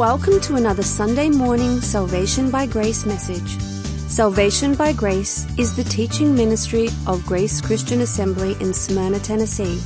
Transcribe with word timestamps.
Welcome 0.00 0.40
to 0.40 0.54
another 0.54 0.82
Sunday 0.82 1.28
morning 1.28 1.82
Salvation 1.82 2.50
by 2.50 2.64
Grace 2.64 3.04
message. 3.04 3.60
Salvation 4.08 4.74
by 4.74 4.94
Grace 4.94 5.46
is 5.58 5.76
the 5.76 5.84
teaching 5.84 6.34
ministry 6.34 6.88
of 7.06 7.26
Grace 7.26 7.60
Christian 7.60 8.00
Assembly 8.00 8.56
in 8.60 8.72
Smyrna, 8.72 9.18
Tennessee. 9.18 9.78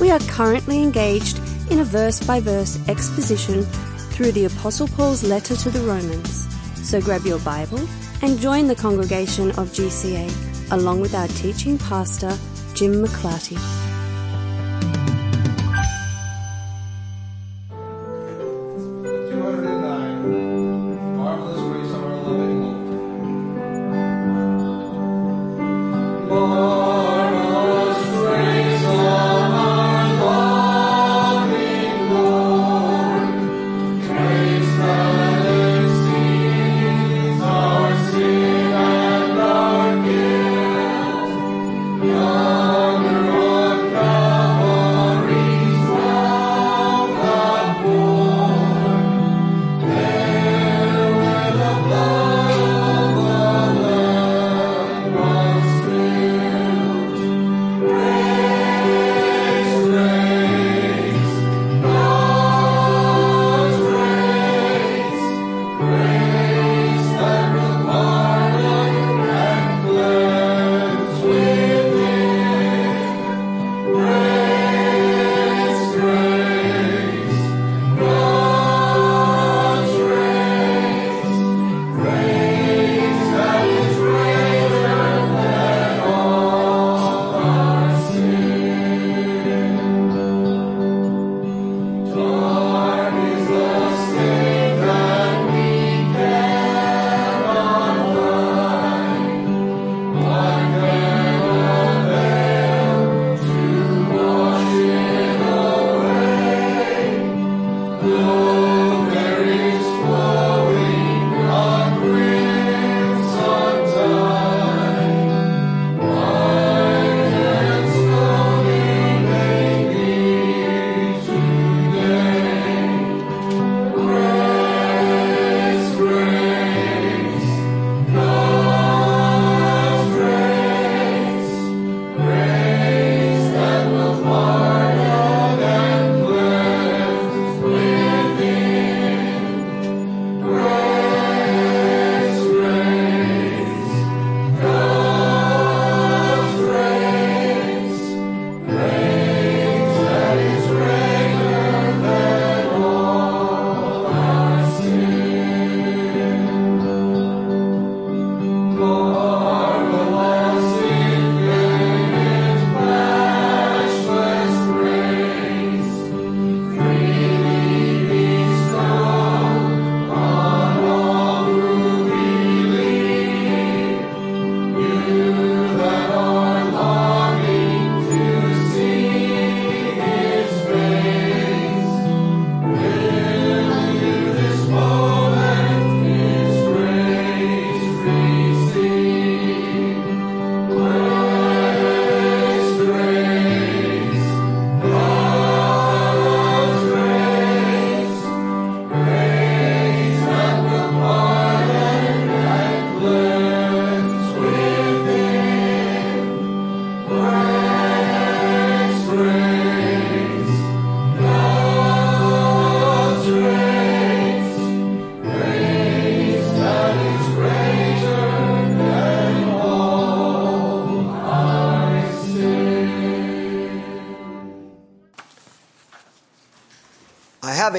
We 0.00 0.10
are 0.10 0.20
currently 0.20 0.82
engaged 0.82 1.38
in 1.70 1.80
a 1.80 1.84
verse 1.84 2.18
by 2.18 2.40
verse 2.40 2.78
exposition 2.88 3.62
through 4.12 4.32
the 4.32 4.46
Apostle 4.46 4.88
Paul's 4.88 5.22
letter 5.22 5.54
to 5.54 5.68
the 5.68 5.80
Romans. 5.80 6.48
So 6.76 6.98
grab 6.98 7.26
your 7.26 7.40
Bible 7.40 7.86
and 8.22 8.38
join 8.38 8.68
the 8.68 8.74
congregation 8.74 9.50
of 9.50 9.68
GCA 9.68 10.72
along 10.72 11.02
with 11.02 11.14
our 11.14 11.28
teaching 11.28 11.76
pastor, 11.76 12.34
Jim 12.72 13.04
McClarty. 13.04 13.87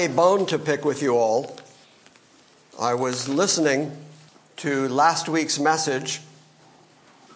A 0.00 0.08
bone 0.08 0.46
to 0.46 0.58
pick 0.58 0.82
with 0.82 1.02
you 1.02 1.14
all. 1.14 1.58
I 2.80 2.94
was 2.94 3.28
listening 3.28 3.94
to 4.56 4.88
last 4.88 5.28
week's 5.28 5.58
message, 5.58 6.22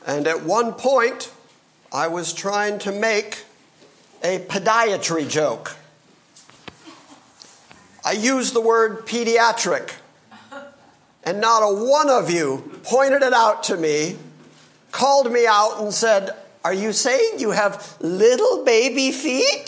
and 0.06 0.26
at 0.26 0.44
one 0.44 0.72
point, 0.72 1.30
I 1.92 2.08
was 2.08 2.32
trying 2.32 2.78
to 2.78 2.90
make 2.90 3.44
a 4.22 4.38
podiatry 4.38 5.28
joke. 5.28 5.76
I 8.02 8.12
used 8.12 8.54
the 8.54 8.62
word 8.62 9.04
pediatric, 9.04 9.92
and 11.22 11.42
not 11.42 11.60
a 11.60 11.84
one 11.84 12.08
of 12.08 12.30
you 12.30 12.80
pointed 12.82 13.20
it 13.20 13.34
out 13.34 13.64
to 13.64 13.76
me, 13.76 14.16
called 14.90 15.30
me 15.30 15.46
out, 15.46 15.82
and 15.82 15.92
said, 15.92 16.30
Are 16.64 16.72
you 16.72 16.94
saying 16.94 17.40
you 17.40 17.50
have 17.50 17.94
little 18.00 18.64
baby 18.64 19.12
feet? 19.12 19.63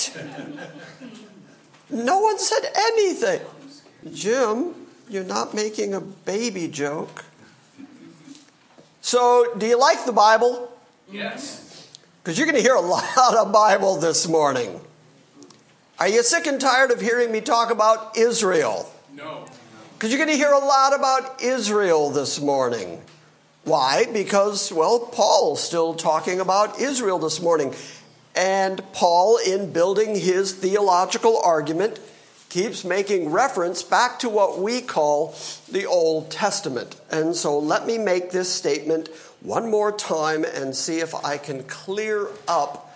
No 2.05 2.21
one 2.21 2.39
said 2.39 2.71
anything. 2.77 3.41
Jim, 4.13 4.75
you're 5.09 5.25
not 5.25 5.55
making 5.55 5.95
a 5.95 6.01
baby 6.01 6.69
joke. 6.69 7.25
So, 9.01 9.55
do 9.57 9.67
you 9.67 9.79
like 9.79 10.05
the 10.05 10.13
Bible? 10.13 10.71
Yes. 11.11 11.89
Because 12.23 12.39
you're 12.39 12.47
going 12.47 12.57
to 12.57 12.63
hear 12.63 12.75
a 12.75 12.81
lot 12.81 13.35
of 13.37 13.53
Bible 13.53 13.97
this 13.97 14.29
morning. 14.29 14.81
Are 15.99 16.09
you 16.09 16.23
sick 16.23 16.47
and 16.47 16.61
tired 16.61 16.91
of 16.91 17.01
hearing 17.01 17.33
me 17.33 17.41
talk 17.41 17.71
about 17.71 18.19
Israel? 18.19 18.91
No. 19.15 19.47
Because 19.95 20.11
you're 20.11 20.19
going 20.19 20.31
to 20.31 20.37
hear 20.37 20.53
a 20.53 20.59
lot 20.59 20.95
about 20.95 21.41
Israel 21.41 22.11
this 22.11 22.41
morning. 22.41 23.01
Why? 23.65 24.05
Because, 24.13 24.71
well, 24.71 24.99
Paul's 24.99 25.63
still 25.63 25.95
talking 25.95 26.41
about 26.41 26.79
Israel 26.79 27.19
this 27.19 27.41
morning. 27.41 27.75
And 28.37 28.83
Paul, 28.93 29.39
in 29.39 29.73
building 29.73 30.15
his 30.15 30.53
theological 30.53 31.41
argument, 31.41 31.99
keeps 32.51 32.85
making 32.85 33.31
reference 33.31 33.83
back 33.83 34.19
to 34.21 34.29
what 34.29 34.59
we 34.59 34.83
call 34.83 35.35
the 35.71 35.87
Old 35.87 36.31
Testament. 36.31 37.01
And 37.11 37.35
so 37.35 37.59
let 37.59 37.87
me 37.87 37.99
make 37.99 38.31
this 38.31 38.53
statement 38.53 39.09
one 39.41 39.71
more 39.71 39.91
time 39.91 40.45
and 40.45 40.77
see 40.77 41.01
if 41.01 41.15
I 41.15 41.39
can 41.39 41.63
clear 41.65 42.29
up 42.47 42.95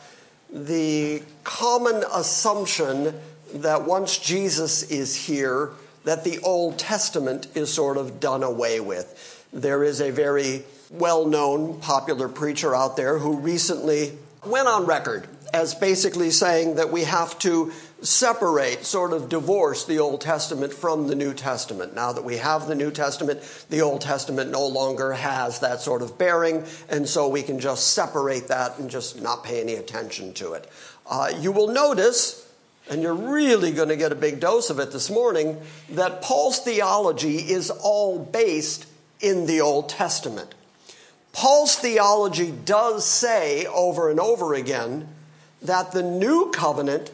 the 0.52 1.22
common 1.44 2.04
assumption 2.12 3.14
that 3.54 3.84
once 3.84 4.18
Jesus 4.18 4.82
is 4.90 5.14
here, 5.14 5.70
that 6.04 6.24
the 6.24 6.38
Old 6.40 6.78
Testament 6.78 7.46
is 7.54 7.72
sort 7.72 7.96
of 7.96 8.20
done 8.20 8.42
away 8.42 8.80
with. 8.80 9.46
There 9.52 9.84
is 9.84 10.00
a 10.00 10.10
very 10.10 10.64
well 10.90 11.26
known 11.26 11.80
popular 11.80 12.28
preacher 12.28 12.74
out 12.74 12.96
there 12.96 13.18
who 13.18 13.36
recently 13.36 14.18
went 14.44 14.68
on 14.68 14.86
record 14.86 15.28
as 15.52 15.74
basically 15.74 16.30
saying 16.30 16.76
that 16.76 16.90
we 16.92 17.04
have 17.04 17.38
to 17.40 17.72
separate, 18.02 18.84
sort 18.84 19.12
of 19.12 19.28
divorce 19.28 19.84
the 19.84 19.98
Old 19.98 20.20
Testament 20.20 20.72
from 20.72 21.08
the 21.08 21.14
New 21.14 21.34
Testament. 21.34 21.94
Now 21.94 22.12
that 22.12 22.24
we 22.24 22.36
have 22.36 22.66
the 22.66 22.74
New 22.74 22.90
Testament, 22.90 23.40
the 23.68 23.82
Old 23.82 24.00
Testament 24.00 24.50
no 24.50 24.66
longer 24.66 25.12
has 25.12 25.60
that 25.60 25.80
sort 25.80 26.00
of 26.00 26.16
bearing, 26.16 26.64
and 26.88 27.08
so 27.08 27.28
we 27.28 27.42
can 27.42 27.58
just 27.58 27.88
separate 27.88 28.48
that 28.48 28.78
and 28.78 28.88
just 28.88 29.20
not 29.20 29.44
pay 29.44 29.60
any 29.60 29.74
attention 29.74 30.32
to 30.34 30.54
it. 30.54 30.70
Uh, 31.04 31.30
you 31.40 31.52
will 31.52 31.68
notice, 31.68 32.48
and 32.88 33.02
you're 33.02 33.12
really 33.12 33.72
going 33.72 33.88
to 33.88 33.96
get 33.96 34.12
a 34.12 34.16
big 34.16 34.40
dose 34.40 34.70
of 34.70 34.78
it 34.78 34.92
this 34.92 35.10
morning, 35.10 35.60
that 35.90 36.22
Paul's 36.22 36.60
theology 36.60 37.38
is 37.38 37.70
all 37.70 38.18
based 38.18 38.86
in 39.20 39.46
the 39.46 39.60
Old 39.60 39.88
Testament. 39.90 40.54
Paul's 41.32 41.76
theology 41.76 42.50
does 42.50 43.06
say 43.06 43.66
over 43.66 44.10
and 44.10 44.18
over 44.18 44.54
again 44.54 45.08
that 45.62 45.92
the 45.92 46.02
new 46.02 46.50
covenant 46.50 47.10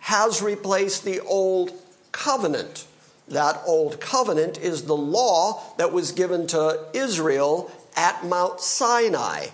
has 0.00 0.42
replaced 0.42 1.04
the 1.04 1.20
old 1.20 1.72
covenant. 2.12 2.86
That 3.28 3.62
old 3.66 4.00
covenant 4.00 4.58
is 4.58 4.82
the 4.82 4.96
law 4.96 5.62
that 5.78 5.92
was 5.92 6.12
given 6.12 6.46
to 6.48 6.84
Israel 6.92 7.70
at 7.96 8.24
Mount 8.24 8.60
Sinai. 8.60 9.46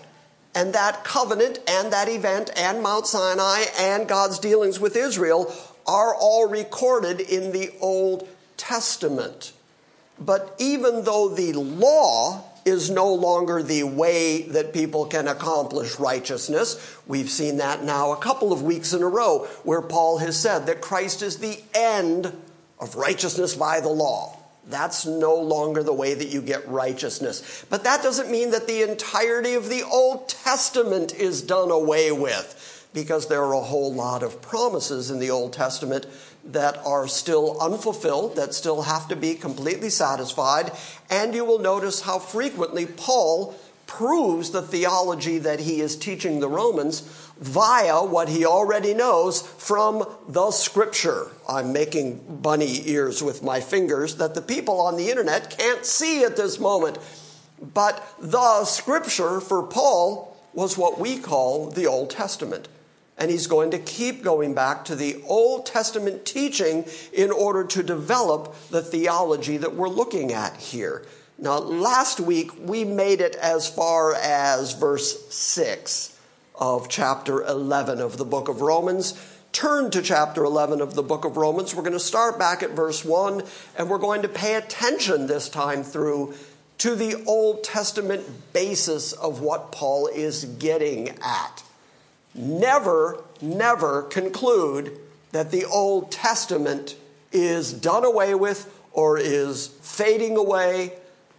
And 0.53 0.73
that 0.73 1.05
covenant 1.05 1.59
and 1.67 1.93
that 1.93 2.09
event 2.09 2.51
and 2.57 2.83
Mount 2.83 3.07
Sinai 3.07 3.63
and 3.79 4.07
God's 4.07 4.39
dealings 4.39 4.79
with 4.79 4.97
Israel 4.97 5.53
are 5.87 6.13
all 6.13 6.49
recorded 6.49 7.21
in 7.21 7.53
the 7.53 7.71
Old 7.79 8.27
Testament. 8.57 9.53
But 10.19 10.53
even 10.59 11.05
though 11.05 11.29
the 11.29 11.53
law 11.53 12.43
is 12.65 12.89
no 12.89 13.13
longer 13.13 13.63
the 13.63 13.83
way 13.83 14.43
that 14.43 14.73
people 14.73 15.05
can 15.05 15.27
accomplish 15.27 15.99
righteousness. 15.99 16.97
We've 17.07 17.29
seen 17.29 17.57
that 17.57 17.83
now 17.83 18.11
a 18.11 18.17
couple 18.17 18.53
of 18.53 18.61
weeks 18.61 18.93
in 18.93 19.01
a 19.01 19.07
row 19.07 19.47
where 19.63 19.81
Paul 19.81 20.19
has 20.19 20.39
said 20.39 20.67
that 20.67 20.81
Christ 20.81 21.21
is 21.21 21.37
the 21.37 21.59
end 21.73 22.35
of 22.79 22.95
righteousness 22.95 23.55
by 23.55 23.79
the 23.79 23.89
law. 23.89 24.37
That's 24.67 25.05
no 25.05 25.35
longer 25.35 25.81
the 25.81 25.93
way 25.93 26.13
that 26.13 26.29
you 26.29 26.41
get 26.41 26.67
righteousness. 26.67 27.65
But 27.69 27.83
that 27.83 28.03
doesn't 28.03 28.29
mean 28.29 28.51
that 28.51 28.67
the 28.67 28.89
entirety 28.89 29.55
of 29.55 29.69
the 29.69 29.83
Old 29.83 30.29
Testament 30.29 31.15
is 31.15 31.41
done 31.41 31.71
away 31.71 32.11
with, 32.11 32.87
because 32.93 33.27
there 33.27 33.43
are 33.43 33.53
a 33.53 33.61
whole 33.61 33.93
lot 33.93 34.21
of 34.21 34.41
promises 34.41 35.09
in 35.09 35.19
the 35.19 35.31
Old 35.31 35.53
Testament 35.53 36.05
that 36.45 36.77
are 36.85 37.07
still 37.07 37.59
unfulfilled, 37.61 38.35
that 38.35 38.53
still 38.53 38.83
have 38.83 39.07
to 39.09 39.15
be 39.15 39.35
completely 39.35 39.89
satisfied. 39.89 40.71
And 41.09 41.33
you 41.35 41.45
will 41.45 41.59
notice 41.59 42.01
how 42.01 42.19
frequently 42.19 42.85
Paul 42.85 43.55
proves 43.85 44.51
the 44.51 44.61
theology 44.61 45.37
that 45.37 45.59
he 45.59 45.81
is 45.81 45.97
teaching 45.97 46.39
the 46.39 46.47
Romans 46.47 47.01
via 47.39 48.03
what 48.03 48.29
he 48.29 48.45
already 48.45 48.93
knows 48.93 49.41
from 49.41 50.05
the 50.29 50.51
scripture. 50.51 51.27
I'm 51.49 51.73
making 51.73 52.39
bunny 52.41 52.87
ears 52.89 53.21
with 53.21 53.43
my 53.43 53.59
fingers 53.59 54.15
that 54.15 54.33
the 54.33 54.41
people 54.41 54.79
on 54.79 54.95
the 54.95 55.09
internet 55.09 55.57
can't 55.57 55.85
see 55.85 56.23
at 56.23 56.37
this 56.37 56.59
moment. 56.59 56.99
But 57.61 58.15
the 58.19 58.63
scripture 58.65 59.41
for 59.41 59.63
Paul 59.63 60.37
was 60.53 60.77
what 60.77 60.99
we 60.99 61.17
call 61.17 61.69
the 61.69 61.87
Old 61.87 62.09
Testament. 62.11 62.67
And 63.17 63.29
he's 63.29 63.47
going 63.47 63.71
to 63.71 63.79
keep 63.79 64.23
going 64.23 64.53
back 64.53 64.85
to 64.85 64.95
the 64.95 65.21
Old 65.27 65.65
Testament 65.65 66.25
teaching 66.25 66.85
in 67.13 67.31
order 67.31 67.63
to 67.65 67.83
develop 67.83 68.55
the 68.69 68.81
theology 68.81 69.57
that 69.57 69.75
we're 69.75 69.89
looking 69.89 70.31
at 70.31 70.57
here. 70.57 71.05
Now, 71.37 71.57
last 71.57 72.19
week 72.19 72.51
we 72.59 72.83
made 72.83 73.21
it 73.21 73.35
as 73.35 73.67
far 73.67 74.13
as 74.15 74.73
verse 74.73 75.27
6 75.33 76.19
of 76.55 76.87
chapter 76.87 77.41
11 77.43 77.99
of 77.99 78.17
the 78.17 78.25
book 78.25 78.47
of 78.47 78.61
Romans. 78.61 79.19
Turn 79.51 79.91
to 79.91 80.01
chapter 80.01 80.43
11 80.43 80.79
of 80.81 80.93
the 80.93 81.03
book 81.03 81.25
of 81.25 81.37
Romans. 81.37 81.75
We're 81.75 81.81
going 81.81 81.93
to 81.93 81.99
start 81.99 82.37
back 82.39 82.63
at 82.63 82.71
verse 82.71 83.03
1, 83.03 83.43
and 83.77 83.89
we're 83.89 83.97
going 83.97 84.21
to 84.21 84.29
pay 84.29 84.55
attention 84.55 85.27
this 85.27 85.49
time 85.49 85.83
through 85.83 86.35
to 86.77 86.95
the 86.95 87.23
Old 87.25 87.63
Testament 87.63 88.53
basis 88.53 89.11
of 89.11 89.41
what 89.41 89.71
Paul 89.71 90.07
is 90.07 90.45
getting 90.45 91.09
at 91.21 91.63
never, 92.33 93.23
never 93.41 94.03
conclude 94.03 94.97
that 95.31 95.51
the 95.51 95.65
Old 95.65 96.11
Testament 96.11 96.95
is 97.31 97.73
done 97.73 98.03
away 98.03 98.35
with 98.35 98.71
or 98.91 99.17
is 99.17 99.67
fading 99.81 100.37
away. 100.37 100.93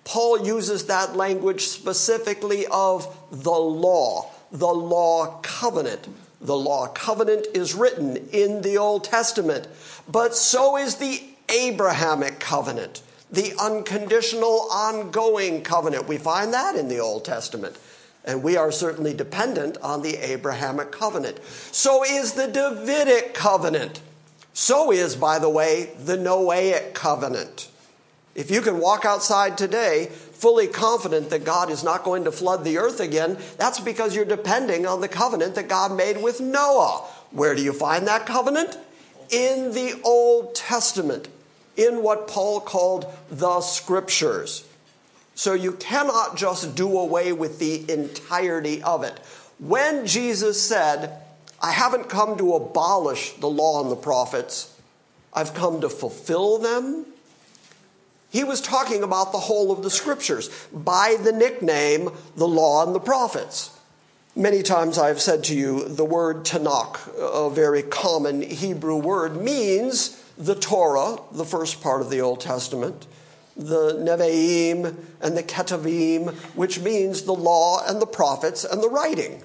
Paul 0.04 0.46
uses 0.46 0.86
that 0.86 1.16
language 1.16 1.62
specifically 1.62 2.66
of 2.66 3.16
the 3.30 3.50
law, 3.50 4.30
the 4.50 4.66
law 4.66 5.40
covenant. 5.42 6.08
The 6.40 6.56
law 6.56 6.88
covenant 6.88 7.46
is 7.54 7.74
written 7.74 8.16
in 8.32 8.62
the 8.62 8.78
Old 8.78 9.04
Testament, 9.04 9.68
but 10.08 10.34
so 10.34 10.76
is 10.76 10.96
the 10.96 11.22
Abrahamic 11.48 12.40
covenant, 12.40 13.02
the 13.30 13.54
unconditional, 13.60 14.66
ongoing 14.72 15.62
covenant. 15.62 16.08
We 16.08 16.18
find 16.18 16.52
that 16.52 16.74
in 16.74 16.88
the 16.88 16.98
Old 16.98 17.24
Testament. 17.24 17.76
And 18.24 18.42
we 18.42 18.56
are 18.56 18.70
certainly 18.70 19.14
dependent 19.14 19.78
on 19.82 20.02
the 20.02 20.16
Abrahamic 20.16 20.92
covenant. 20.92 21.42
So 21.72 22.04
is 22.04 22.34
the 22.34 22.46
Davidic 22.46 23.34
covenant. 23.34 24.00
So 24.52 24.92
is, 24.92 25.16
by 25.16 25.38
the 25.38 25.48
way, 25.48 25.90
the 25.98 26.16
Noahic 26.16 26.94
covenant. 26.94 27.68
If 28.34 28.50
you 28.50 28.62
can 28.62 28.78
walk 28.78 29.04
outside 29.04 29.58
today 29.58 30.06
fully 30.06 30.66
confident 30.66 31.30
that 31.30 31.44
God 31.44 31.70
is 31.70 31.84
not 31.84 32.02
going 32.02 32.24
to 32.24 32.32
flood 32.32 32.64
the 32.64 32.78
earth 32.78 32.98
again, 32.98 33.38
that's 33.58 33.78
because 33.78 34.16
you're 34.16 34.24
depending 34.24 34.86
on 34.86 35.00
the 35.00 35.08
covenant 35.08 35.54
that 35.54 35.68
God 35.68 35.96
made 35.96 36.22
with 36.22 36.40
Noah. 36.40 37.04
Where 37.30 37.54
do 37.54 37.62
you 37.62 37.72
find 37.72 38.06
that 38.06 38.26
covenant? 38.26 38.76
In 39.30 39.72
the 39.72 40.00
Old 40.04 40.54
Testament, 40.54 41.28
in 41.76 42.02
what 42.02 42.28
Paul 42.28 42.60
called 42.60 43.06
the 43.30 43.60
scriptures. 43.60 44.66
So 45.34 45.54
you 45.54 45.72
cannot 45.72 46.36
just 46.36 46.74
do 46.74 46.98
away 46.98 47.32
with 47.32 47.58
the 47.58 47.90
entirety 47.90 48.82
of 48.82 49.02
it. 49.02 49.18
When 49.58 50.06
Jesus 50.06 50.60
said, 50.60 51.18
I 51.60 51.72
haven't 51.72 52.08
come 52.08 52.36
to 52.38 52.54
abolish 52.54 53.32
the 53.34 53.48
law 53.48 53.82
and 53.82 53.90
the 53.90 53.96
prophets, 53.96 54.76
I've 55.32 55.54
come 55.54 55.80
to 55.80 55.88
fulfill 55.88 56.58
them, 56.58 57.06
he 58.30 58.44
was 58.44 58.60
talking 58.60 59.02
about 59.02 59.32
the 59.32 59.38
whole 59.38 59.70
of 59.70 59.82
the 59.82 59.90
scriptures 59.90 60.48
by 60.72 61.16
the 61.22 61.32
nickname 61.32 62.10
the 62.34 62.48
law 62.48 62.84
and 62.84 62.94
the 62.94 63.00
prophets. 63.00 63.78
Many 64.34 64.62
times 64.62 64.96
I've 64.96 65.20
said 65.20 65.44
to 65.44 65.54
you 65.54 65.86
the 65.86 66.04
word 66.04 66.44
Tanakh, 66.44 67.08
a 67.18 67.50
very 67.50 67.82
common 67.82 68.40
Hebrew 68.40 68.96
word, 68.96 69.36
means 69.36 70.18
the 70.38 70.54
Torah, 70.54 71.18
the 71.30 71.44
first 71.44 71.82
part 71.82 72.00
of 72.00 72.08
the 72.08 72.22
Old 72.22 72.40
Testament 72.40 73.06
the 73.56 73.94
Nevi'im 73.94 74.96
and 75.20 75.36
the 75.36 75.42
Ketuvim, 75.42 76.32
which 76.54 76.80
means 76.80 77.22
the 77.22 77.34
law 77.34 77.82
and 77.86 78.00
the 78.00 78.06
prophets 78.06 78.64
and 78.64 78.82
the 78.82 78.88
writing. 78.88 79.42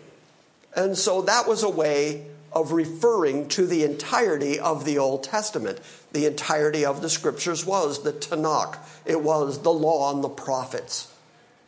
And 0.76 0.98
so 0.98 1.22
that 1.24 1.48
was 1.48 1.64
a 1.64 1.70
way 1.70 2.26
of 2.54 2.72
referring 2.72 3.48
to 3.50 3.68
the 3.68 3.84
entirety 3.84 4.60
of 4.60 4.86
the 4.86 4.98
Old 4.98 5.24
Testament. 5.24 5.80
The 6.14 6.26
entirety 6.26 6.86
of 6.86 7.02
the 7.02 7.10
scriptures 7.10 7.66
was 7.66 8.04
the 8.04 8.14
Tanakh, 8.14 8.78
it 9.06 9.22
was 9.22 9.62
the 9.62 9.74
law 9.74 10.14
and 10.14 10.24
the 10.24 10.30
prophets. 10.30 11.14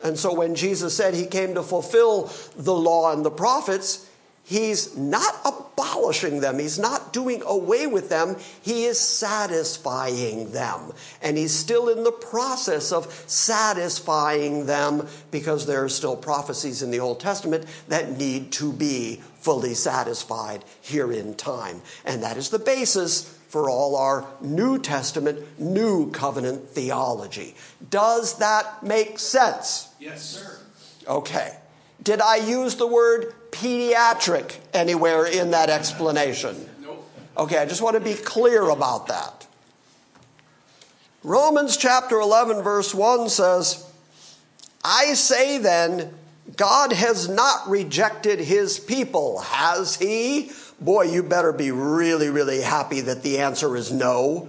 And 0.02 0.18
so 0.18 0.32
when 0.32 0.54
Jesus 0.54 0.96
said 0.96 1.14
he 1.14 1.26
came 1.26 1.54
to 1.54 1.62
fulfill 1.62 2.32
the 2.56 2.74
law 2.74 3.12
and 3.12 3.24
the 3.24 3.30
prophets, 3.30 4.06
He's 4.50 4.96
not 4.96 5.36
abolishing 5.44 6.40
them. 6.40 6.58
He's 6.58 6.76
not 6.76 7.12
doing 7.12 7.40
away 7.46 7.86
with 7.86 8.08
them. 8.08 8.34
He 8.60 8.86
is 8.86 8.98
satisfying 8.98 10.50
them. 10.50 10.90
And 11.22 11.38
he's 11.38 11.54
still 11.54 11.88
in 11.88 12.02
the 12.02 12.10
process 12.10 12.90
of 12.90 13.12
satisfying 13.28 14.66
them 14.66 15.06
because 15.30 15.66
there 15.66 15.84
are 15.84 15.88
still 15.88 16.16
prophecies 16.16 16.82
in 16.82 16.90
the 16.90 16.98
Old 16.98 17.20
Testament 17.20 17.64
that 17.86 18.18
need 18.18 18.50
to 18.54 18.72
be 18.72 19.20
fully 19.38 19.74
satisfied 19.74 20.64
here 20.80 21.12
in 21.12 21.36
time. 21.36 21.80
And 22.04 22.24
that 22.24 22.36
is 22.36 22.50
the 22.50 22.58
basis 22.58 23.22
for 23.46 23.70
all 23.70 23.94
our 23.94 24.26
New 24.40 24.80
Testament, 24.80 25.60
New 25.60 26.10
Covenant 26.10 26.70
theology. 26.70 27.54
Does 27.88 28.38
that 28.38 28.82
make 28.82 29.20
sense? 29.20 29.94
Yes, 30.00 30.24
sir. 30.24 30.58
Okay. 31.06 31.56
Did 32.02 32.20
I 32.20 32.36
use 32.38 32.74
the 32.74 32.88
word 32.88 33.32
pediatric 33.50 34.56
anywhere 34.72 35.26
in 35.26 35.50
that 35.52 35.70
explanation? 35.70 36.68
Okay, 37.36 37.58
I 37.58 37.66
just 37.66 37.82
want 37.82 37.94
to 37.94 38.00
be 38.00 38.14
clear 38.14 38.68
about 38.68 39.06
that. 39.06 39.46
Romans 41.22 41.76
chapter 41.76 42.18
11, 42.18 42.62
verse 42.62 42.94
1 42.94 43.28
says, 43.28 43.86
I 44.84 45.14
say 45.14 45.58
then, 45.58 46.14
God 46.56 46.92
has 46.92 47.28
not 47.28 47.68
rejected 47.68 48.40
his 48.40 48.78
people, 48.78 49.40
has 49.40 49.96
he? 49.96 50.50
Boy, 50.80 51.04
you 51.04 51.22
better 51.22 51.52
be 51.52 51.70
really, 51.70 52.30
really 52.30 52.62
happy 52.62 53.02
that 53.02 53.22
the 53.22 53.38
answer 53.38 53.76
is 53.76 53.92
no. 53.92 54.48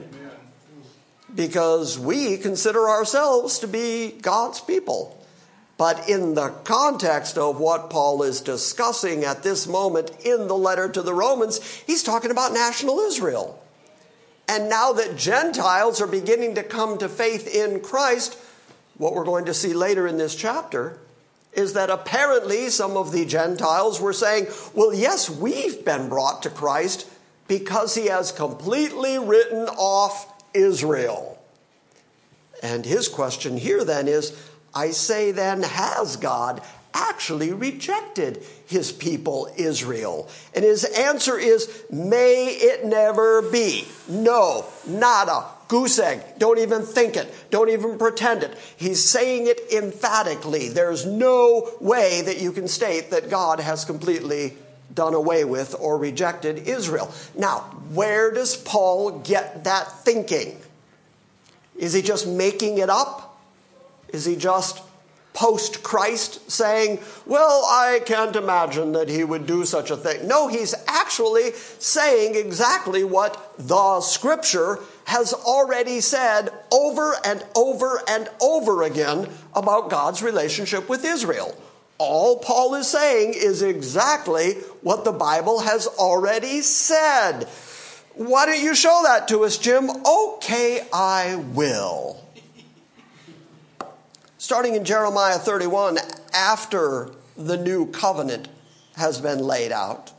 Because 1.33 1.99
we 1.99 2.37
consider 2.37 2.89
ourselves 2.89 3.59
to 3.59 3.67
be 3.67 4.11
God's 4.21 4.59
people. 4.61 5.20
But 5.81 6.07
in 6.07 6.35
the 6.35 6.49
context 6.63 7.39
of 7.39 7.59
what 7.59 7.89
Paul 7.89 8.21
is 8.21 8.39
discussing 8.39 9.23
at 9.23 9.41
this 9.41 9.65
moment 9.65 10.11
in 10.23 10.47
the 10.47 10.55
letter 10.55 10.87
to 10.87 11.01
the 11.01 11.15
Romans, 11.15 11.59
he's 11.87 12.03
talking 12.03 12.29
about 12.29 12.53
national 12.53 12.99
Israel. 12.99 13.59
And 14.47 14.69
now 14.69 14.93
that 14.93 15.17
Gentiles 15.17 15.99
are 15.99 16.05
beginning 16.05 16.53
to 16.53 16.61
come 16.61 16.99
to 16.99 17.09
faith 17.09 17.47
in 17.47 17.79
Christ, 17.79 18.37
what 18.99 19.15
we're 19.15 19.25
going 19.25 19.45
to 19.45 19.55
see 19.55 19.73
later 19.73 20.05
in 20.05 20.19
this 20.19 20.35
chapter 20.35 20.99
is 21.51 21.73
that 21.73 21.89
apparently 21.89 22.69
some 22.69 22.95
of 22.95 23.11
the 23.11 23.25
Gentiles 23.25 23.99
were 23.99 24.13
saying, 24.13 24.49
well, 24.75 24.93
yes, 24.93 25.31
we've 25.31 25.83
been 25.83 26.09
brought 26.09 26.43
to 26.43 26.51
Christ 26.51 27.09
because 27.47 27.95
he 27.95 28.05
has 28.05 28.31
completely 28.31 29.17
written 29.17 29.67
off 29.67 30.31
Israel. 30.53 31.39
And 32.61 32.85
his 32.85 33.07
question 33.07 33.57
here 33.57 33.83
then 33.83 34.07
is 34.07 34.50
I 34.73 34.91
say 34.91 35.31
then, 35.31 35.63
has 35.63 36.15
God 36.17 36.61
actually 36.93 37.53
rejected 37.53 38.43
his 38.65 38.91
people 38.91 39.49
Israel? 39.57 40.29
And 40.53 40.63
his 40.63 40.83
answer 40.83 41.37
is, 41.37 41.83
may 41.89 42.47
it 42.47 42.85
never 42.85 43.41
be. 43.41 43.85
No, 44.09 44.65
nada, 44.87 45.45
goose 45.67 45.99
egg. 45.99 46.21
Don't 46.37 46.59
even 46.59 46.83
think 46.83 47.15
it. 47.15 47.33
Don't 47.49 47.69
even 47.69 47.97
pretend 47.97 48.43
it. 48.43 48.57
He's 48.77 49.03
saying 49.03 49.47
it 49.47 49.59
emphatically. 49.71 50.69
There's 50.69 51.05
no 51.05 51.69
way 51.79 52.21
that 52.23 52.41
you 52.41 52.51
can 52.51 52.67
state 52.67 53.11
that 53.11 53.29
God 53.29 53.59
has 53.59 53.85
completely 53.85 54.53
done 54.93 55.13
away 55.13 55.45
with 55.45 55.75
or 55.79 55.97
rejected 55.97 56.67
Israel. 56.67 57.13
Now, 57.37 57.59
where 57.93 58.31
does 58.31 58.57
Paul 58.57 59.19
get 59.19 59.63
that 59.63 59.89
thinking? 60.03 60.57
Is 61.77 61.93
he 61.93 62.01
just 62.01 62.27
making 62.27 62.77
it 62.77 62.89
up? 62.89 63.30
Is 64.11 64.25
he 64.25 64.35
just 64.35 64.81
post 65.33 65.83
Christ 65.83 66.49
saying, 66.51 66.99
Well, 67.25 67.63
I 67.65 68.01
can't 68.05 68.35
imagine 68.35 68.91
that 68.93 69.09
he 69.09 69.23
would 69.23 69.47
do 69.47 69.65
such 69.65 69.91
a 69.91 69.97
thing. 69.97 70.27
No, 70.27 70.47
he's 70.47 70.75
actually 70.87 71.51
saying 71.79 72.35
exactly 72.35 73.03
what 73.03 73.53
the 73.57 74.01
scripture 74.01 74.79
has 75.05 75.33
already 75.33 75.99
said 76.01 76.49
over 76.71 77.13
and 77.25 77.43
over 77.55 78.01
and 78.07 78.29
over 78.41 78.83
again 78.83 79.29
about 79.55 79.89
God's 79.89 80.21
relationship 80.21 80.87
with 80.89 81.05
Israel. 81.05 81.57
All 81.97 82.37
Paul 82.37 82.75
is 82.75 82.87
saying 82.87 83.33
is 83.35 83.61
exactly 83.61 84.53
what 84.81 85.05
the 85.05 85.11
Bible 85.11 85.59
has 85.59 85.85
already 85.87 86.61
said. 86.61 87.43
Why 88.15 88.47
don't 88.47 88.61
you 88.61 88.75
show 88.75 89.01
that 89.05 89.27
to 89.29 89.43
us, 89.43 89.57
Jim? 89.57 89.89
Okay, 90.05 90.85
I 90.91 91.35
will 91.35 92.21
starting 94.51 94.75
in 94.75 94.83
Jeremiah 94.83 95.37
31, 95.37 95.97
after 96.33 97.09
the 97.37 97.55
new 97.55 97.89
covenant 97.89 98.49
has 98.97 99.21
been 99.21 99.39
laid 99.39 99.71
out. 99.71 100.11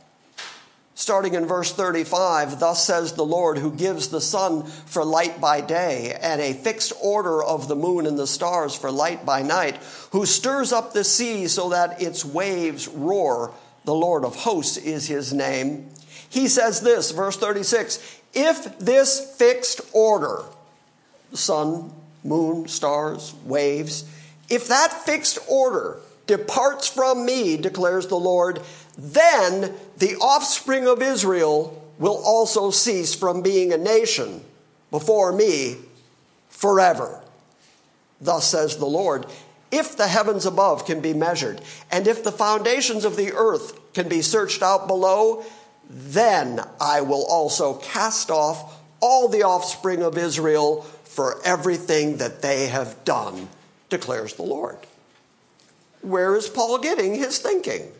Starting 0.95 1.35
in 1.35 1.45
verse 1.45 1.71
35, 1.71 2.59
thus 2.59 2.83
says 2.83 3.13
the 3.13 3.23
Lord, 3.23 3.59
who 3.59 3.71
gives 3.71 4.07
the 4.07 4.19
sun 4.19 4.63
for 4.63 5.05
light 5.05 5.39
by 5.39 5.61
day, 5.61 6.17
and 6.19 6.41
a 6.41 6.53
fixed 6.53 6.93
order 6.99 7.43
of 7.43 7.67
the 7.67 7.75
moon 7.75 8.07
and 8.07 8.17
the 8.17 8.25
stars 8.25 8.75
for 8.75 8.89
light 8.89 9.23
by 9.23 9.43
night, 9.43 9.77
who 10.13 10.25
stirs 10.25 10.73
up 10.73 10.93
the 10.93 11.03
sea 11.03 11.47
so 11.47 11.69
that 11.69 12.01
its 12.01 12.25
waves 12.25 12.87
roar. 12.87 13.53
The 13.85 13.93
Lord 13.93 14.25
of 14.25 14.35
hosts 14.35 14.77
is 14.77 15.05
his 15.05 15.31
name. 15.31 15.91
He 16.27 16.47
says 16.47 16.81
this, 16.81 17.11
verse 17.11 17.37
36 17.37 18.19
If 18.33 18.79
this 18.79 19.35
fixed 19.37 19.81
order, 19.93 20.41
sun, 21.33 21.93
moon, 22.23 22.67
stars, 22.67 23.35
waves, 23.45 24.05
if 24.49 24.67
that 24.67 24.91
fixed 24.91 25.39
order 25.47 25.99
departs 26.27 26.87
from 26.87 27.25
me, 27.25 27.57
declares 27.57 28.07
the 28.07 28.15
Lord, 28.15 28.61
then 28.97 29.73
the 29.97 30.15
offspring 30.15 30.87
of 30.87 31.01
Israel 31.01 31.81
will 31.99 32.21
also 32.23 32.71
cease 32.71 33.13
from 33.15 33.41
being 33.41 33.71
a 33.71 33.77
nation 33.77 34.43
before 34.91 35.31
me 35.31 35.77
forever. 36.49 37.21
Thus 38.21 38.47
says 38.49 38.77
the 38.77 38.85
Lord 38.85 39.25
If 39.71 39.97
the 39.97 40.07
heavens 40.07 40.45
above 40.45 40.85
can 40.85 41.01
be 41.01 41.13
measured, 41.13 41.61
and 41.91 42.07
if 42.07 42.23
the 42.23 42.31
foundations 42.31 43.05
of 43.05 43.15
the 43.15 43.33
earth 43.33 43.79
can 43.93 44.07
be 44.07 44.21
searched 44.21 44.61
out 44.61 44.87
below, 44.87 45.43
then 45.89 46.61
I 46.79 47.01
will 47.01 47.25
also 47.25 47.75
cast 47.75 48.31
off 48.31 48.79
all 48.99 49.27
the 49.27 49.43
offspring 49.43 50.01
of 50.01 50.17
Israel 50.17 50.83
for 51.03 51.41
everything 51.43 52.17
that 52.17 52.41
they 52.41 52.67
have 52.67 53.03
done 53.03 53.49
declares 53.93 54.33
the 54.33 54.43
Lord. 54.43 54.77
Where 56.01 56.35
is 56.35 56.49
Paul 56.49 56.79
getting 56.79 57.13
his 57.13 57.37
thinking? 57.37 57.91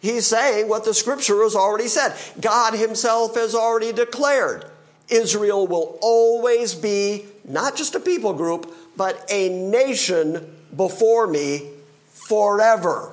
He's 0.00 0.26
saying 0.26 0.68
what 0.68 0.84
the 0.84 0.92
scripture 0.92 1.44
has 1.44 1.54
already 1.54 1.86
said. 1.86 2.16
God 2.40 2.74
himself 2.74 3.36
has 3.36 3.54
already 3.54 3.92
declared 3.92 4.66
Israel 5.08 5.66
will 5.66 5.96
always 6.00 6.74
be 6.74 7.24
not 7.44 7.76
just 7.76 7.94
a 7.94 8.00
people 8.00 8.32
group, 8.32 8.74
but 8.96 9.24
a 9.30 9.48
nation 9.48 10.56
before 10.74 11.26
me 11.26 11.70
forever. 12.08 13.12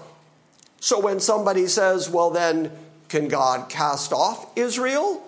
So 0.79 0.99
when 0.99 1.19
somebody 1.19 1.67
says, 1.67 2.09
well, 2.09 2.31
then, 2.31 2.71
can 3.07 3.27
God 3.27 3.69
cast 3.69 4.13
off 4.13 4.57
Israel? 4.57 5.21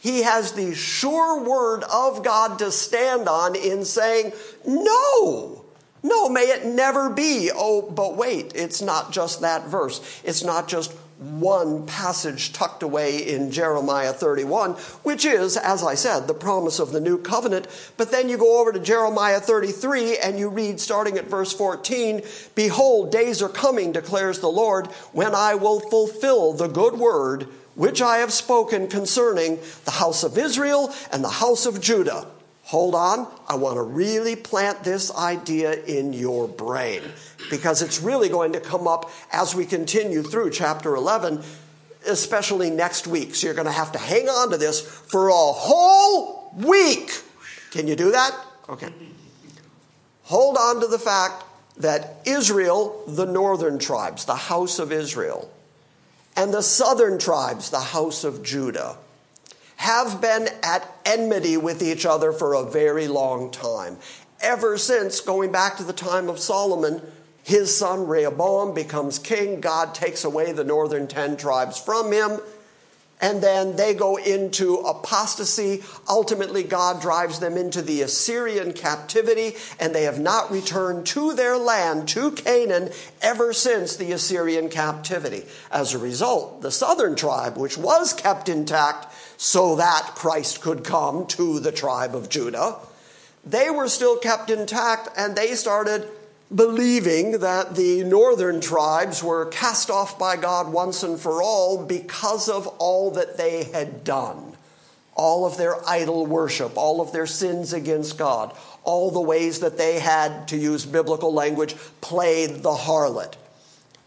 He 0.00 0.22
has 0.22 0.52
the 0.52 0.74
sure 0.74 1.44
word 1.44 1.84
of 1.84 2.24
God 2.24 2.58
to 2.58 2.72
stand 2.72 3.28
on 3.28 3.54
in 3.54 3.84
saying, 3.84 4.32
no. 4.66 5.61
No, 6.02 6.28
may 6.28 6.42
it 6.42 6.66
never 6.66 7.10
be. 7.10 7.50
Oh, 7.54 7.82
but 7.82 8.16
wait, 8.16 8.52
it's 8.54 8.82
not 8.82 9.12
just 9.12 9.40
that 9.40 9.66
verse. 9.68 10.20
It's 10.24 10.42
not 10.42 10.66
just 10.66 10.92
one 11.22 11.86
passage 11.86 12.52
tucked 12.52 12.82
away 12.82 13.18
in 13.28 13.52
Jeremiah 13.52 14.12
31, 14.12 14.72
which 15.04 15.24
is, 15.24 15.56
as 15.56 15.84
I 15.84 15.94
said, 15.94 16.26
the 16.26 16.34
promise 16.34 16.80
of 16.80 16.90
the 16.90 17.00
new 17.00 17.18
covenant. 17.18 17.68
But 17.96 18.10
then 18.10 18.28
you 18.28 18.36
go 18.36 18.60
over 18.60 18.72
to 18.72 18.80
Jeremiah 18.80 19.38
33 19.38 20.18
and 20.18 20.38
you 20.38 20.48
read, 20.48 20.80
starting 20.80 21.18
at 21.18 21.26
verse 21.26 21.52
14, 21.52 22.22
Behold, 22.56 23.12
days 23.12 23.40
are 23.40 23.48
coming, 23.48 23.92
declares 23.92 24.40
the 24.40 24.48
Lord, 24.48 24.88
when 25.12 25.34
I 25.34 25.54
will 25.54 25.78
fulfill 25.78 26.52
the 26.52 26.68
good 26.68 26.94
word 26.94 27.46
which 27.74 28.02
I 28.02 28.18
have 28.18 28.32
spoken 28.32 28.88
concerning 28.88 29.58
the 29.84 29.92
house 29.92 30.24
of 30.24 30.36
Israel 30.36 30.92
and 31.10 31.22
the 31.22 31.30
house 31.30 31.64
of 31.64 31.80
Judah 31.80 32.26
hold 32.62 32.94
on, 32.94 33.26
I 33.48 33.56
want 33.56 33.76
to 33.76 33.82
really 33.82 34.36
plant 34.36 34.84
this 34.84 35.14
idea 35.14 35.72
in 35.84 36.12
your 36.12 36.48
brain 36.48 37.02
because 37.50 37.82
it's 37.82 38.00
really 38.00 38.28
going 38.28 38.52
to 38.52 38.60
come 38.60 38.86
up 38.86 39.10
as 39.32 39.54
we 39.54 39.66
continue 39.66 40.22
through 40.22 40.50
chapter 40.50 40.94
11, 40.94 41.42
especially 42.06 42.70
next 42.70 43.06
week. 43.06 43.34
So 43.34 43.46
you're 43.46 43.54
going 43.54 43.66
to 43.66 43.72
have 43.72 43.92
to 43.92 43.98
hang 43.98 44.28
on 44.28 44.50
to 44.50 44.56
this 44.56 44.80
for 44.80 45.28
a 45.28 45.34
whole 45.34 46.52
week. 46.56 47.10
Can 47.72 47.88
you 47.88 47.96
do 47.96 48.12
that? 48.12 48.32
Okay. 48.68 48.92
Hold 50.24 50.56
on 50.56 50.80
to 50.80 50.86
the 50.86 50.98
fact 50.98 51.44
that 51.78 52.20
Israel, 52.24 53.02
the 53.06 53.26
northern 53.26 53.78
tribes, 53.78 54.24
the 54.24 54.34
house 54.34 54.78
of 54.78 54.92
Israel, 54.92 55.50
and 56.36 56.52
the 56.52 56.62
southern 56.62 57.18
tribes, 57.18 57.70
the 57.70 57.80
house 57.80 58.24
of 58.24 58.42
Judah, 58.42 58.96
have 59.82 60.20
been 60.20 60.48
at 60.62 60.88
enmity 61.04 61.56
with 61.56 61.82
each 61.82 62.06
other 62.06 62.30
for 62.30 62.54
a 62.54 62.70
very 62.70 63.08
long 63.08 63.50
time. 63.50 63.96
Ever 64.40 64.78
since 64.78 65.18
going 65.18 65.50
back 65.50 65.76
to 65.76 65.82
the 65.82 65.92
time 65.92 66.28
of 66.28 66.38
Solomon, 66.38 67.02
his 67.42 67.76
son 67.76 68.06
Rehoboam 68.06 68.74
becomes 68.74 69.18
king. 69.18 69.60
God 69.60 69.92
takes 69.92 70.22
away 70.22 70.52
the 70.52 70.62
northern 70.62 71.08
10 71.08 71.36
tribes 71.36 71.80
from 71.80 72.12
him. 72.12 72.38
And 73.20 73.42
then 73.42 73.74
they 73.74 73.92
go 73.92 74.18
into 74.18 74.76
apostasy. 74.76 75.82
Ultimately, 76.08 76.62
God 76.62 77.02
drives 77.02 77.40
them 77.40 77.56
into 77.56 77.82
the 77.82 78.02
Assyrian 78.02 78.74
captivity, 78.74 79.56
and 79.80 79.92
they 79.92 80.04
have 80.04 80.20
not 80.20 80.52
returned 80.52 81.06
to 81.06 81.32
their 81.32 81.56
land, 81.56 82.08
to 82.10 82.30
Canaan, 82.30 82.90
ever 83.20 83.52
since 83.52 83.96
the 83.96 84.12
Assyrian 84.12 84.68
captivity. 84.68 85.42
As 85.72 85.92
a 85.92 85.98
result, 85.98 86.62
the 86.62 86.70
southern 86.70 87.16
tribe, 87.16 87.56
which 87.56 87.76
was 87.76 88.12
kept 88.12 88.48
intact, 88.48 89.12
so 89.42 89.74
that 89.74 90.12
Christ 90.14 90.60
could 90.60 90.84
come 90.84 91.26
to 91.26 91.58
the 91.58 91.72
tribe 91.72 92.14
of 92.14 92.28
Judah. 92.28 92.76
They 93.44 93.70
were 93.70 93.88
still 93.88 94.16
kept 94.16 94.50
intact 94.50 95.08
and 95.16 95.34
they 95.34 95.56
started 95.56 96.06
believing 96.54 97.40
that 97.40 97.74
the 97.74 98.04
northern 98.04 98.60
tribes 98.60 99.20
were 99.20 99.46
cast 99.46 99.90
off 99.90 100.16
by 100.16 100.36
God 100.36 100.72
once 100.72 101.02
and 101.02 101.18
for 101.18 101.42
all 101.42 101.84
because 101.84 102.48
of 102.48 102.68
all 102.78 103.10
that 103.10 103.36
they 103.36 103.64
had 103.64 104.04
done. 104.04 104.54
all 105.14 105.46
of 105.46 105.56
their 105.56 105.76
idol 105.88 106.26
worship, 106.26 106.76
all 106.76 107.00
of 107.00 107.12
their 107.12 107.26
sins 107.26 107.72
against 107.72 108.18
God, 108.18 108.54
all 108.84 109.10
the 109.10 109.20
ways 109.20 109.60
that 109.60 109.78
they 109.78 109.98
had, 109.98 110.48
to 110.48 110.56
use 110.56 110.86
biblical 110.86 111.32
language, 111.32 111.74
played 112.00 112.62
the 112.62 112.72
harlot. 112.72 113.34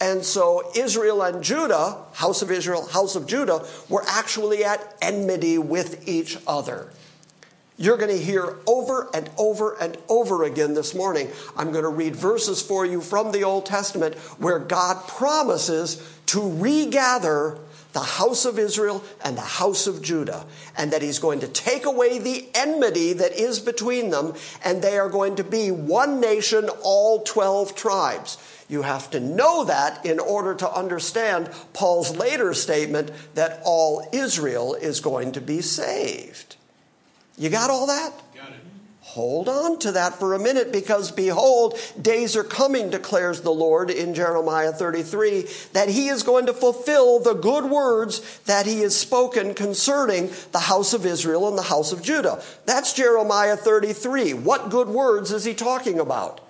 And 0.02 0.24
so 0.26 0.72
Israel 0.76 1.22
and 1.22 1.44
Judah, 1.44 1.98
house 2.14 2.42
of 2.42 2.52
Israel, 2.52 2.86
house 2.88 3.16
of 3.16 3.28
Judah, 3.28 3.66
were 3.90 4.04
actually 4.08 4.64
at 4.64 4.96
enmity 5.02 5.58
with 5.58 6.08
each 6.08 6.38
other. 6.46 6.90
You're 7.78 7.98
going 7.98 8.10
to 8.10 8.22
hear 8.22 8.56
over 8.68 9.10
and 9.14 9.30
over 9.38 9.76
and 9.82 9.98
over 10.08 10.44
again 10.44 10.74
this 10.74 10.96
morning. 10.96 11.30
I'm 11.58 11.72
going 11.72 11.84
to 11.84 11.90
read 11.90 12.16
verses 12.16 12.62
for 12.62 12.86
you 12.86 13.02
from 13.02 13.32
the 13.32 13.44
Old 13.44 13.66
Testament 13.66 14.16
where 14.38 14.60
God 14.60 15.08
promises 15.08 16.02
to 16.28 16.58
regather 16.58 17.58
the 17.92 18.00
house 18.02 18.44
of 18.44 18.60
Israel 18.60 19.04
and 19.24 19.38
the 19.38 19.42
house 19.42 19.88
of 19.88 20.02
Judah, 20.02 20.46
and 20.78 20.92
that 20.92 21.02
he's 21.02 21.20
going 21.20 21.40
to 21.40 21.48
take 21.48 21.86
away 21.86 22.20
the 22.20 22.46
enmity 22.54 23.14
that 23.14 23.32
is 23.32 23.60
between 23.60 24.10
them, 24.10 24.34
and 24.66 24.82
they 24.82 24.98
are 24.98 25.08
going 25.08 25.38
to 25.38 25.46
be 25.46 25.72
one 25.72 26.20
nation, 26.20 26.70
all 26.84 27.22
12 27.22 27.74
tribes. 27.74 28.38
You 28.68 28.82
have 28.82 29.12
to 29.12 29.20
know 29.20 29.66
that 29.66 30.06
in 30.06 30.20
order 30.20 30.56
to 30.56 30.72
understand 30.72 31.50
Paul's 31.74 32.16
later 32.16 32.54
statement 32.54 33.12
that 33.36 33.62
all 33.64 34.08
Israel 34.12 34.74
is 34.74 35.00
going 35.02 35.34
to 35.34 35.42
be 35.42 35.62
saved. 35.62 36.56
You 37.38 37.50
got 37.50 37.70
all 37.70 37.88
that? 37.88 38.12
Got 38.34 38.50
it. 38.50 38.56
Hold 39.02 39.48
on 39.48 39.78
to 39.80 39.92
that 39.94 40.16
for 40.16 40.34
a 40.34 40.40
minute 40.40 40.72
because 40.72 41.12
behold, 41.12 41.78
days 42.02 42.36
are 42.36 42.44
coming, 42.44 42.90
declares 42.90 43.42
the 43.42 43.52
Lord 43.52 43.92
in 43.92 44.16
Jeremiah 44.16 44.72
33, 44.72 45.48
that 45.74 45.90
he 45.90 46.08
is 46.08 46.24
going 46.24 46.48
to 46.48 46.54
fulfill 46.54 47.20
the 47.20 47.36
good 47.36 47.66
words 47.66 48.40
that 48.46 48.66
he 48.66 48.82
has 48.82 48.96
spoken 48.96 49.54
concerning 49.54 50.32
the 50.52 50.60
house 50.60 50.94
of 50.94 51.06
Israel 51.06 51.48
and 51.48 51.58
the 51.58 51.62
house 51.62 51.92
of 51.92 52.02
Judah. 52.02 52.42
That's 52.66 52.94
Jeremiah 52.94 53.56
33. 53.56 54.34
What 54.34 54.72
good 54.72 54.88
words 54.88 55.32
is 55.32 55.46
he 55.46 55.54
talking 55.54 56.00
about? 56.00 56.42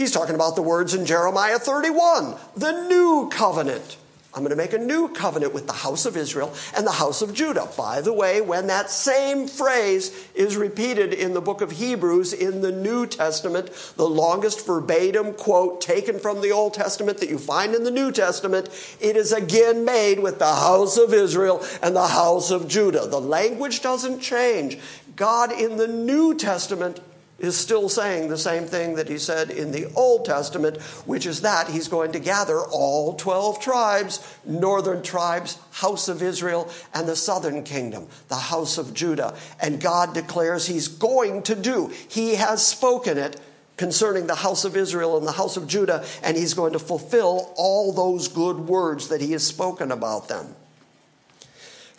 He's 0.00 0.12
talking 0.12 0.34
about 0.34 0.56
the 0.56 0.62
words 0.62 0.94
in 0.94 1.04
Jeremiah 1.04 1.58
31, 1.58 2.34
the 2.56 2.88
new 2.88 3.28
covenant. 3.30 3.98
I'm 4.32 4.40
going 4.40 4.48
to 4.48 4.56
make 4.56 4.72
a 4.72 4.78
new 4.78 5.10
covenant 5.10 5.52
with 5.52 5.66
the 5.66 5.74
house 5.74 6.06
of 6.06 6.16
Israel 6.16 6.54
and 6.74 6.86
the 6.86 6.92
house 6.92 7.20
of 7.20 7.34
Judah. 7.34 7.68
By 7.76 8.00
the 8.00 8.14
way, 8.14 8.40
when 8.40 8.68
that 8.68 8.88
same 8.88 9.46
phrase 9.46 10.26
is 10.34 10.56
repeated 10.56 11.12
in 11.12 11.34
the 11.34 11.42
book 11.42 11.60
of 11.60 11.72
Hebrews 11.72 12.32
in 12.32 12.62
the 12.62 12.72
New 12.72 13.06
Testament, 13.06 13.92
the 13.98 14.08
longest 14.08 14.66
verbatim 14.66 15.34
quote 15.34 15.82
taken 15.82 16.18
from 16.18 16.40
the 16.40 16.50
Old 16.50 16.72
Testament 16.72 17.18
that 17.18 17.28
you 17.28 17.36
find 17.38 17.74
in 17.74 17.84
the 17.84 17.90
New 17.90 18.10
Testament, 18.10 18.70
it 19.02 19.16
is 19.16 19.32
again 19.32 19.84
made 19.84 20.18
with 20.18 20.38
the 20.38 20.46
house 20.46 20.96
of 20.96 21.12
Israel 21.12 21.62
and 21.82 21.94
the 21.94 22.08
house 22.08 22.50
of 22.50 22.68
Judah. 22.68 23.06
The 23.06 23.20
language 23.20 23.82
doesn't 23.82 24.20
change. 24.20 24.78
God 25.14 25.52
in 25.52 25.76
the 25.76 25.88
New 25.88 26.34
Testament 26.34 27.00
is 27.40 27.56
still 27.56 27.88
saying 27.88 28.28
the 28.28 28.38
same 28.38 28.64
thing 28.64 28.94
that 28.94 29.08
he 29.08 29.18
said 29.18 29.50
in 29.50 29.72
the 29.72 29.90
Old 29.94 30.24
Testament, 30.24 30.80
which 31.06 31.26
is 31.26 31.40
that 31.40 31.68
he's 31.68 31.88
going 31.88 32.12
to 32.12 32.20
gather 32.20 32.60
all 32.60 33.14
12 33.14 33.60
tribes, 33.60 34.36
northern 34.44 35.02
tribes, 35.02 35.58
house 35.72 36.08
of 36.08 36.22
Israel, 36.22 36.70
and 36.94 37.08
the 37.08 37.16
southern 37.16 37.64
kingdom, 37.64 38.06
the 38.28 38.36
house 38.36 38.78
of 38.78 38.94
Judah. 38.94 39.34
And 39.60 39.80
God 39.80 40.14
declares 40.14 40.66
he's 40.66 40.88
going 40.88 41.42
to 41.44 41.54
do, 41.54 41.90
he 42.08 42.36
has 42.36 42.66
spoken 42.66 43.18
it 43.18 43.40
concerning 43.76 44.26
the 44.26 44.34
house 44.34 44.66
of 44.66 44.76
Israel 44.76 45.16
and 45.16 45.26
the 45.26 45.32
house 45.32 45.56
of 45.56 45.66
Judah, 45.66 46.04
and 46.22 46.36
he's 46.36 46.52
going 46.52 46.74
to 46.74 46.78
fulfill 46.78 47.50
all 47.56 47.92
those 47.92 48.28
good 48.28 48.58
words 48.58 49.08
that 49.08 49.22
he 49.22 49.32
has 49.32 49.46
spoken 49.46 49.90
about 49.90 50.28
them. 50.28 50.54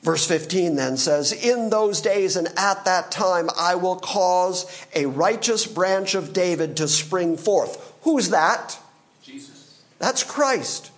Verse 0.02 0.26
15 0.26 0.76
then 0.76 0.98
says, 0.98 1.32
In 1.32 1.70
those 1.70 2.02
days 2.02 2.36
and 2.36 2.48
at 2.58 2.86
that 2.86 3.12
time 3.12 3.50
I 3.58 3.76
will 3.76 3.98
cause 3.98 4.86
a 4.96 5.06
righteous 5.06 5.68
branch 5.68 6.16
of 6.16 6.34
David 6.34 6.78
to 6.78 6.88
spring 6.88 7.38
forth. 7.38 7.94
Who's 8.02 8.30
that? 8.30 8.80
Jesus. 9.22 9.84
That's 10.00 10.24
Christ. 10.24 10.92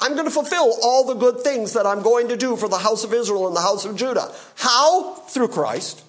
I'm 0.00 0.12
going 0.12 0.26
to 0.26 0.30
fulfill 0.30 0.76
all 0.82 1.06
the 1.06 1.14
good 1.14 1.40
things 1.40 1.72
that 1.72 1.86
I'm 1.86 2.02
going 2.02 2.28
to 2.28 2.36
do 2.36 2.56
for 2.56 2.68
the 2.68 2.78
house 2.78 3.04
of 3.04 3.14
Israel 3.14 3.46
and 3.46 3.56
the 3.56 3.60
house 3.60 3.84
of 3.86 3.96
Judah. 3.96 4.34
How? 4.56 5.14
Through 5.14 5.48
Christ, 5.48 6.02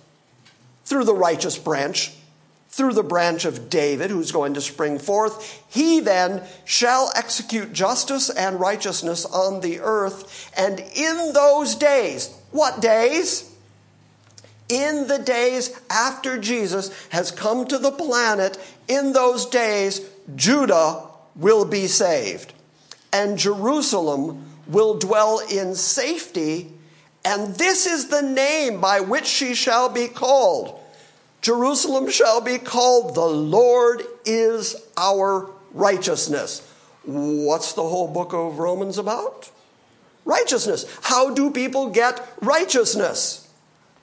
through 0.84 1.06
the 1.06 1.14
righteous 1.14 1.58
branch 1.58 2.12
through 2.76 2.92
the 2.92 3.04
branch 3.04 3.46
of 3.46 3.70
David, 3.70 4.10
who's 4.10 4.34
going 4.34 4.54
to 4.54 4.60
spring 4.60 5.00
forth. 5.00 5.64
He 5.70 6.02
then 6.02 6.44
shall 6.66 7.10
execute 7.16 7.72
justice 7.72 8.30
and 8.30 8.60
righteousness 8.60 9.24
on 9.24 9.62
the 9.62 9.80
earth. 9.80 10.52
And 10.58 10.82
in 10.82 11.32
those 11.32 11.76
days, 11.76 12.36
what 12.52 12.82
days? 12.82 13.50
In 14.68 15.08
the 15.08 15.20
days 15.20 15.80
after 15.90 16.38
Jesus 16.38 16.92
has 17.12 17.32
come 17.32 17.66
to 17.68 17.78
the 17.78 17.94
planet, 17.94 18.58
in 18.90 19.14
those 19.14 19.46
days, 19.46 20.02
Judah 20.36 21.02
will 21.34 21.64
be 21.64 21.88
saved. 21.88 22.52
And 23.14 23.38
Jerusalem 23.38 24.44
will 24.68 25.00
dwell 25.00 25.40
in 25.50 25.76
safety. 25.76 26.74
And 27.24 27.56
this 27.56 27.86
is 27.86 28.10
the 28.10 28.22
name 28.22 28.82
by 28.82 29.00
which 29.00 29.28
she 29.28 29.56
shall 29.56 29.88
be 29.88 30.10
called 30.10 30.82
Jerusalem 31.46 32.10
shall 32.10 32.42
be 32.42 32.58
called 32.58 33.14
the 33.14 33.22
Lord 33.22 34.02
is 34.26 34.76
our 34.98 35.48
righteousness. 35.74 36.68
What's 37.04 37.74
the 37.74 37.84
whole 37.84 38.08
book 38.08 38.34
of 38.34 38.58
Romans 38.58 38.98
about? 38.98 39.52
Righteousness. 40.26 40.88
How 41.04 41.36
do 41.36 41.52
people 41.52 41.92
get 41.92 42.20
righteousness? 42.42 43.48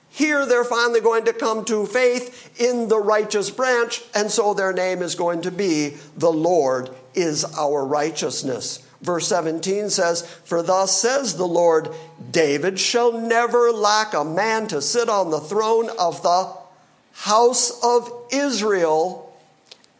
Here 0.09 0.45
they're 0.45 0.63
finally 0.63 1.01
going 1.01 1.25
to 1.25 1.33
come 1.33 1.65
to 1.65 1.85
faith 1.85 2.61
in 2.61 2.87
the 2.87 2.99
righteous 2.99 3.49
branch, 3.49 4.01
and 4.15 4.31
so 4.31 4.53
their 4.53 4.71
name 4.71 5.01
is 5.01 5.15
going 5.15 5.41
to 5.41 5.51
be 5.51 5.97
the 6.15 6.31
Lord 6.31 6.91
is 7.13 7.43
our 7.43 7.85
righteousness. 7.85 8.87
Verse 9.01 9.27
17 9.27 9.89
says, 9.89 10.21
For 10.45 10.63
thus 10.63 10.97
says 10.97 11.35
the 11.35 11.45
Lord, 11.45 11.89
David 12.31 12.79
shall 12.79 13.11
never 13.11 13.69
lack 13.73 14.13
a 14.13 14.23
man 14.23 14.67
to 14.67 14.81
sit 14.81 15.09
on 15.09 15.29
the 15.29 15.41
throne 15.41 15.89
of 15.99 16.23
the 16.23 16.62
house 17.13 17.71
of 17.83 18.11
Israel 18.31 19.33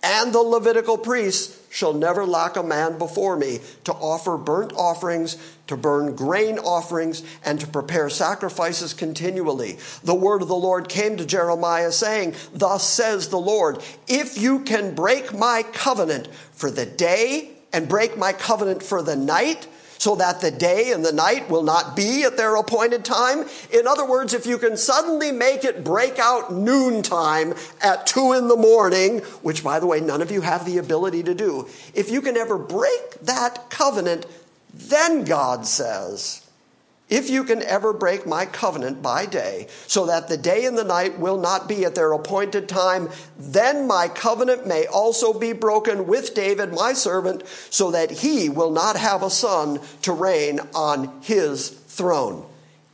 and 0.03 0.33
the 0.33 0.39
Levitical 0.39 0.97
priests 0.97 1.59
shall 1.69 1.93
never 1.93 2.25
lack 2.25 2.55
a 2.55 2.61
man 2.61 2.97
before 2.97 3.35
me 3.35 3.59
to 3.85 3.93
offer 3.93 4.37
burnt 4.37 4.73
offerings, 4.73 5.37
to 5.65 5.77
burn 5.77 6.15
grain 6.15 6.59
offerings, 6.59 7.23
and 7.43 7.59
to 7.59 7.65
prepare 7.65 8.09
sacrifices 8.09 8.93
continually. 8.93 9.79
The 10.03 10.13
word 10.13 10.41
of 10.41 10.49
the 10.49 10.55
Lord 10.55 10.89
came 10.89 11.17
to 11.17 11.25
Jeremiah 11.25 11.91
saying, 11.91 12.35
Thus 12.53 12.87
says 12.87 13.29
the 13.29 13.39
Lord, 13.39 13.81
if 14.07 14.37
you 14.37 14.59
can 14.59 14.93
break 14.93 15.33
my 15.33 15.63
covenant 15.63 16.27
for 16.51 16.69
the 16.69 16.85
day 16.85 17.49
and 17.71 17.89
break 17.89 18.17
my 18.17 18.33
covenant 18.33 18.83
for 18.83 19.01
the 19.01 19.15
night, 19.15 19.67
so 20.03 20.15
that 20.15 20.41
the 20.41 20.51
day 20.51 20.91
and 20.91 21.05
the 21.05 21.13
night 21.13 21.49
will 21.49 21.63
not 21.63 21.95
be 21.95 22.23
at 22.23 22.35
their 22.35 22.57
appointed 22.57 23.05
time. 23.05 23.45
In 23.71 23.87
other 23.87 24.05
words, 24.05 24.33
if 24.33 24.45
you 24.45 24.57
can 24.57 24.75
suddenly 24.75 25.31
make 25.31 25.63
it 25.63 25.81
break 25.81 26.19
out 26.19 26.51
noontime 26.51 27.53
at 27.81 28.05
two 28.05 28.33
in 28.33 28.49
the 28.49 28.57
morning, 28.57 29.19
which 29.43 29.63
by 29.63 29.79
the 29.79 29.87
way, 29.87 30.01
none 30.01 30.21
of 30.21 30.29
you 30.29 30.41
have 30.41 30.65
the 30.65 30.77
ability 30.77 31.23
to 31.23 31.33
do, 31.33 31.69
if 31.93 32.11
you 32.11 32.21
can 32.21 32.35
ever 32.35 32.57
break 32.57 33.13
that 33.21 33.69
covenant, 33.69 34.25
then 34.73 35.23
God 35.23 35.65
says, 35.65 36.42
if 37.13 37.29
you 37.29 37.43
can 37.43 37.61
ever 37.61 37.93
break 37.93 38.25
my 38.25 38.43
covenant 38.43 38.99
by 39.03 39.27
day, 39.27 39.67
so 39.85 40.07
that 40.07 40.27
the 40.27 40.35
day 40.35 40.65
and 40.65 40.75
the 40.75 40.83
night 40.83 41.19
will 41.19 41.37
not 41.37 41.69
be 41.69 41.85
at 41.85 41.93
their 41.93 42.11
appointed 42.11 42.67
time, 42.67 43.07
then 43.37 43.85
my 43.85 44.07
covenant 44.07 44.65
may 44.65 44.87
also 44.87 45.31
be 45.31 45.53
broken 45.53 46.07
with 46.07 46.33
David, 46.33 46.73
my 46.73 46.91
servant, 46.91 47.43
so 47.69 47.91
that 47.91 48.09
he 48.09 48.49
will 48.49 48.71
not 48.71 48.97
have 48.97 49.21
a 49.21 49.29
son 49.29 49.79
to 50.01 50.11
reign 50.11 50.59
on 50.73 51.21
his 51.21 51.69
throne. 51.69 52.43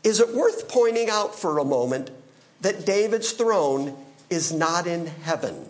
Is 0.04 0.20
it 0.20 0.36
worth 0.36 0.68
pointing 0.68 1.10
out 1.10 1.34
for 1.34 1.58
a 1.58 1.64
moment 1.64 2.12
that 2.60 2.86
David's 2.86 3.32
throne 3.32 3.96
is 4.30 4.52
not 4.52 4.86
in 4.86 5.06
heaven? 5.06 5.66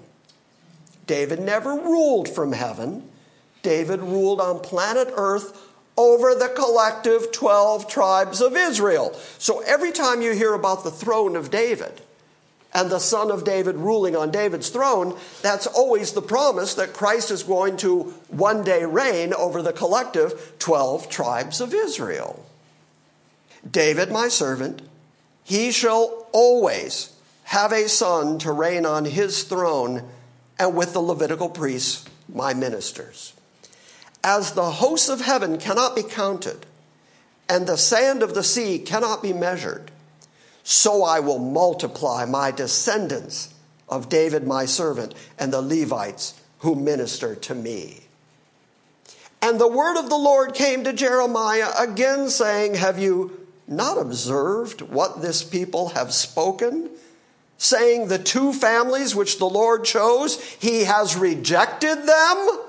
David 1.05 1.39
never 1.39 1.75
ruled 1.75 2.27
from 2.27 2.53
heaven. 2.53 3.07
David 3.61 3.99
ruled 3.99 4.41
on 4.41 4.59
planet 4.59 5.13
Earth 5.15 5.68
over 5.99 6.33
the 6.33 6.47
collective 6.47 7.29
12 7.33 7.89
tribes 7.89 8.39
of 8.39 8.55
Israel. 8.55 9.13
So 9.37 9.59
every 9.59 9.91
time 9.91 10.21
you 10.21 10.31
hear 10.31 10.53
about 10.53 10.85
the 10.85 10.91
throne 10.91 11.35
of 11.35 11.51
David 11.51 11.99
and 12.73 12.89
the 12.89 12.99
son 12.99 13.29
of 13.29 13.43
David 13.43 13.75
ruling 13.75 14.15
on 14.15 14.31
David's 14.31 14.69
throne, 14.69 15.17
that's 15.41 15.67
always 15.67 16.13
the 16.13 16.21
promise 16.21 16.73
that 16.75 16.93
Christ 16.93 17.31
is 17.31 17.43
going 17.43 17.75
to 17.77 18.13
one 18.29 18.63
day 18.63 18.85
reign 18.85 19.33
over 19.33 19.61
the 19.61 19.73
collective 19.73 20.53
12 20.59 21.09
tribes 21.09 21.59
of 21.59 21.73
Israel. 21.73 22.45
David, 23.69 24.09
my 24.09 24.29
servant, 24.29 24.81
he 25.43 25.69
shall 25.69 26.27
always 26.31 27.11
have 27.43 27.73
a 27.73 27.89
son 27.89 28.39
to 28.39 28.53
reign 28.53 28.85
on 28.85 29.03
his 29.03 29.43
throne 29.43 30.07
and 30.57 30.77
with 30.77 30.93
the 30.93 31.01
Levitical 31.01 31.49
priests, 31.49 32.05
my 32.33 32.53
ministers. 32.53 33.33
As 34.23 34.53
the 34.53 34.71
hosts 34.71 35.09
of 35.09 35.21
heaven 35.21 35.57
cannot 35.57 35.95
be 35.95 36.03
counted, 36.03 36.65
and 37.47 37.65
the 37.65 37.77
sand 37.77 38.21
of 38.21 38.33
the 38.35 38.43
sea 38.43 38.79
cannot 38.79 39.23
be 39.23 39.33
measured, 39.33 39.91
so 40.63 41.03
I 41.03 41.19
will 41.19 41.39
multiply 41.39 42.25
my 42.25 42.51
descendants 42.51 43.53
of 43.87 44.09
David 44.09 44.45
my 44.45 44.65
servant 44.65 45.15
and 45.37 45.51
the 45.51 45.61
Levites 45.61 46.39
who 46.59 46.75
minister 46.75 47.35
to 47.35 47.55
me. 47.55 48.01
And 49.41 49.59
the 49.59 49.67
word 49.67 49.97
of 49.97 50.09
the 50.09 50.17
Lord 50.17 50.53
came 50.53 50.83
to 50.83 50.93
Jeremiah 50.93 51.71
again, 51.77 52.29
saying, 52.29 52.75
Have 52.75 52.99
you 52.99 53.47
not 53.67 53.97
observed 53.97 54.81
what 54.81 55.21
this 55.21 55.43
people 55.43 55.89
have 55.89 56.13
spoken? 56.13 56.89
Saying, 57.57 58.07
The 58.07 58.19
two 58.19 58.51
families 58.51 59.15
which 59.15 59.39
the 59.39 59.45
Lord 59.45 59.85
chose, 59.85 60.41
he 60.59 60.83
has 60.83 61.15
rejected 61.15 62.05
them? 62.05 62.59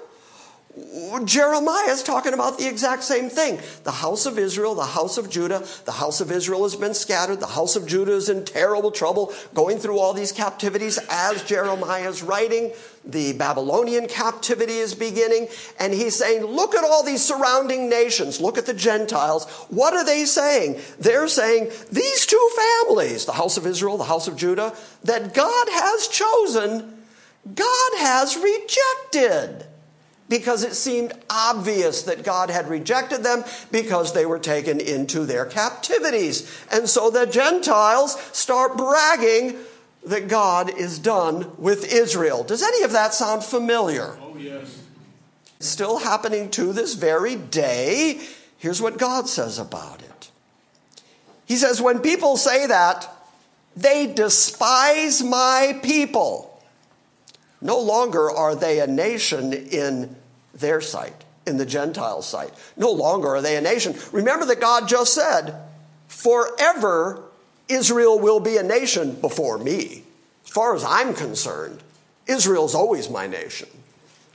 Jeremiah 1.24 1.90
is 1.90 2.02
talking 2.02 2.34
about 2.34 2.58
the 2.58 2.68
exact 2.68 3.02
same 3.04 3.28
thing. 3.28 3.60
The 3.84 3.90
house 3.90 4.26
of 4.26 4.38
Israel, 4.38 4.74
the 4.74 4.84
house 4.84 5.18
of 5.18 5.30
Judah, 5.30 5.64
the 5.84 5.92
house 5.92 6.20
of 6.20 6.30
Israel 6.30 6.62
has 6.62 6.76
been 6.76 6.94
scattered. 6.94 7.40
The 7.40 7.46
house 7.46 7.76
of 7.76 7.86
Judah 7.86 8.12
is 8.12 8.28
in 8.28 8.44
terrible 8.44 8.90
trouble, 8.90 9.32
going 9.54 9.78
through 9.78 9.98
all 9.98 10.12
these 10.12 10.32
captivities 10.32 10.98
as 11.08 11.42
Jeremiah 11.44 12.08
is 12.08 12.22
writing. 12.22 12.72
The 13.04 13.32
Babylonian 13.32 14.08
captivity 14.08 14.74
is 14.74 14.94
beginning. 14.94 15.48
And 15.78 15.92
he's 15.92 16.16
saying, 16.16 16.44
look 16.44 16.74
at 16.74 16.84
all 16.84 17.02
these 17.02 17.22
surrounding 17.22 17.88
nations. 17.88 18.40
Look 18.40 18.58
at 18.58 18.66
the 18.66 18.74
Gentiles. 18.74 19.46
What 19.68 19.94
are 19.94 20.04
they 20.04 20.24
saying? 20.24 20.80
They're 20.98 21.28
saying, 21.28 21.70
these 21.90 22.26
two 22.26 22.50
families, 22.86 23.24
the 23.24 23.32
house 23.32 23.56
of 23.56 23.66
Israel, 23.66 23.96
the 23.96 24.04
house 24.04 24.28
of 24.28 24.36
Judah, 24.36 24.74
that 25.04 25.34
God 25.34 25.68
has 25.70 26.08
chosen, 26.08 27.04
God 27.54 27.90
has 27.98 28.36
rejected 28.36 29.66
because 30.30 30.62
it 30.62 30.74
seemed 30.74 31.12
obvious 31.28 32.04
that 32.04 32.22
God 32.22 32.48
had 32.48 32.68
rejected 32.68 33.24
them 33.24 33.44
because 33.72 34.14
they 34.14 34.24
were 34.24 34.38
taken 34.38 34.80
into 34.80 35.26
their 35.26 35.44
captivities. 35.44 36.64
And 36.70 36.88
so 36.88 37.10
the 37.10 37.26
Gentiles 37.26 38.18
start 38.32 38.78
bragging 38.78 39.56
that 40.06 40.28
God 40.28 40.70
is 40.78 41.00
done 41.00 41.50
with 41.58 41.92
Israel. 41.92 42.44
Does 42.44 42.62
any 42.62 42.84
of 42.84 42.92
that 42.92 43.12
sound 43.12 43.42
familiar? 43.42 44.16
Oh, 44.22 44.36
yes. 44.38 44.82
Still 45.58 45.98
happening 45.98 46.48
to 46.52 46.72
this 46.72 46.94
very 46.94 47.34
day. 47.34 48.20
Here's 48.56 48.80
what 48.80 48.98
God 48.98 49.28
says 49.28 49.58
about 49.58 50.00
it 50.00 50.30
He 51.44 51.56
says, 51.56 51.82
When 51.82 51.98
people 51.98 52.36
say 52.36 52.68
that, 52.68 53.08
they 53.76 54.06
despise 54.06 55.22
my 55.22 55.78
people. 55.82 56.46
No 57.60 57.78
longer 57.78 58.30
are 58.30 58.54
they 58.54 58.80
a 58.80 58.86
nation 58.86 59.52
in 59.52 60.16
their 60.60 60.80
sight, 60.80 61.24
in 61.46 61.56
the 61.56 61.66
Gentiles' 61.66 62.28
sight. 62.28 62.52
No 62.76 62.90
longer 62.90 63.28
are 63.28 63.42
they 63.42 63.56
a 63.56 63.60
nation. 63.60 63.94
Remember 64.12 64.46
that 64.46 64.60
God 64.60 64.88
just 64.88 65.14
said, 65.14 65.62
Forever 66.08 67.22
Israel 67.68 68.18
will 68.18 68.40
be 68.40 68.56
a 68.56 68.62
nation 68.62 69.14
before 69.20 69.56
me. 69.58 70.02
As 70.44 70.50
far 70.50 70.74
as 70.74 70.84
I'm 70.84 71.14
concerned, 71.14 71.82
Israel's 72.26 72.74
always 72.74 73.08
my 73.08 73.26
nation. 73.26 73.68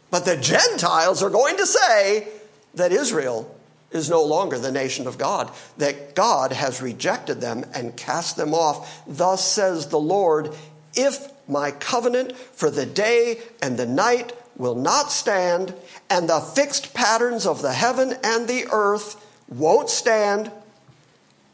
But 0.10 0.26
the 0.26 0.38
Gentiles 0.38 1.22
are 1.22 1.30
going 1.30 1.58
to 1.58 1.66
say 1.66 2.30
that 2.76 2.92
Israel 2.92 3.54
is 3.92 4.10
no 4.10 4.24
longer 4.24 4.58
the 4.58 4.72
nation 4.72 5.08
of 5.08 5.18
God, 5.18 5.52
that 5.78 6.16
God 6.16 6.52
has 6.52 6.82
rejected 6.82 7.42
them 7.42 7.66
and 7.74 7.96
cast 7.96 8.38
them 8.38 8.54
off. 8.54 9.04
Thus 9.08 9.46
says 9.46 9.88
the 9.88 10.00
Lord, 10.00 10.54
if 10.96 11.30
my 11.48 11.72
covenant 11.72 12.36
for 12.36 12.72
the 12.72 12.86
day 12.86 13.42
and 13.62 13.78
the 13.78 13.86
night 13.86 14.34
will 14.58 14.76
not 14.76 15.12
stand, 15.12 15.74
and 16.10 16.30
the 16.30 16.40
fixed 16.40 16.94
patterns 16.94 17.46
of 17.46 17.62
the 17.62 17.74
heaven 17.74 18.14
and 18.24 18.48
the 18.48 18.68
earth 18.72 19.22
won't 19.48 19.90
stand, 19.90 20.52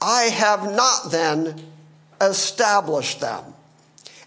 I 0.02 0.24
have 0.24 0.64
not 0.74 1.12
then 1.12 1.64
established 2.20 3.20
them. 3.20 3.44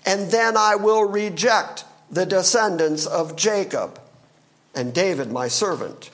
And 0.07 0.31
then 0.31 0.57
I 0.57 0.77
will 0.77 1.05
reject 1.05 1.85
the 2.11 2.27
descendants 2.27 3.07
of 3.07 3.37
Jacob 3.37 4.01
and 4.75 4.93
David, 4.93 5.31
my 5.31 5.49
servant, 5.49 6.11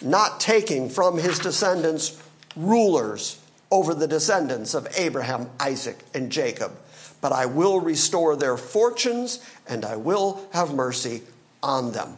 not 0.00 0.40
taking 0.40 0.88
from 0.88 1.18
his 1.18 1.38
descendants 1.38 2.20
rulers 2.56 3.38
over 3.70 3.94
the 3.94 4.08
descendants 4.08 4.74
of 4.74 4.86
Abraham, 4.96 5.50
Isaac, 5.60 5.98
and 6.14 6.30
Jacob. 6.30 6.72
But 7.20 7.32
I 7.32 7.46
will 7.46 7.80
restore 7.80 8.36
their 8.36 8.56
fortunes 8.56 9.44
and 9.68 9.84
I 9.84 9.96
will 9.96 10.46
have 10.52 10.72
mercy 10.72 11.22
on 11.62 11.92
them. 11.92 12.16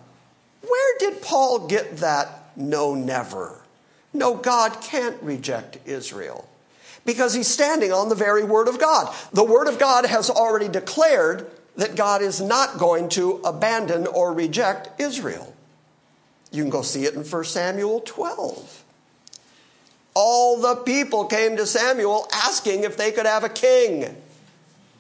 Where 0.66 0.98
did 0.98 1.22
Paul 1.22 1.66
get 1.66 1.98
that 1.98 2.52
no, 2.56 2.94
never? 2.94 3.60
No, 4.12 4.34
God 4.34 4.80
can't 4.80 5.20
reject 5.22 5.78
Israel 5.86 6.48
because 7.04 7.34
he's 7.34 7.48
standing 7.48 7.92
on 7.92 8.08
the 8.08 8.14
very 8.14 8.44
Word 8.44 8.68
of 8.68 8.78
God. 8.78 9.14
The 9.32 9.44
Word 9.44 9.68
of 9.68 9.78
God 9.78 10.04
has 10.06 10.28
already 10.28 10.68
declared 10.68 11.50
that 11.76 11.94
God 11.94 12.22
is 12.22 12.40
not 12.40 12.78
going 12.78 13.08
to 13.10 13.40
abandon 13.44 14.06
or 14.06 14.32
reject 14.32 15.00
Israel. 15.00 15.54
You 16.50 16.62
can 16.62 16.70
go 16.70 16.82
see 16.82 17.04
it 17.04 17.14
in 17.14 17.22
1 17.22 17.44
Samuel 17.44 18.00
12. 18.00 18.84
All 20.14 20.60
the 20.60 20.76
people 20.76 21.26
came 21.26 21.56
to 21.56 21.66
Samuel 21.66 22.26
asking 22.32 22.82
if 22.82 22.96
they 22.96 23.12
could 23.12 23.26
have 23.26 23.44
a 23.44 23.48
king. 23.48 24.04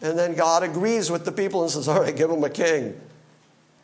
And 0.00 0.16
then 0.16 0.34
God 0.34 0.62
agrees 0.62 1.10
with 1.10 1.24
the 1.24 1.32
people 1.32 1.62
and 1.62 1.70
says, 1.70 1.88
All 1.88 2.00
right, 2.00 2.14
give 2.14 2.30
them 2.30 2.44
a 2.44 2.50
king. 2.50 2.98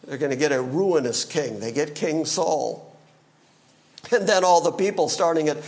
They're 0.06 0.18
going 0.18 0.30
to 0.30 0.36
get 0.36 0.52
a 0.52 0.60
ruinous 0.60 1.24
king. 1.24 1.60
They 1.60 1.72
get 1.72 1.94
King 1.94 2.24
Saul. 2.24 2.94
And 4.12 4.28
then 4.28 4.44
all 4.44 4.60
the 4.60 4.72
people, 4.72 5.08
starting 5.08 5.48
at 5.48 5.58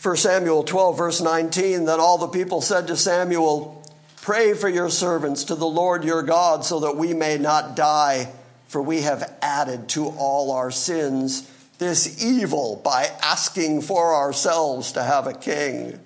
1 0.00 0.16
Samuel 0.16 0.62
12, 0.62 0.96
verse 0.98 1.20
19, 1.20 1.84
then 1.84 1.98
all 1.98 2.18
the 2.18 2.28
people 2.28 2.60
said 2.60 2.86
to 2.86 2.96
Samuel, 2.96 3.82
Pray 4.22 4.54
for 4.54 4.68
your 4.68 4.90
servants 4.90 5.44
to 5.44 5.54
the 5.54 5.66
Lord 5.66 6.04
your 6.04 6.22
God 6.22 6.64
so 6.64 6.80
that 6.80 6.96
we 6.96 7.14
may 7.14 7.38
not 7.38 7.76
die, 7.76 8.32
for 8.68 8.82
we 8.82 9.02
have 9.02 9.32
added 9.42 9.88
to 9.90 10.06
all 10.06 10.52
our 10.52 10.70
sins 10.70 11.50
this 11.78 12.24
evil 12.24 12.80
by 12.84 13.10
asking 13.22 13.82
for 13.82 14.14
ourselves 14.14 14.92
to 14.92 15.02
have 15.02 15.26
a 15.26 15.34
king. 15.34 15.98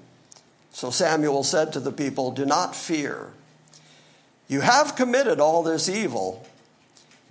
So 0.73 0.91
Samuel 0.91 1.45
said 1.45 1.73
to 1.73 1.81
the 1.81 1.93
people, 1.93 2.31
Do 2.31 2.45
not 2.45 2.75
fear. 2.75 3.31
You 4.49 4.63
have 4.63 4.97
committed 4.97 5.41
all 5.41 5.63
this 5.63 5.89
evil. 5.89 6.47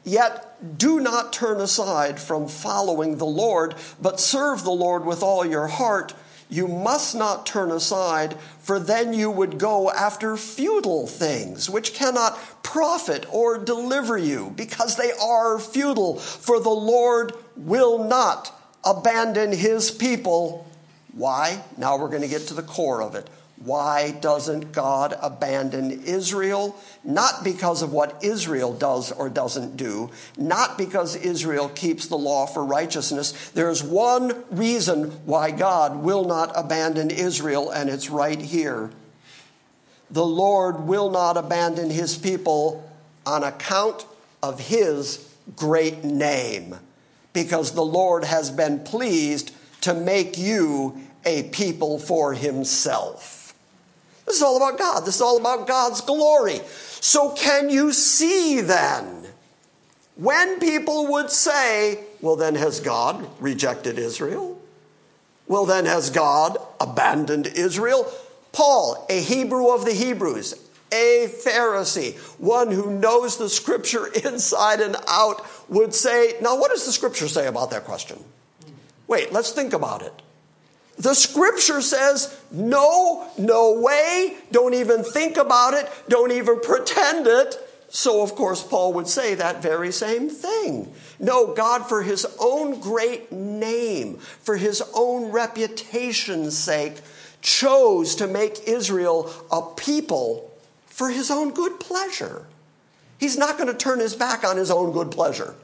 Yet 0.04 0.78
do 0.78 1.00
not 1.00 1.34
turn 1.34 1.60
aside 1.60 2.20
from 2.20 2.48
following 2.48 3.18
the 3.18 3.26
Lord, 3.26 3.76
but 4.02 4.20
serve 4.20 4.64
the 4.64 4.72
Lord 4.72 5.06
with 5.06 5.22
all 5.22 5.46
your 5.46 5.68
heart. 5.68 6.14
You 6.50 6.68
must 6.68 7.16
not 7.16 7.46
turn 7.46 7.72
aside, 7.72 8.36
for 8.60 8.80
then 8.80 9.14
you 9.14 9.30
would 9.30 9.60
go 9.60 9.92
after 9.92 10.36
futile 10.36 11.06
things, 11.06 11.70
which 11.70 11.94
cannot 11.94 12.64
profit 12.64 13.26
or 13.32 13.58
deliver 13.60 14.18
you, 14.18 14.52
because 14.56 14.96
they 14.96 15.12
are 15.12 15.60
futile. 15.60 16.18
For 16.18 16.60
the 16.60 16.70
Lord 16.70 17.34
will 17.56 18.04
not 18.04 18.52
abandon 18.84 19.52
his 19.52 19.92
people. 19.92 20.68
Why? 21.14 21.64
Now 21.78 21.98
we're 21.98 22.10
going 22.10 22.24
to 22.24 22.28
get 22.28 22.48
to 22.48 22.54
the 22.56 22.64
core 22.64 23.04
of 23.04 23.14
it. 23.14 23.30
Why 23.64 24.12
doesn't 24.12 24.72
God 24.72 25.18
abandon 25.22 26.04
Israel? 26.04 26.80
Not 27.04 27.44
because 27.44 27.82
of 27.82 27.92
what 27.92 28.24
Israel 28.24 28.74
does 28.74 29.12
or 29.12 29.30
doesn't 29.30 29.76
do, 29.76 30.12
not 30.38 30.78
because 30.78 31.18
Israel 31.18 31.68
keeps 31.68 32.08
the 32.08 32.18
law 32.18 32.46
for 32.46 32.64
righteousness. 32.64 33.50
There's 33.50 33.84
one 33.84 34.46
reason 34.50 35.12
why 35.26 35.52
God 35.52 35.98
will 35.98 36.24
not 36.24 36.54
abandon 36.56 37.12
Israel, 37.12 37.70
and 37.70 37.90
it's 37.90 38.10
right 38.10 38.40
here. 38.40 38.92
The 40.10 40.26
Lord 40.26 40.88
will 40.88 41.12
not 41.12 41.36
abandon 41.36 41.90
his 41.90 42.18
people 42.18 42.90
on 43.26 43.44
account 43.44 44.06
of 44.42 44.60
his 44.60 45.30
great 45.58 46.06
name, 46.06 46.78
because 47.34 47.74
the 47.74 47.84
Lord 47.84 48.24
has 48.24 48.52
been 48.52 48.80
pleased 48.80 49.52
to 49.82 49.94
make 49.94 50.38
you 50.38 50.98
a 51.26 51.44
people 51.44 52.00
for 52.00 52.34
himself. 52.34 53.36
This 54.30 54.38
is 54.38 54.44
all 54.44 54.58
about 54.58 54.78
God. 54.78 55.06
This 55.06 55.16
is 55.16 55.22
all 55.22 55.38
about 55.38 55.66
God's 55.66 56.02
glory. 56.02 56.62
So, 57.02 57.32
can 57.32 57.72
you 57.72 57.92
see 57.92 58.62
then? 58.62 59.26
When 60.18 60.60
people 60.60 61.08
would 61.14 61.32
say, 61.32 62.04
well, 62.22 62.36
then 62.36 62.54
has 62.54 62.80
God 62.80 63.28
rejected 63.40 63.98
Israel? 63.98 64.62
Well, 65.48 65.66
then 65.66 65.88
has 65.88 66.12
God 66.12 66.60
abandoned 66.80 67.48
Israel? 67.48 68.06
Paul, 68.52 69.04
a 69.10 69.20
Hebrew 69.20 69.74
of 69.74 69.84
the 69.84 69.94
Hebrews, 69.94 70.54
a 70.92 71.28
Pharisee, 71.44 72.16
one 72.38 72.70
who 72.70 73.00
knows 73.00 73.38
the 73.38 73.50
scripture 73.50 74.06
inside 74.24 74.80
and 74.80 74.96
out, 75.08 75.44
would 75.70 75.96
say, 75.96 76.36
now 76.40 76.56
what 76.60 76.70
does 76.70 76.86
the 76.86 76.92
scripture 76.92 77.28
say 77.28 77.48
about 77.48 77.72
that 77.72 77.86
question? 77.86 78.24
Wait, 79.08 79.34
let's 79.34 79.54
think 79.54 79.74
about 79.74 80.04
it. 80.04 80.22
The 81.00 81.14
scripture 81.14 81.82
says, 81.82 82.38
no, 82.52 83.30
no 83.38 83.80
way, 83.80 84.36
don't 84.52 84.74
even 84.74 85.04
think 85.04 85.38
about 85.38 85.74
it, 85.74 85.90
don't 86.10 86.32
even 86.32 86.60
pretend 86.60 87.26
it. 87.26 87.58
So, 87.88 88.22
of 88.22 88.36
course, 88.36 88.62
Paul 88.62 88.94
would 88.94 89.08
say 89.08 89.34
that 89.36 89.64
very 89.64 89.92
same 89.92 90.30
thing. 90.30 90.94
No, 91.18 91.54
God, 91.54 91.88
for 91.88 92.04
his 92.04 92.28
own 92.40 92.82
great 92.82 93.32
name, 93.32 94.18
for 94.18 94.58
his 94.58 94.84
own 94.94 95.32
reputation's 95.32 96.58
sake, 96.58 97.02
chose 97.42 98.16
to 98.16 98.28
make 98.28 98.68
Israel 98.68 99.32
a 99.52 99.62
people 99.76 100.52
for 100.86 101.10
his 101.10 101.32
own 101.32 101.52
good 101.52 101.80
pleasure. 101.80 102.46
He's 103.18 103.38
not 103.38 103.58
going 103.58 103.72
to 103.72 103.74
turn 103.74 104.00
his 104.00 104.16
back 104.16 104.44
on 104.44 104.58
his 104.58 104.70
own 104.70 104.92
good 104.92 105.12
pleasure. 105.12 105.56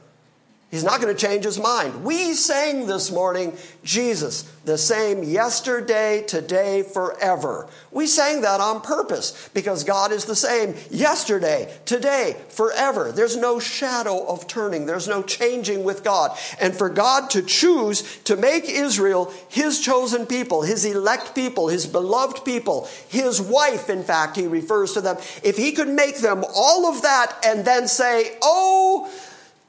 He's 0.76 0.84
not 0.84 1.00
going 1.00 1.16
to 1.16 1.18
change 1.18 1.46
his 1.46 1.58
mind. 1.58 2.04
We 2.04 2.34
sang 2.34 2.86
this 2.86 3.10
morning, 3.10 3.56
Jesus, 3.82 4.42
the 4.66 4.76
same 4.76 5.22
yesterday, 5.22 6.22
today, 6.28 6.82
forever. 6.82 7.66
We 7.90 8.06
sang 8.06 8.42
that 8.42 8.60
on 8.60 8.82
purpose 8.82 9.48
because 9.54 9.84
God 9.84 10.12
is 10.12 10.26
the 10.26 10.36
same 10.36 10.74
yesterday, 10.90 11.74
today, 11.86 12.36
forever. 12.50 13.10
There's 13.10 13.38
no 13.38 13.58
shadow 13.58 14.26
of 14.26 14.46
turning, 14.48 14.84
there's 14.84 15.08
no 15.08 15.22
changing 15.22 15.82
with 15.82 16.04
God. 16.04 16.36
And 16.60 16.76
for 16.76 16.90
God 16.90 17.30
to 17.30 17.40
choose 17.40 18.18
to 18.24 18.36
make 18.36 18.68
Israel 18.68 19.32
his 19.48 19.80
chosen 19.80 20.26
people, 20.26 20.60
his 20.60 20.84
elect 20.84 21.34
people, 21.34 21.68
his 21.68 21.86
beloved 21.86 22.44
people, 22.44 22.86
his 23.08 23.40
wife, 23.40 23.88
in 23.88 24.02
fact, 24.02 24.36
he 24.36 24.46
refers 24.46 24.92
to 24.92 25.00
them, 25.00 25.16
if 25.42 25.56
he 25.56 25.72
could 25.72 25.88
make 25.88 26.18
them 26.18 26.44
all 26.54 26.84
of 26.84 27.00
that 27.00 27.34
and 27.46 27.64
then 27.64 27.88
say, 27.88 28.36
oh, 28.42 29.10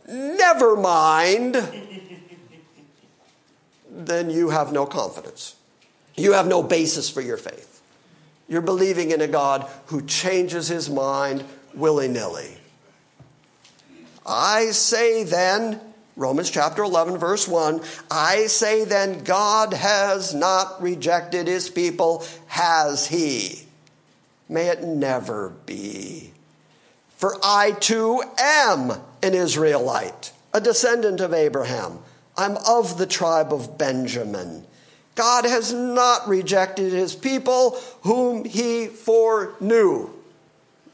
never 0.07 0.75
mind, 0.75 1.55
then 3.89 4.29
you 4.29 4.49
have 4.49 4.71
no 4.71 4.85
confidence. 4.85 5.55
You 6.15 6.33
have 6.33 6.47
no 6.47 6.63
basis 6.63 7.09
for 7.09 7.21
your 7.21 7.37
faith. 7.37 7.81
You're 8.47 8.61
believing 8.61 9.11
in 9.11 9.21
a 9.21 9.27
God 9.27 9.69
who 9.87 10.01
changes 10.05 10.67
his 10.67 10.89
mind 10.89 11.43
willy 11.73 12.07
nilly. 12.07 12.57
I 14.25 14.71
say 14.71 15.23
then, 15.23 15.79
Romans 16.15 16.49
chapter 16.49 16.83
11, 16.83 17.17
verse 17.17 17.47
1, 17.47 17.81
I 18.09 18.47
say 18.47 18.83
then, 18.83 19.23
God 19.23 19.73
has 19.73 20.33
not 20.33 20.81
rejected 20.81 21.47
his 21.47 21.69
people, 21.69 22.25
has 22.47 23.07
he? 23.07 23.63
May 24.49 24.67
it 24.67 24.83
never 24.83 25.49
be. 25.65 26.33
For 27.17 27.35
I 27.43 27.71
too 27.71 28.23
am 28.37 28.91
an 29.23 29.33
Israelite, 29.33 30.31
a 30.53 30.61
descendant 30.61 31.19
of 31.19 31.33
Abraham. 31.33 31.99
I'm 32.37 32.57
of 32.57 32.99
the 32.99 33.07
tribe 33.07 33.51
of 33.51 33.77
Benjamin. 33.77 34.63
God 35.15 35.45
has 35.45 35.73
not 35.73 36.27
rejected 36.27 36.93
his 36.93 37.15
people 37.15 37.79
whom 38.03 38.45
he 38.45 38.85
foreknew. 38.85 40.11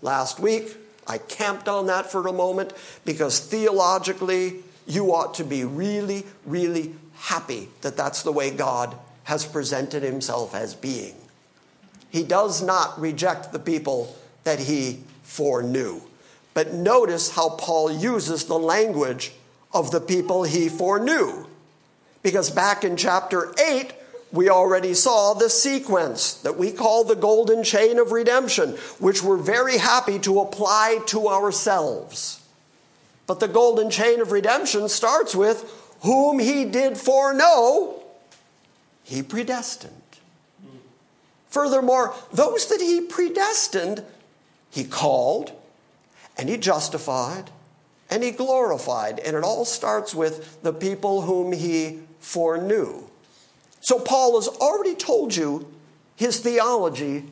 Last 0.02 0.40
week, 0.40 0.78
I 1.06 1.18
camped 1.18 1.68
on 1.68 1.88
that 1.88 2.10
for 2.10 2.26
a 2.26 2.32
moment 2.32 2.72
because 3.04 3.42
theologically, 3.42 4.64
you 4.88 5.14
ought 5.14 5.34
to 5.36 5.44
be 5.44 5.66
really, 5.66 6.26
really 6.46 6.96
happy 7.16 7.68
that 7.82 7.98
that's 7.98 8.24
the 8.24 8.32
way 8.32 8.50
God 8.50 8.96
has 9.26 9.46
presented 9.46 10.04
himself 10.04 10.56
as 10.56 10.74
being. 10.74 11.16
He 12.10 12.24
does 12.24 12.64
not 12.64 12.98
reject 12.98 13.52
the 13.52 13.60
people 13.60 14.16
that 14.46 14.60
he 14.60 15.02
foreknew. 15.24 16.00
But 16.54 16.74
notice 16.74 17.32
how 17.32 17.50
Paul 17.50 17.92
uses 17.92 18.46
the 18.46 18.60
language 18.60 19.32
of 19.74 19.92
the 19.92 20.02
people 20.02 20.44
he 20.44 20.70
foreknew. 20.70 21.48
Because 22.22 22.50
back 22.50 22.84
in 22.84 22.96
chapter 22.96 23.54
8, 23.60 23.94
we 24.32 24.50
already 24.50 24.94
saw 24.94 25.34
the 25.34 25.50
sequence 25.50 26.36
that 26.36 26.58
we 26.58 26.72
call 26.72 27.04
the 27.04 27.16
golden 27.16 27.63
chain 27.63 28.00
of 28.00 28.12
redemption, 28.12 28.72
which 29.00 29.22
we're 29.22 29.38
very 29.38 29.78
happy 29.78 30.20
to 30.20 30.39
apply 30.39 31.00
to 31.08 31.28
ourselves. 31.28 32.42
But 33.28 33.39
the 33.39 33.48
golden 33.48 33.89
chain 33.89 34.22
of 34.22 34.32
redemption 34.32 34.89
starts 34.89 35.36
with 35.36 35.63
whom 36.02 36.39
he 36.39 36.66
did 36.66 36.98
foreknow, 36.98 38.02
he 39.04 39.22
predestined. 39.22 39.94
Furthermore, 41.50 42.16
those 42.32 42.68
that 42.68 42.82
he 42.82 43.02
predestined, 43.02 44.04
he 44.72 44.84
called, 44.84 45.52
and 46.38 46.50
he 46.50 46.58
justified 46.58 47.50
and 48.10 48.24
he 48.24 48.32
glorified. 48.32 49.19
And 49.19 49.36
it 49.36 49.43
all 49.43 49.65
starts 49.65 50.13
with 50.13 50.62
the 50.62 50.74
people 50.74 51.22
whom 51.22 51.52
he 51.52 52.02
foreknew. 52.19 53.04
So 53.82 54.00
Paul 54.00 54.36
has 54.39 54.48
already 54.48 54.96
told 54.96 55.36
you 55.36 55.67
his 56.15 56.39
theology 56.39 57.26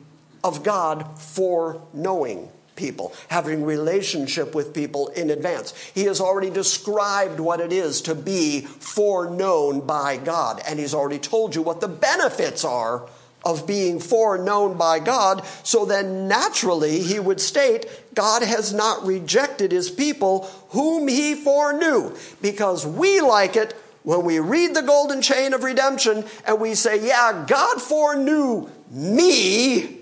of 0.44 0.62
God 0.62 1.18
foreknowing 1.18 2.48
people, 2.74 3.14
having 3.28 3.64
relationship 3.64 4.54
with 4.54 4.74
people 4.74 5.08
in 5.08 5.30
advance. 5.30 5.72
He 5.94 6.04
has 6.04 6.20
already 6.20 6.50
described 6.50 7.38
what 7.38 7.60
it 7.60 7.72
is 7.72 8.02
to 8.02 8.14
be 8.14 8.62
foreknown 8.62 9.86
by 9.86 10.16
God, 10.16 10.60
and 10.66 10.78
he's 10.78 10.94
already 10.94 11.18
told 11.18 11.54
you 11.54 11.62
what 11.62 11.80
the 11.80 11.88
benefits 11.88 12.64
are 12.64 13.08
of 13.44 13.66
being 13.66 13.98
foreknown 13.98 14.76
by 14.76 14.98
God. 14.98 15.44
So 15.64 15.84
then 15.84 16.28
naturally 16.28 17.00
he 17.00 17.18
would 17.18 17.40
state, 17.40 17.86
God 18.14 18.42
has 18.42 18.72
not 18.72 19.04
rejected 19.04 19.72
his 19.72 19.90
people 19.90 20.44
whom 20.70 21.08
he 21.08 21.34
foreknew. 21.34 22.14
Because 22.40 22.86
we 22.86 23.20
like 23.20 23.56
it 23.56 23.74
when 24.02 24.24
we 24.24 24.38
read 24.38 24.74
the 24.74 24.82
golden 24.82 25.22
chain 25.22 25.54
of 25.54 25.64
redemption 25.64 26.24
and 26.46 26.60
we 26.60 26.74
say, 26.74 27.04
yeah, 27.06 27.44
God 27.46 27.80
foreknew 27.80 28.68
me. 28.90 29.98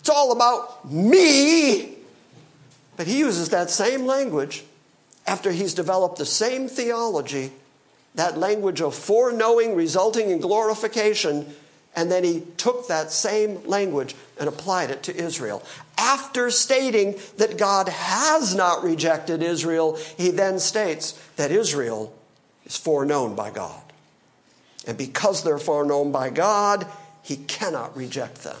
It's 0.00 0.08
all 0.08 0.32
about 0.32 0.90
me. 0.90 1.94
But 2.96 3.06
he 3.06 3.18
uses 3.18 3.50
that 3.50 3.70
same 3.70 4.06
language 4.06 4.64
after 5.26 5.52
he's 5.52 5.74
developed 5.74 6.18
the 6.18 6.26
same 6.26 6.68
theology, 6.68 7.52
that 8.16 8.36
language 8.36 8.80
of 8.80 8.94
foreknowing 8.94 9.76
resulting 9.76 10.30
in 10.30 10.40
glorification 10.40 11.54
and 11.94 12.10
then 12.10 12.24
he 12.24 12.42
took 12.56 12.88
that 12.88 13.12
same 13.12 13.62
language 13.66 14.14
and 14.38 14.48
applied 14.48 14.90
it 14.90 15.02
to 15.04 15.16
Israel. 15.16 15.62
After 15.98 16.50
stating 16.50 17.16
that 17.36 17.58
God 17.58 17.88
has 17.88 18.54
not 18.54 18.82
rejected 18.82 19.42
Israel, 19.42 19.98
he 20.16 20.30
then 20.30 20.58
states 20.58 21.12
that 21.36 21.50
Israel 21.50 22.14
is 22.64 22.76
foreknown 22.76 23.34
by 23.34 23.50
God. 23.50 23.82
And 24.86 24.96
because 24.96 25.44
they're 25.44 25.58
foreknown 25.58 26.12
by 26.12 26.30
God, 26.30 26.86
he 27.22 27.36
cannot 27.36 27.96
reject 27.96 28.42
them. 28.42 28.56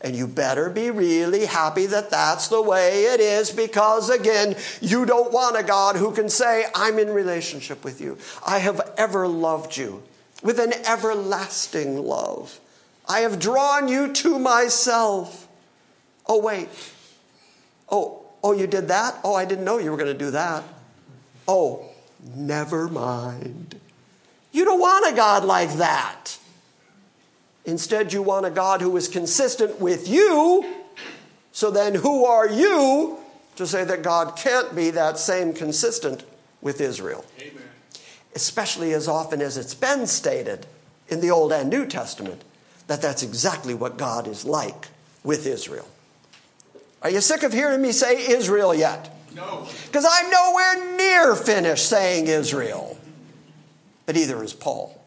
And 0.00 0.16
you 0.16 0.26
better 0.26 0.70
be 0.70 0.90
really 0.90 1.46
happy 1.46 1.86
that 1.86 2.10
that's 2.10 2.48
the 2.48 2.60
way 2.60 3.04
it 3.04 3.20
is 3.20 3.50
because, 3.50 4.10
again, 4.10 4.56
you 4.80 5.04
don't 5.04 5.32
want 5.32 5.58
a 5.58 5.62
God 5.62 5.96
who 5.96 6.12
can 6.12 6.28
say, 6.28 6.66
I'm 6.74 6.98
in 6.98 7.10
relationship 7.10 7.84
with 7.84 8.00
you. 8.00 8.18
I 8.46 8.58
have 8.58 8.80
ever 8.96 9.26
loved 9.28 9.76
you 9.76 10.02
with 10.46 10.60
an 10.60 10.72
everlasting 10.86 11.98
love. 11.98 12.60
I 13.08 13.20
have 13.20 13.40
drawn 13.40 13.88
you 13.88 14.12
to 14.12 14.38
myself. 14.38 15.48
Oh, 16.24 16.40
wait. 16.40 16.68
Oh, 17.90 18.24
oh, 18.44 18.52
you 18.52 18.68
did 18.68 18.86
that? 18.86 19.18
Oh, 19.24 19.34
I 19.34 19.44
didn't 19.44 19.64
know 19.64 19.78
you 19.78 19.90
were 19.90 19.96
going 19.96 20.12
to 20.12 20.18
do 20.18 20.30
that. 20.30 20.62
Oh, 21.48 21.84
never 22.36 22.86
mind. 22.86 23.80
You 24.52 24.64
don't 24.64 24.78
want 24.78 25.12
a 25.12 25.16
God 25.16 25.44
like 25.44 25.72
that. 25.74 26.38
Instead, 27.64 28.12
you 28.12 28.22
want 28.22 28.46
a 28.46 28.50
God 28.50 28.80
who 28.80 28.96
is 28.96 29.08
consistent 29.08 29.80
with 29.80 30.08
you. 30.08 30.64
So 31.50 31.72
then, 31.72 31.96
who 31.96 32.24
are 32.24 32.48
you 32.48 33.18
to 33.56 33.66
say 33.66 33.82
that 33.82 34.02
God 34.02 34.36
can't 34.36 34.76
be 34.76 34.90
that 34.90 35.18
same 35.18 35.52
consistent 35.52 36.22
with 36.60 36.80
Israel? 36.80 37.24
Amen 37.40 37.65
especially 38.36 38.92
as 38.92 39.08
often 39.08 39.40
as 39.40 39.56
it's 39.56 39.74
been 39.74 40.06
stated 40.06 40.66
in 41.08 41.20
the 41.20 41.30
Old 41.30 41.52
and 41.52 41.70
New 41.70 41.86
Testament, 41.86 42.44
that 42.86 43.00
that's 43.00 43.22
exactly 43.22 43.72
what 43.72 43.96
God 43.96 44.28
is 44.28 44.44
like 44.44 44.88
with 45.24 45.46
Israel. 45.46 45.88
Are 47.02 47.08
you 47.08 47.22
sick 47.22 47.42
of 47.42 47.54
hearing 47.54 47.80
me 47.80 47.92
say 47.92 48.28
Israel 48.30 48.74
yet? 48.74 49.10
No. 49.34 49.66
Because 49.86 50.06
I'm 50.08 50.30
nowhere 50.30 50.96
near 50.96 51.34
finished 51.34 51.88
saying 51.88 52.26
Israel. 52.26 52.98
But 54.04 54.18
either 54.18 54.44
is 54.44 54.52
Paul. 54.52 55.00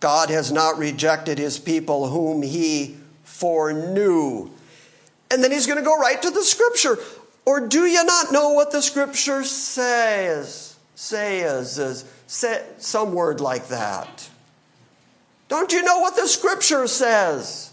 God 0.00 0.30
has 0.30 0.50
not 0.50 0.78
rejected 0.78 1.38
his 1.38 1.58
people 1.58 2.08
whom 2.08 2.42
he 2.42 2.96
foreknew. 3.24 4.50
And 5.30 5.44
then 5.44 5.52
he's 5.52 5.66
going 5.66 5.78
to 5.78 5.84
go 5.84 5.98
right 5.98 6.20
to 6.22 6.30
the 6.30 6.42
scripture. 6.42 6.98
Or 7.44 7.66
do 7.66 7.84
you 7.84 8.02
not 8.04 8.32
know 8.32 8.50
what 8.50 8.72
the 8.72 8.80
scripture 8.80 9.44
says? 9.44 10.73
Says, 10.94 11.78
as 11.78 12.04
some 12.78 13.14
word 13.14 13.40
like 13.40 13.68
that. 13.68 14.28
Don't 15.48 15.72
you 15.72 15.82
know 15.82 16.00
what 16.00 16.16
the 16.16 16.26
scripture 16.26 16.86
says? 16.86 17.72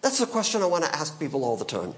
That's 0.00 0.18
the 0.18 0.26
question 0.26 0.62
I 0.62 0.66
want 0.66 0.84
to 0.84 0.94
ask 0.94 1.18
people 1.18 1.44
all 1.44 1.56
the 1.56 1.64
time. 1.64 1.94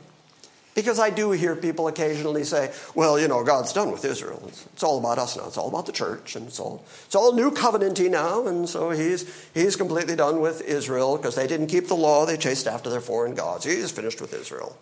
Because 0.75 1.01
I 1.01 1.11
do 1.11 1.33
hear 1.33 1.57
people 1.57 1.89
occasionally 1.89 2.45
say, 2.45 2.73
well, 2.95 3.19
you 3.19 3.27
know, 3.27 3.43
God's 3.43 3.73
done 3.73 3.91
with 3.91 4.05
Israel. 4.05 4.43
It's, 4.47 4.67
it's, 4.67 4.83
all 4.85 4.99
about 4.99 5.19
us 5.19 5.37
now. 5.37 5.47
It's 5.47 5.59
all 5.59 5.69
about 5.69 5.87
the 5.87 5.93
church. 5.93 6.37
And 6.37 6.47
it's 6.47 6.61
all, 6.61 6.85
it's 7.07 7.17
all 7.17 7.33
new 7.33 7.51
covenanty 7.51 8.09
now. 8.09 8.47
And 8.47 8.69
so 8.69 8.91
he's, 8.91 9.49
he's 9.53 9.75
completely 9.75 10.15
done 10.15 10.41
with 10.41 10.63
Israel 10.63 11.17
because 11.17 11.35
they 11.35 11.49
didn't 11.49 11.67
keep 11.67 11.89
the 11.89 11.97
law. 11.97 12.25
They 12.25 12.37
chased 12.37 12.69
after 12.69 12.89
their 12.89 13.01
foreign 13.01 13.35
gods. 13.35 13.65
He's 13.65 13.91
finished 13.91 14.21
with 14.21 14.33
Israel. 14.33 14.79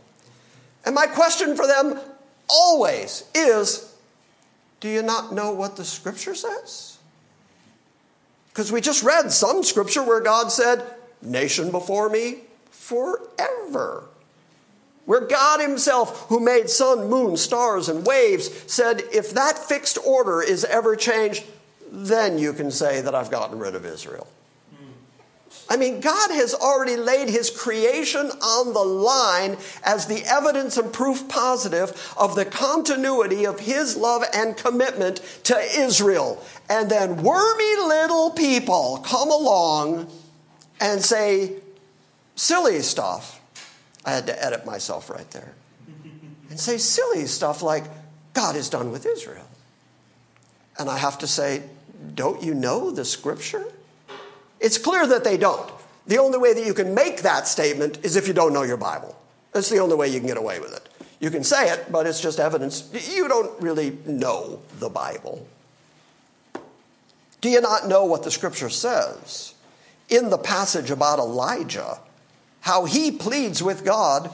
And 0.85 0.95
my 0.95 1.07
question 1.07 1.57
for 1.57 1.67
them 1.67 1.99
always 2.51 3.25
is 3.35 3.88
do 4.81 4.89
you 4.89 5.03
not 5.03 5.33
know 5.33 5.53
what 5.53 5.77
the 5.77 5.85
scripture 5.85 6.35
says? 6.35 6.99
Because 8.49 8.73
we 8.73 8.81
just 8.81 9.03
read 9.03 9.33
some 9.33 9.63
scripture 9.63 10.03
where 10.03 10.21
God 10.21 10.51
said, 10.51 10.85
nation 11.23 11.71
before 11.71 12.09
me 12.09 12.39
forever. 12.71 14.05
Where 15.05 15.21
God 15.21 15.61
Himself, 15.61 16.27
who 16.29 16.41
made 16.41 16.69
sun, 16.69 17.09
moon, 17.09 17.37
stars, 17.37 17.89
and 17.89 18.07
waves, 18.07 18.51
said, 18.71 19.03
if 19.13 19.31
that 19.33 19.59
fixed 19.59 19.99
order 20.05 20.43
is 20.43 20.65
ever 20.65 20.97
changed, 20.97 21.45
then 21.91 22.39
you 22.39 22.53
can 22.53 22.71
say 22.71 23.01
that 23.01 23.15
I've 23.15 23.31
gotten 23.31 23.59
rid 23.59 23.75
of 23.75 23.87
Israel. 23.87 24.27
I 25.71 25.77
mean, 25.77 26.01
God 26.01 26.31
has 26.31 26.55
already 26.55 26.97
laid 26.97 27.29
his 27.29 27.51
creation 27.51 28.31
on 28.31 28.73
the 28.73 28.81
line 28.81 29.59
as 29.85 30.07
the 30.07 30.25
evidence 30.25 30.79
and 30.79 30.93
proof 30.93 31.29
positive 31.29 32.15
of 32.17 32.35
the 32.35 32.47
continuity 32.47 33.45
of 33.45 33.61
his 33.61 33.97
love 33.97 34.25
and 34.33 34.57
commitment 34.57 35.21
to 35.45 35.59
Israel. 35.59 36.43
And 36.71 36.91
then 36.91 37.23
wormy 37.23 37.77
little 37.77 38.31
people 38.31 39.03
come 39.05 39.31
along 39.31 40.11
and 40.81 41.03
say 41.03 41.57
silly 42.35 42.81
stuff. 42.81 43.41
I 44.07 44.13
had 44.13 44.27
to 44.29 44.45
edit 44.45 44.65
myself 44.65 45.11
right 45.11 45.31
there. 45.33 45.53
And 46.49 46.59
say 46.59 46.79
silly 46.79 47.27
stuff 47.27 47.63
like, 47.63 47.85
God 48.33 48.57
is 48.57 48.71
done 48.71 48.91
with 48.91 49.05
Israel. 49.05 49.47
And 50.79 50.89
I 50.89 50.97
have 50.97 51.19
to 51.19 51.27
say, 51.27 51.63
don't 52.15 52.43
you 52.43 52.55
know 52.55 52.91
the 52.91 53.05
scripture? 53.05 53.67
It's 54.61 54.79
clear 54.79 55.07
that 55.07 55.25
they 55.25 55.37
don't. 55.37 55.71
The 56.07 56.19
only 56.19 56.39
way 56.39 56.55
that 56.55 56.65
you 56.65 56.75
can 56.75 56.95
make 56.95 57.23
that 57.23 57.47
statement 57.47 58.05
is 58.05 58.17
if 58.17 58.27
you 58.27 58.35
don't 58.35 58.53
know 58.53 58.63
your 58.63 58.77
Bible. 58.77 59.17
That's 59.53 59.71
the 59.71 59.79
only 59.79 59.95
way 59.97 60.09
you 60.09 60.19
can 60.19 60.27
get 60.27 60.37
away 60.37 60.59
with 60.61 60.75
it. 60.75 60.89
You 61.21 61.31
can 61.31 61.45
say 61.45 61.71
it, 61.71 61.91
but 61.91 62.07
it's 62.07 62.21
just 62.21 62.39
evidence. 62.39 62.89
You 63.11 63.29
don't 63.29 63.61
really 63.61 63.99
know 64.07 64.61
the 64.79 64.89
Bible. 64.89 65.47
Do 67.41 67.49
you 67.49 67.61
not 67.61 67.89
know 67.89 68.05
what 68.05 68.23
the 68.23 68.31
scripture 68.31 68.71
says? 68.71 69.55
In 70.09 70.31
the 70.31 70.39
passage 70.39 70.91
about 70.91 71.19
Elijah, 71.19 71.99
how 72.61 72.85
he 72.85 73.11
pleads 73.11 73.63
with 73.63 73.85
God 73.85 74.31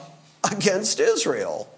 against 0.51 1.01
Israel, 1.01 1.69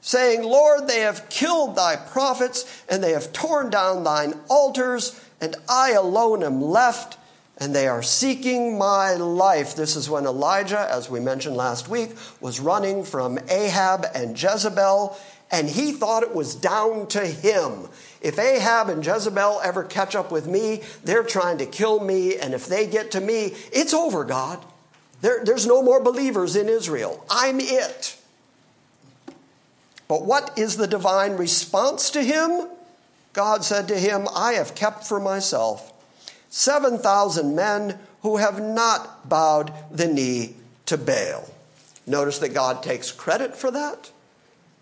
saying, 0.00 0.42
Lord, 0.42 0.86
they 0.86 1.00
have 1.00 1.28
killed 1.28 1.76
thy 1.76 1.96
prophets, 1.96 2.82
and 2.88 3.02
they 3.02 3.12
have 3.12 3.32
torn 3.32 3.70
down 3.70 4.04
thine 4.04 4.34
altars, 4.48 5.20
and 5.40 5.56
I 5.68 5.92
alone 5.92 6.42
am 6.42 6.60
left 6.60 7.18
and 7.58 7.74
they 7.74 7.88
are 7.88 8.02
seeking 8.02 8.78
my 8.78 9.14
life. 9.14 9.74
This 9.74 9.96
is 9.96 10.08
when 10.08 10.24
Elijah, 10.24 10.86
as 10.90 11.10
we 11.10 11.18
mentioned 11.20 11.56
last 11.56 11.88
week, 11.88 12.10
was 12.40 12.60
running 12.60 13.04
from 13.04 13.38
Ahab 13.48 14.06
and 14.14 14.40
Jezebel, 14.40 15.18
and 15.50 15.68
he 15.68 15.92
thought 15.92 16.22
it 16.22 16.34
was 16.34 16.54
down 16.54 17.08
to 17.08 17.26
him. 17.26 17.88
If 18.20 18.38
Ahab 18.38 18.88
and 18.88 19.04
Jezebel 19.04 19.60
ever 19.64 19.82
catch 19.82 20.14
up 20.14 20.30
with 20.30 20.46
me, 20.46 20.82
they're 21.02 21.24
trying 21.24 21.58
to 21.58 21.66
kill 21.66 21.98
me, 21.98 22.36
and 22.36 22.54
if 22.54 22.66
they 22.66 22.86
get 22.86 23.10
to 23.12 23.20
me, 23.20 23.54
it's 23.72 23.92
over, 23.92 24.24
God. 24.24 24.64
There, 25.20 25.44
there's 25.44 25.66
no 25.66 25.82
more 25.82 26.00
believers 26.00 26.54
in 26.54 26.68
Israel. 26.68 27.24
I'm 27.28 27.58
it. 27.58 28.16
But 30.06 30.24
what 30.24 30.56
is 30.56 30.76
the 30.76 30.86
divine 30.86 31.32
response 31.32 32.10
to 32.10 32.22
him? 32.22 32.68
God 33.32 33.64
said 33.64 33.88
to 33.88 33.98
him, 33.98 34.26
I 34.34 34.54
have 34.54 34.74
kept 34.74 35.04
for 35.04 35.20
myself 35.20 35.92
7,000 36.50 37.54
men 37.54 37.98
who 38.22 38.38
have 38.38 38.60
not 38.60 39.28
bowed 39.28 39.72
the 39.90 40.06
knee 40.06 40.56
to 40.86 40.96
Baal. 40.96 41.48
Notice 42.06 42.38
that 42.38 42.54
God 42.54 42.82
takes 42.82 43.12
credit 43.12 43.54
for 43.54 43.70
that. 43.70 44.10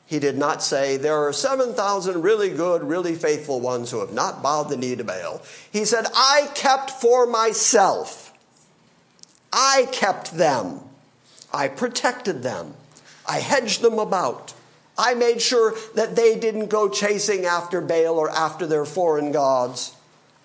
He 0.06 0.20
did 0.20 0.38
not 0.38 0.62
say, 0.62 0.96
There 0.96 1.26
are 1.26 1.32
7,000 1.32 2.22
really 2.22 2.50
good, 2.50 2.84
really 2.84 3.16
faithful 3.16 3.60
ones 3.60 3.90
who 3.90 3.98
have 3.98 4.12
not 4.12 4.42
bowed 4.42 4.68
the 4.68 4.76
knee 4.76 4.94
to 4.94 5.04
Baal. 5.04 5.42
He 5.70 5.84
said, 5.84 6.06
I 6.14 6.48
kept 6.54 6.90
for 6.90 7.26
myself. 7.26 8.32
I 9.52 9.88
kept 9.90 10.36
them. 10.36 10.80
I 11.52 11.68
protected 11.68 12.42
them. 12.42 12.74
I 13.28 13.40
hedged 13.40 13.82
them 13.82 13.98
about. 13.98 14.54
I 14.98 15.14
made 15.14 15.42
sure 15.42 15.74
that 15.94 16.16
they 16.16 16.38
didn't 16.38 16.68
go 16.68 16.88
chasing 16.88 17.44
after 17.44 17.80
Baal 17.80 18.18
or 18.18 18.30
after 18.30 18.66
their 18.66 18.84
foreign 18.84 19.32
gods. 19.32 19.94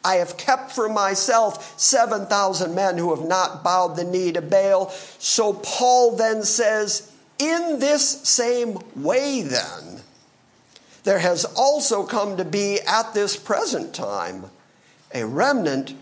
I 0.04 0.16
have 0.16 0.38
kept 0.38 0.72
for 0.72 0.90
myself 0.90 1.80
7,000 1.80 2.74
men 2.74 2.98
who 2.98 3.16
have 3.16 3.28
not 3.28 3.64
bowed 3.64 3.96
the 3.96 4.04
knee 4.04 4.32
to 4.32 4.42
Baal. 4.42 4.90
So 5.20 5.54
Paul 5.54 6.16
then 6.16 6.44
says, 6.44 7.12
in 7.38 7.80
this 7.80 8.22
same 8.28 8.78
way, 8.96 9.42
then, 9.42 10.02
there 11.04 11.20
has 11.20 11.46
also 11.46 12.04
come 12.04 12.38
to 12.38 12.46
be 12.46 12.80
at 12.82 13.14
this 13.14 13.36
present 13.38 13.94
time 13.94 14.46
a 15.14 15.26
remnant 15.26 15.96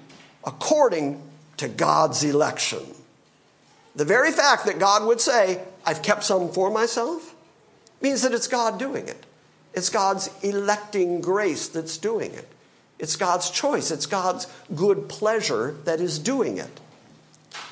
according 0.45 1.21
to 1.57 1.67
God's 1.67 2.23
election. 2.23 2.83
The 3.95 4.05
very 4.05 4.31
fact 4.31 4.65
that 4.65 4.79
God 4.79 5.05
would 5.05 5.19
say, 5.19 5.62
I've 5.85 6.01
kept 6.01 6.23
some 6.23 6.51
for 6.51 6.69
myself, 6.69 7.28
means 8.01 8.21
that 8.21 8.33
it's 8.33 8.47
God 8.47 8.79
doing 8.79 9.07
it. 9.07 9.25
It's 9.73 9.89
God's 9.89 10.29
electing 10.41 11.21
grace 11.21 11.67
that's 11.67 11.97
doing 11.97 12.33
it. 12.33 12.47
It's 12.97 13.15
God's 13.15 13.49
choice, 13.49 13.91
it's 13.91 14.05
God's 14.05 14.47
good 14.75 15.07
pleasure 15.07 15.77
that 15.85 16.01
is 16.01 16.19
doing 16.19 16.57
it. 16.57 16.79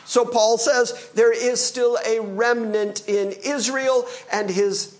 So 0.05 0.23
Paul 0.23 0.57
says 0.57 1.09
there 1.15 1.33
is 1.33 1.63
still 1.63 1.97
a 2.05 2.21
remnant 2.21 3.07
in 3.09 3.33
Israel, 3.43 4.07
and 4.31 4.49
his 4.49 4.95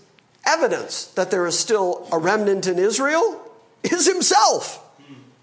evidence 0.45 1.05
that 1.05 1.31
there 1.31 1.45
is 1.47 1.57
still 1.57 2.07
a 2.11 2.17
remnant 2.17 2.67
in 2.67 2.77
Israel 2.77 3.41
is 3.83 4.05
himself. 4.05 4.83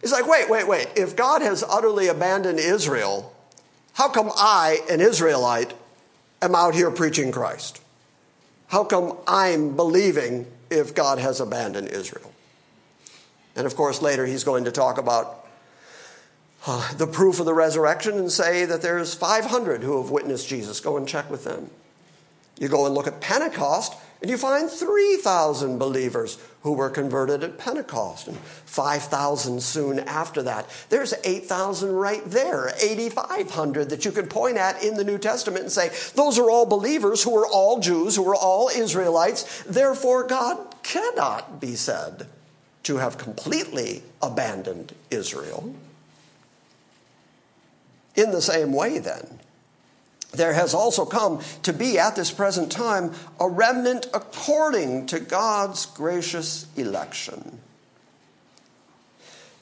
He's 0.03 0.13
like, 0.13 0.27
wait, 0.27 0.51
wait, 0.51 0.69
wait. 0.69 0.89
If 0.97 1.17
God 1.17 1.41
has 1.41 1.63
utterly 1.63 2.09
abandoned 2.09 2.59
Israel, 2.59 3.35
how 3.95 4.11
come 4.11 4.31
I, 4.37 4.81
an 4.91 5.01
Israelite, 5.01 5.73
am 6.43 6.55
out 6.55 6.75
here 6.75 6.91
preaching 6.91 7.33
Christ? 7.33 7.81
How 8.69 8.85
come 8.85 9.17
I'm 9.27 9.77
believing 9.77 10.47
if 10.71 10.95
God 10.95 11.19
has 11.19 11.41
abandoned 11.41 11.89
Israel? 11.89 12.33
And 13.57 13.67
of 13.67 13.77
course, 13.77 14.03
later 14.03 14.27
he's 14.27 14.45
going 14.45 14.65
to 14.65 14.73
talk 14.73 14.99
about 14.99 15.47
uh, 16.67 16.93
the 16.95 17.07
proof 17.07 17.41
of 17.41 17.47
the 17.47 17.55
resurrection 17.55 18.15
and 18.15 18.33
say 18.33 18.65
that 18.65 18.83
there's 18.83 19.15
500 19.15 19.83
who 19.83 20.01
have 20.01 20.11
witnessed 20.11 20.49
Jesus. 20.49 20.81
Go 20.81 20.97
and 20.97 21.07
check 21.07 21.31
with 21.31 21.45
them. 21.45 21.71
You 22.59 22.69
go 22.69 22.87
and 22.87 22.95
look 22.95 23.07
at 23.07 23.21
Pentecost, 23.21 23.95
and 24.23 24.31
you 24.31 24.37
find 24.37 24.71
3,000 24.71 25.79
believers 25.79 26.39
who 26.65 26.73
were 26.73 26.91
converted 26.91 27.45
at 27.45 27.59
Pentecost, 27.59 28.27
and 28.27 28.37
5,000 28.39 29.63
soon 29.63 29.99
after 30.01 30.43
that. 30.43 30.67
There's 30.89 31.13
8,000 31.23 31.93
right 31.93 32.25
there, 32.25 32.73
8,500 32.81 33.91
that 33.91 34.07
you 34.07 34.11
can 34.11 34.27
point 34.27 34.57
at 34.57 34.83
in 34.83 34.95
the 34.95 35.05
New 35.05 35.19
Testament 35.19 35.65
and 35.65 35.71
say, 35.71 35.91
those 36.15 36.39
are 36.39 36.51
all 36.51 36.65
believers 36.65 37.23
who 37.23 37.37
are 37.37 37.47
all 37.47 37.81
Jews, 37.81 38.17
who 38.17 38.27
are 38.27 38.35
all 38.35 38.71
Israelites. 38.71 39.63
Therefore, 39.65 40.27
God 40.27 40.75
cannot 40.83 41.61
be 41.61 41.77
said 41.77 42.29
to 42.85 42.97
have 42.97 43.19
completely 43.19 44.03
abandoned 44.23 44.95
Israel. 45.11 45.75
In 48.17 48.31
the 48.31 48.43
same 48.43 48.73
way, 48.73 48.99
then, 49.01 49.39
there 50.37 50.53
has 50.53 50.75
also 50.75 51.05
come 51.05 51.41
to 51.63 51.73
be 51.73 51.99
at 51.99 52.17
this 52.17 52.31
present 52.31 52.71
time 52.71 53.13
a 53.41 53.49
remnant 53.49 54.07
according 54.13 55.07
to 55.07 55.21
God's 55.21 55.87
gracious 55.87 56.67
election. 56.77 57.61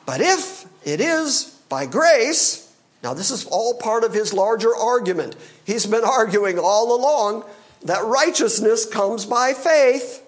But 0.04 0.20
if 0.20 0.66
it 0.84 1.00
is 1.00 1.44
by 1.68 1.86
grace, 1.86 2.74
now 3.02 3.14
this 3.14 3.30
is 3.30 3.44
all 3.46 3.74
part 3.74 4.04
of 4.04 4.14
his 4.14 4.32
larger 4.32 4.74
argument. 4.74 5.36
He's 5.64 5.86
been 5.86 6.04
arguing 6.04 6.58
all 6.58 6.96
along 6.96 7.44
that 7.84 8.04
righteousness 8.04 8.86
comes 8.86 9.26
by 9.26 9.54
faith, 9.54 10.22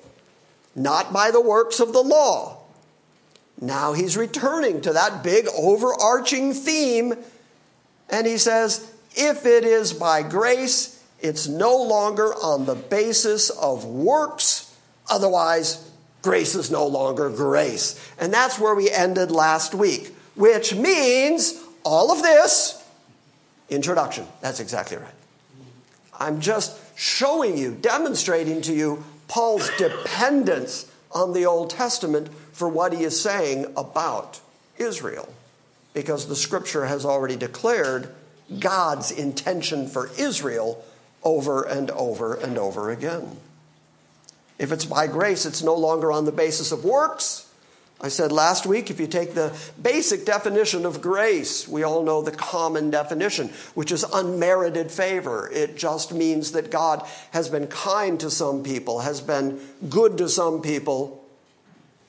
not 0.74 1.12
by 1.12 1.30
the 1.30 1.40
works 1.40 1.80
of 1.80 1.92
the 1.92 2.02
law. 2.02 2.58
Now 3.60 3.92
he's 3.92 4.16
returning 4.16 4.80
to 4.82 4.92
that 4.92 5.22
big 5.22 5.46
overarching 5.56 6.52
theme, 6.52 7.14
and 8.10 8.26
he 8.26 8.38
says, 8.38 8.90
if 9.14 9.46
it 9.46 9.64
is 9.64 9.92
by 9.92 10.22
grace, 10.22 11.02
it's 11.20 11.48
no 11.48 11.76
longer 11.76 12.34
on 12.34 12.66
the 12.66 12.74
basis 12.74 13.50
of 13.50 13.84
works, 13.84 14.74
otherwise, 15.10 15.90
grace 16.22 16.54
is 16.54 16.70
no 16.70 16.86
longer 16.86 17.30
grace. 17.30 17.98
And 18.18 18.32
that's 18.32 18.58
where 18.58 18.74
we 18.74 18.90
ended 18.90 19.30
last 19.30 19.74
week, 19.74 20.14
which 20.34 20.74
means 20.74 21.60
all 21.84 22.12
of 22.12 22.22
this. 22.22 22.82
Introduction. 23.70 24.26
That's 24.40 24.60
exactly 24.60 24.98
right. 24.98 25.14
I'm 26.18 26.40
just 26.40 26.78
showing 26.98 27.56
you, 27.56 27.74
demonstrating 27.74 28.60
to 28.62 28.72
you 28.72 29.04
Paul's 29.28 29.70
dependence 29.78 30.90
on 31.10 31.32
the 31.32 31.46
Old 31.46 31.70
Testament 31.70 32.28
for 32.52 32.68
what 32.68 32.92
he 32.92 33.04
is 33.04 33.20
saying 33.20 33.66
about 33.76 34.40
Israel. 34.78 35.32
Because 35.92 36.26
the 36.26 36.36
scripture 36.36 36.86
has 36.86 37.04
already 37.04 37.36
declared 37.36 38.14
God's 38.60 39.10
intention 39.10 39.88
for 39.88 40.10
Israel 40.18 40.84
over 41.22 41.62
and 41.62 41.90
over 41.92 42.34
and 42.34 42.58
over 42.58 42.90
again. 42.90 43.36
If 44.58 44.72
it's 44.72 44.84
by 44.84 45.06
grace, 45.06 45.46
it's 45.46 45.62
no 45.62 45.74
longer 45.74 46.12
on 46.12 46.26
the 46.26 46.32
basis 46.32 46.70
of 46.70 46.84
works, 46.84 47.44
I 48.00 48.08
said 48.08 48.32
last 48.32 48.66
week, 48.66 48.90
if 48.90 49.00
you 49.00 49.06
take 49.06 49.34
the 49.34 49.56
basic 49.80 50.26
definition 50.26 50.84
of 50.84 51.00
grace, 51.00 51.66
we 51.66 51.84
all 51.84 52.02
know 52.02 52.20
the 52.20 52.32
common 52.32 52.90
definition, 52.90 53.48
which 53.74 53.92
is 53.92 54.04
unmerited 54.12 54.90
favor. 54.90 55.48
It 55.50 55.76
just 55.76 56.12
means 56.12 56.52
that 56.52 56.70
God 56.70 57.06
has 57.30 57.48
been 57.48 57.66
kind 57.68 58.18
to 58.20 58.30
some 58.30 58.62
people, 58.62 59.00
has 59.00 59.20
been 59.20 59.60
good 59.88 60.18
to 60.18 60.28
some 60.28 60.60
people 60.60 61.24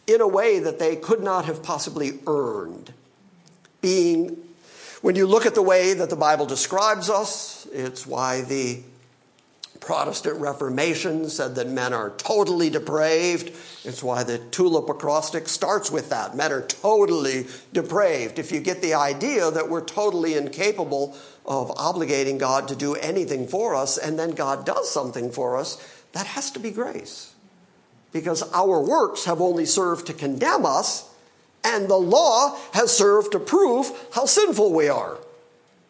in 0.06 0.22
a 0.22 0.28
way 0.28 0.60
that 0.60 0.80
they 0.80 0.96
could 0.96 1.22
not 1.22 1.46
have 1.46 1.64
possibly 1.64 2.20
earned. 2.28 2.92
Being, 3.80 4.38
when 5.06 5.16
you 5.16 5.28
look 5.28 5.46
at 5.46 5.54
the 5.54 5.62
way 5.62 5.94
that 5.94 6.10
the 6.10 6.16
Bible 6.16 6.48
describes 6.48 7.12
us, 7.12 7.68
it's 7.72 8.08
why 8.08 8.42
the 8.42 8.82
Protestant 9.80 10.40
Reformation 10.40 11.30
said 11.30 11.54
that 11.54 11.70
men 11.70 11.94
are 11.94 12.10
totally 12.18 12.72
depraved. 12.72 13.50
It's 13.84 14.02
why 14.02 14.24
the 14.24 14.40
tulip 14.40 14.90
acrostic 14.90 15.48
starts 15.48 15.92
with 15.92 16.10
that. 16.10 16.36
Men 16.36 16.52
are 16.52 16.64
totally 16.64 17.46
depraved. 17.72 18.40
If 18.40 18.52
you 18.52 18.60
get 18.60 18.82
the 18.82 18.96
idea 18.96 19.52
that 19.52 19.70
we're 19.70 19.86
totally 19.86 20.34
incapable 20.34 21.16
of 21.46 21.70
obligating 21.76 22.40
God 22.40 22.68
to 22.70 22.76
do 22.76 22.96
anything 22.96 23.48
for 23.48 23.76
us, 23.76 24.00
and 24.00 24.18
then 24.18 24.32
God 24.32 24.66
does 24.66 24.90
something 24.90 25.30
for 25.32 25.56
us, 25.56 25.78
that 26.14 26.26
has 26.26 26.50
to 26.50 26.60
be 26.60 26.72
grace. 26.72 27.32
Because 28.12 28.42
our 28.54 28.82
works 28.82 29.26
have 29.26 29.40
only 29.40 29.68
served 29.68 30.08
to 30.08 30.14
condemn 30.14 30.66
us, 30.66 31.08
and 31.66 31.90
the 31.90 31.98
law 31.98 32.58
has 32.74 32.96
served 32.96 33.32
to 33.32 33.40
prove 33.40 33.92
how 34.14 34.26
sinful 34.26 34.72
we 34.72 34.88
are. 34.88 35.18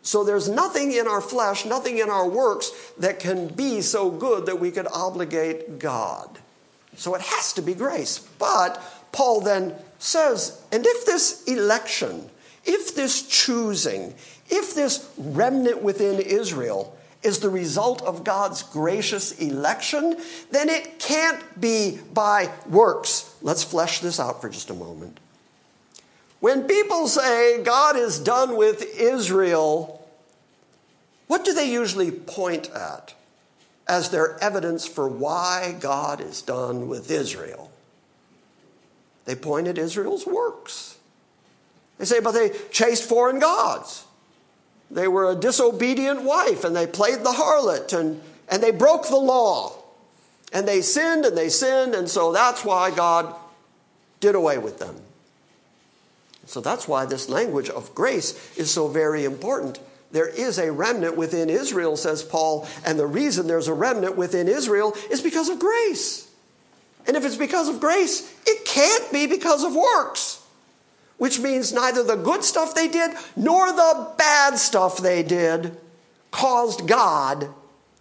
So 0.01 0.23
there's 0.23 0.47
nothing 0.47 0.93
in 0.93 1.07
our 1.07 1.21
flesh, 1.21 1.65
nothing 1.65 1.97
in 1.97 2.09
our 2.09 2.27
works 2.27 2.71
that 2.99 3.19
can 3.19 3.47
be 3.47 3.81
so 3.81 4.09
good 4.09 4.45
that 4.45 4.59
we 4.59 4.71
could 4.71 4.87
obligate 4.87 5.79
God. 5.79 6.39
So 6.95 7.15
it 7.15 7.21
has 7.21 7.53
to 7.53 7.61
be 7.61 7.73
grace. 7.73 8.19
But 8.19 8.81
Paul 9.11 9.41
then 9.41 9.73
says, 9.99 10.61
and 10.71 10.85
if 10.85 11.05
this 11.05 11.43
election, 11.45 12.29
if 12.63 12.95
this 12.95 13.27
choosing, 13.27 14.13
if 14.49 14.75
this 14.75 15.11
remnant 15.17 15.81
within 15.81 16.19
Israel 16.19 16.95
is 17.23 17.39
the 17.39 17.49
result 17.49 18.03
of 18.03 18.23
God's 18.23 18.61
gracious 18.61 19.31
election, 19.39 20.17
then 20.51 20.69
it 20.69 20.99
can't 20.99 21.59
be 21.59 21.99
by 22.13 22.51
works. 22.69 23.35
Let's 23.41 23.63
flesh 23.63 23.99
this 23.99 24.19
out 24.19 24.39
for 24.41 24.49
just 24.49 24.69
a 24.69 24.75
moment. 24.75 25.19
When 26.45 26.65
people 26.65 27.07
say 27.07 27.63
God 27.63 27.95
is 27.95 28.19
done 28.19 28.55
with 28.55 28.83
Israel, 28.99 30.07
what 31.25 31.43
do 31.43 31.55
they 31.55 31.71
usually 31.71 32.11
point 32.11 32.69
at 32.69 33.15
as 33.87 34.11
their 34.11 34.37
evidence 34.43 34.85
for 34.85 35.07
why 35.07 35.75
God 35.79 36.21
is 36.21 36.43
done 36.43 36.87
with 36.87 37.09
Israel? 37.09 37.71
They 39.25 39.33
point 39.33 39.65
at 39.65 39.79
Israel's 39.79 40.27
works. 40.27 40.99
They 41.97 42.05
say, 42.05 42.19
but 42.19 42.33
they 42.33 42.51
chased 42.69 43.09
foreign 43.09 43.39
gods. 43.39 44.05
They 44.91 45.07
were 45.07 45.31
a 45.31 45.35
disobedient 45.35 46.21
wife 46.21 46.63
and 46.63 46.75
they 46.75 46.85
played 46.85 47.21
the 47.21 47.31
harlot 47.31 47.91
and, 47.91 48.21
and 48.49 48.61
they 48.61 48.69
broke 48.69 49.07
the 49.07 49.15
law. 49.15 49.73
And 50.53 50.67
they 50.67 50.83
sinned 50.83 51.25
and 51.25 51.35
they 51.35 51.49
sinned, 51.49 51.95
and 51.95 52.07
so 52.07 52.31
that's 52.31 52.63
why 52.63 52.91
God 52.91 53.33
did 54.19 54.35
away 54.35 54.59
with 54.59 54.77
them. 54.77 55.04
So 56.45 56.61
that's 56.61 56.87
why 56.87 57.05
this 57.05 57.29
language 57.29 57.69
of 57.69 57.93
grace 57.95 58.55
is 58.57 58.71
so 58.71 58.87
very 58.87 59.25
important. 59.25 59.79
There 60.11 60.27
is 60.27 60.59
a 60.59 60.71
remnant 60.71 61.17
within 61.17 61.49
Israel, 61.49 61.97
says 61.97 62.23
Paul, 62.23 62.67
and 62.85 62.97
the 62.97 63.07
reason 63.07 63.47
there's 63.47 63.67
a 63.67 63.73
remnant 63.73 64.15
within 64.15 64.47
Israel 64.47 64.95
is 65.09 65.21
because 65.21 65.49
of 65.49 65.59
grace. 65.59 66.29
And 67.07 67.17
if 67.17 67.25
it's 67.25 67.35
because 67.35 67.67
of 67.67 67.79
grace, 67.79 68.33
it 68.45 68.65
can't 68.65 69.11
be 69.11 69.27
because 69.27 69.63
of 69.63 69.75
works, 69.75 70.43
which 71.17 71.39
means 71.39 71.73
neither 71.73 72.03
the 72.03 72.15
good 72.15 72.43
stuff 72.43 72.73
they 72.73 72.87
did 72.87 73.11
nor 73.35 73.67
the 73.71 74.11
bad 74.17 74.57
stuff 74.57 74.97
they 74.97 75.21
did 75.21 75.77
caused 76.31 76.87
God 76.87 77.49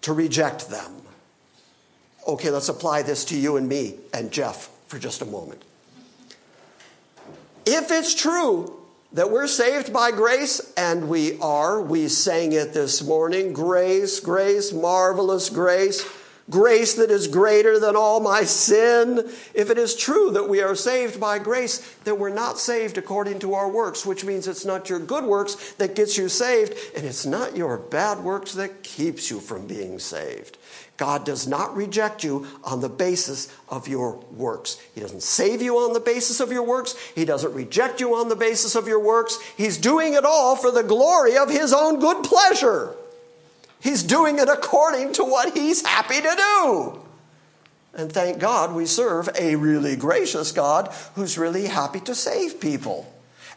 to 0.02 0.12
reject 0.12 0.70
them. 0.70 0.92
Okay, 2.26 2.50
let's 2.50 2.68
apply 2.68 3.02
this 3.02 3.24
to 3.26 3.38
you 3.38 3.56
and 3.56 3.68
me 3.68 3.96
and 4.12 4.30
Jeff 4.30 4.70
for 4.86 4.98
just 4.98 5.20
a 5.20 5.26
moment. 5.26 5.62
If 7.66 7.90
it's 7.90 8.14
true 8.14 8.78
that 9.12 9.30
we're 9.30 9.46
saved 9.46 9.92
by 9.92 10.10
grace, 10.10 10.72
and 10.76 11.08
we 11.08 11.38
are, 11.40 11.80
we 11.80 12.08
sang 12.08 12.52
it 12.52 12.74
this 12.74 13.02
morning 13.02 13.52
grace, 13.52 14.20
grace, 14.20 14.72
marvelous 14.72 15.48
grace, 15.48 16.04
grace 16.50 16.94
that 16.94 17.10
is 17.10 17.26
greater 17.26 17.78
than 17.78 17.96
all 17.96 18.20
my 18.20 18.42
sin. 18.42 19.30
If 19.54 19.70
it 19.70 19.78
is 19.78 19.96
true 19.96 20.30
that 20.32 20.48
we 20.48 20.60
are 20.60 20.74
saved 20.74 21.18
by 21.18 21.38
grace, 21.38 21.78
then 22.04 22.18
we're 22.18 22.28
not 22.28 22.58
saved 22.58 22.98
according 22.98 23.38
to 23.38 23.54
our 23.54 23.70
works, 23.70 24.04
which 24.04 24.24
means 24.24 24.46
it's 24.46 24.66
not 24.66 24.90
your 24.90 24.98
good 24.98 25.24
works 25.24 25.72
that 25.74 25.94
gets 25.94 26.18
you 26.18 26.28
saved, 26.28 26.74
and 26.94 27.06
it's 27.06 27.24
not 27.24 27.56
your 27.56 27.78
bad 27.78 28.18
works 28.18 28.52
that 28.54 28.82
keeps 28.82 29.30
you 29.30 29.40
from 29.40 29.66
being 29.66 29.98
saved. 29.98 30.58
God 30.96 31.24
does 31.24 31.46
not 31.48 31.74
reject 31.74 32.22
you 32.22 32.46
on 32.62 32.80
the 32.80 32.88
basis 32.88 33.52
of 33.68 33.88
your 33.88 34.16
works. 34.30 34.80
He 34.94 35.00
doesn't 35.00 35.22
save 35.22 35.60
you 35.60 35.76
on 35.76 35.92
the 35.92 36.00
basis 36.00 36.38
of 36.38 36.52
your 36.52 36.62
works. 36.62 36.94
He 37.14 37.24
doesn't 37.24 37.52
reject 37.52 38.00
you 38.00 38.14
on 38.14 38.28
the 38.28 38.36
basis 38.36 38.76
of 38.76 38.86
your 38.86 39.00
works. 39.00 39.38
He's 39.56 39.76
doing 39.76 40.14
it 40.14 40.24
all 40.24 40.54
for 40.54 40.70
the 40.70 40.84
glory 40.84 41.36
of 41.36 41.50
His 41.50 41.72
own 41.72 41.98
good 41.98 42.22
pleasure. 42.22 42.94
He's 43.80 44.04
doing 44.04 44.38
it 44.38 44.48
according 44.48 45.14
to 45.14 45.24
what 45.24 45.56
He's 45.56 45.84
happy 45.84 46.20
to 46.20 46.34
do. 46.36 47.00
And 47.96 48.12
thank 48.12 48.38
God 48.38 48.74
we 48.74 48.86
serve 48.86 49.28
a 49.38 49.56
really 49.56 49.96
gracious 49.96 50.52
God 50.52 50.92
who's 51.14 51.36
really 51.38 51.66
happy 51.66 52.00
to 52.00 52.14
save 52.14 52.60
people. 52.60 53.12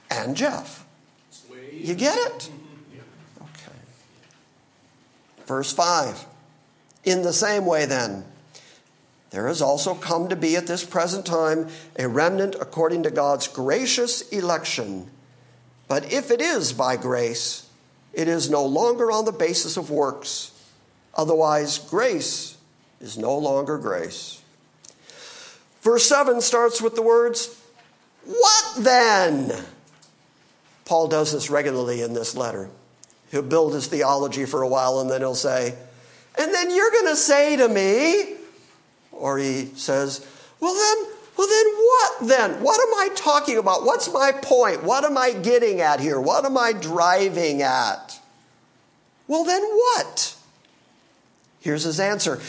And 0.10 0.36
Jeff. 0.36 0.86
You 1.72 1.94
get 1.94 2.18
it? 2.18 2.50
Okay. 3.40 3.78
Verse 5.46 5.72
5. 5.72 6.26
In 7.08 7.22
the 7.22 7.32
same 7.32 7.66
way, 7.66 7.86
then, 7.86 8.26
there 9.30 9.48
has 9.48 9.62
also 9.62 9.96
come 9.96 10.28
to 10.28 10.36
be 10.36 10.58
at 10.58 10.68
this 10.68 10.84
present 10.84 11.26
time 11.26 11.70
a 11.98 12.06
remnant 12.06 12.56
according 12.60 13.04
to 13.04 13.12
God's 13.12 13.48
gracious 13.48 14.28
election. 14.28 15.10
But 15.88 16.12
if 16.12 16.32
it 16.32 16.42
is 16.42 16.74
by 16.74 16.98
grace, 16.98 17.70
it 18.12 18.28
is 18.28 18.50
no 18.50 18.66
longer 18.66 19.10
on 19.10 19.24
the 19.24 19.32
basis 19.32 19.78
of 19.78 19.90
works. 19.90 20.52
Otherwise, 21.16 21.78
grace 21.78 22.58
is 23.00 23.18
no 23.18 23.38
longer 23.38 23.78
grace. 23.78 24.42
Verse 25.84 26.06
7 26.08 26.42
starts 26.42 26.82
with 26.82 26.96
the 26.96 27.02
words, 27.02 27.58
What 28.26 28.84
then? 28.84 29.54
Paul 30.84 31.08
does 31.08 31.32
this 31.32 31.50
regularly 31.50 32.02
in 32.02 32.12
this 32.12 32.36
letter. 32.36 32.70
He'll 33.32 33.44
build 33.44 33.74
his 33.74 33.88
theology 33.88 34.44
for 34.44 34.62
a 34.62 34.68
while 34.68 35.00
and 35.00 35.10
then 35.10 35.22
he'll 35.22 35.34
say, 35.34 35.74
and 36.40 36.54
then 36.54 36.74
you're 36.74 36.92
going 36.92 37.08
to 37.08 37.16
say 37.16 37.56
to 37.58 37.68
me, 37.68 38.36
or 39.12 39.38
he 39.38 39.72
says, 39.76 40.26
well 40.60 40.74
then, 40.74 41.14
well 41.38 41.48
then 41.48 41.66
what 41.76 42.28
then? 42.28 42.64
What 42.64 42.80
am 42.80 42.94
I 42.96 43.10
talking 43.16 43.58
about? 43.58 43.84
What's 43.84 44.12
my 44.12 44.32
point? 44.32 44.84
What 44.84 45.04
am 45.04 45.18
I 45.18 45.34
getting 45.34 45.82
at 45.82 46.00
here? 46.00 46.20
What 46.20 46.46
am 46.46 46.58
I 46.58 46.74
driving 46.74 47.62
at? 47.62 48.20
Well 49.28 49.44
then 49.44 49.62
what? 49.64 50.36
Here's 51.60 51.84
his 51.84 52.00
answer. 52.00 52.40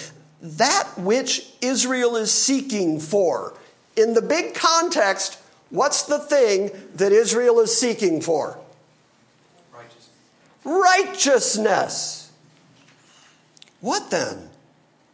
That 0.40 0.88
which 0.96 1.46
Israel 1.60 2.16
is 2.16 2.32
seeking 2.32 3.00
for. 3.00 3.54
In 3.96 4.14
the 4.14 4.22
big 4.22 4.54
context, 4.54 5.40
what's 5.70 6.04
the 6.04 6.18
thing 6.20 6.70
that 6.94 7.10
Israel 7.10 7.58
is 7.60 7.76
seeking 7.76 8.20
for? 8.20 8.58
Righteousness. 9.72 10.08
Righteousness. 10.64 12.27
What 13.80 14.10
then? 14.10 14.50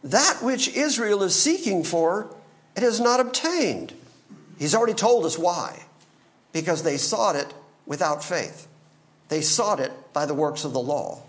That 0.03 0.41
which 0.41 0.67
Israel 0.69 1.23
is 1.23 1.35
seeking 1.35 1.83
for, 1.83 2.29
it 2.75 2.83
has 2.83 2.99
not 2.99 3.19
obtained. 3.19 3.93
He's 4.59 4.75
already 4.75 4.93
told 4.93 5.25
us 5.25 5.37
why. 5.37 5.83
Because 6.51 6.83
they 6.83 6.97
sought 6.97 7.35
it 7.35 7.53
without 7.85 8.23
faith, 8.23 8.67
they 9.29 9.41
sought 9.41 9.79
it 9.79 9.91
by 10.13 10.25
the 10.25 10.33
works 10.33 10.63
of 10.63 10.73
the 10.73 10.79
law. 10.79 11.21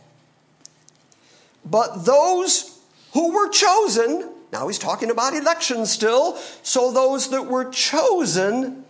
But 1.64 2.05
those 2.05 2.78
who 3.12 3.32
were 3.32 3.49
chosen, 3.49 4.30
now 4.53 4.68
he's 4.68 4.78
talking 4.78 5.11
about 5.11 5.34
election 5.34 5.84
still, 5.87 6.37
so 6.62 6.93
those 6.93 7.30
that 7.30 7.47
were 7.47 7.70
chosen 7.70 8.84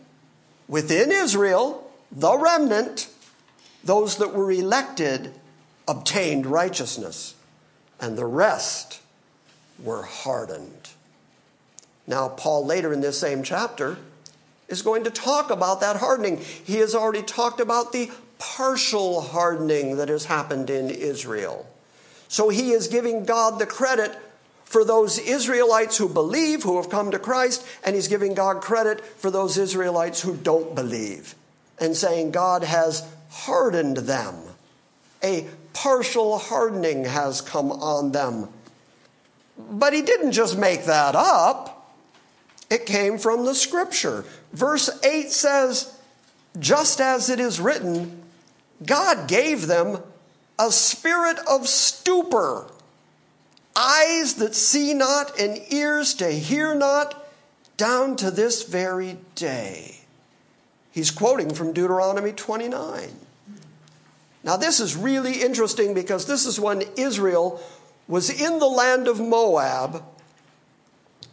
within 0.68 1.10
Israel, 1.10 1.90
the 2.12 2.36
remnant, 2.36 3.08
those 3.82 4.16
that 4.16 4.34
were 4.34 4.50
elected, 4.50 5.32
obtained 5.88 6.44
righteousness 6.44 7.35
and 8.00 8.16
the 8.16 8.26
rest 8.26 9.00
were 9.82 10.02
hardened. 10.02 10.90
Now, 12.06 12.28
Paul, 12.28 12.64
later 12.64 12.92
in 12.92 13.00
this 13.00 13.18
same 13.18 13.42
chapter, 13.42 13.98
is 14.68 14.82
going 14.82 15.04
to 15.04 15.10
talk 15.10 15.50
about 15.50 15.80
that 15.80 15.96
hardening. 15.96 16.38
He 16.38 16.76
has 16.76 16.94
already 16.94 17.22
talked 17.22 17.60
about 17.60 17.92
the 17.92 18.10
partial 18.38 19.20
hardening 19.20 19.96
that 19.96 20.08
has 20.08 20.26
happened 20.26 20.70
in 20.70 20.90
Israel. 20.90 21.66
So 22.28 22.48
he 22.48 22.72
is 22.72 22.88
giving 22.88 23.24
God 23.24 23.58
the 23.58 23.66
credit 23.66 24.16
for 24.64 24.84
those 24.84 25.18
Israelites 25.18 25.96
who 25.96 26.08
believe, 26.08 26.64
who 26.64 26.76
have 26.76 26.90
come 26.90 27.12
to 27.12 27.18
Christ, 27.18 27.66
and 27.84 27.94
he's 27.94 28.08
giving 28.08 28.34
God 28.34 28.60
credit 28.60 29.04
for 29.04 29.30
those 29.30 29.56
Israelites 29.56 30.20
who 30.20 30.36
don't 30.36 30.74
believe, 30.74 31.34
and 31.78 31.96
saying 31.96 32.32
God 32.32 32.64
has 32.64 33.06
hardened 33.30 33.98
them. 33.98 34.34
A 35.22 35.46
partial 35.76 36.38
hardening 36.38 37.04
has 37.04 37.42
come 37.42 37.70
on 37.70 38.10
them. 38.12 38.48
But 39.58 39.92
he 39.92 40.00
didn't 40.00 40.32
just 40.32 40.56
make 40.56 40.86
that 40.86 41.14
up, 41.14 41.92
it 42.70 42.86
came 42.86 43.18
from 43.18 43.44
the 43.44 43.54
scripture. 43.54 44.24
Verse 44.54 44.88
8 45.04 45.30
says, 45.30 45.98
Just 46.58 46.98
as 46.98 47.28
it 47.28 47.38
is 47.38 47.60
written, 47.60 48.22
God 48.84 49.28
gave 49.28 49.66
them 49.66 49.98
a 50.58 50.72
spirit 50.72 51.38
of 51.46 51.68
stupor, 51.68 52.70
eyes 53.76 54.34
that 54.36 54.54
see 54.54 54.94
not, 54.94 55.38
and 55.38 55.60
ears 55.70 56.14
to 56.14 56.30
hear 56.30 56.74
not, 56.74 57.22
down 57.76 58.16
to 58.16 58.30
this 58.30 58.62
very 58.62 59.18
day. 59.34 60.00
He's 60.90 61.10
quoting 61.10 61.52
from 61.52 61.74
Deuteronomy 61.74 62.32
29. 62.32 63.25
Now, 64.46 64.56
this 64.56 64.78
is 64.78 64.96
really 64.96 65.42
interesting 65.42 65.92
because 65.92 66.26
this 66.26 66.46
is 66.46 66.60
when 66.60 66.84
Israel 66.96 67.60
was 68.06 68.30
in 68.30 68.60
the 68.60 68.68
land 68.68 69.08
of 69.08 69.18
Moab. 69.18 70.04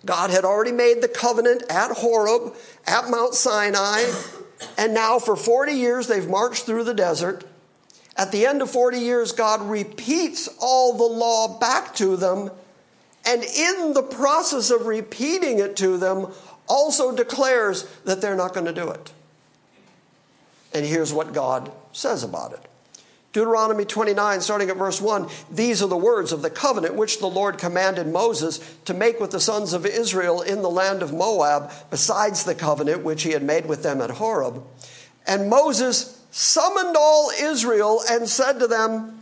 God 0.03 0.31
had 0.31 0.43
already 0.43 0.71
made 0.71 1.03
the 1.03 1.07
covenant 1.07 1.61
at 1.69 1.91
Horeb, 1.91 2.55
at 2.87 3.11
Mount 3.11 3.35
Sinai, 3.35 4.11
and 4.79 4.95
now 4.95 5.19
for 5.19 5.35
40 5.35 5.73
years 5.73 6.07
they've 6.07 6.27
marched 6.27 6.65
through 6.65 6.85
the 6.85 6.95
desert. 6.95 7.43
At 8.17 8.31
the 8.31 8.47
end 8.47 8.63
of 8.63 8.71
40 8.71 8.97
years, 8.97 9.31
God 9.31 9.61
repeats 9.61 10.49
all 10.59 10.97
the 10.97 11.03
law 11.03 11.59
back 11.59 11.93
to 11.95 12.17
them, 12.17 12.49
and 13.27 13.43
in 13.43 13.93
the 13.93 14.01
process 14.01 14.71
of 14.71 14.87
repeating 14.87 15.59
it 15.59 15.75
to 15.77 15.97
them, 15.97 16.33
also 16.67 17.15
declares 17.15 17.83
that 18.05 18.21
they're 18.21 18.35
not 18.35 18.55
going 18.55 18.65
to 18.65 18.73
do 18.73 18.89
it. 18.89 19.13
And 20.73 20.83
here's 20.83 21.13
what 21.13 21.31
God 21.31 21.71
says 21.91 22.23
about 22.23 22.53
it. 22.53 22.69
Deuteronomy 23.33 23.83
29, 23.83 24.41
starting 24.41 24.69
at 24.69 24.77
verse 24.77 25.01
1, 25.01 25.27
these 25.51 25.81
are 25.81 25.87
the 25.87 25.97
words 25.97 26.31
of 26.31 26.43
the 26.43 26.51
covenant 26.51 26.93
which 26.93 27.17
the 27.17 27.25
Lord 27.25 27.57
commanded 27.57 28.05
Moses 28.05 28.59
to 28.85 28.93
make 28.93 29.19
with 29.19 29.31
the 29.31 29.39
sons 29.39 29.73
of 29.73 29.87
Israel 29.87 30.43
in 30.43 30.61
the 30.61 30.69
land 30.69 31.01
of 31.01 31.11
Moab, 31.11 31.71
besides 31.89 32.43
the 32.43 32.53
covenant 32.53 33.03
which 33.03 33.23
he 33.23 33.31
had 33.31 33.41
made 33.41 33.65
with 33.65 33.81
them 33.81 34.01
at 34.01 34.11
Horeb. 34.11 34.63
And 35.25 35.49
Moses 35.49 36.23
summoned 36.29 36.95
all 36.95 37.31
Israel 37.31 38.03
and 38.07 38.29
said 38.29 38.59
to 38.59 38.67
them, 38.67 39.19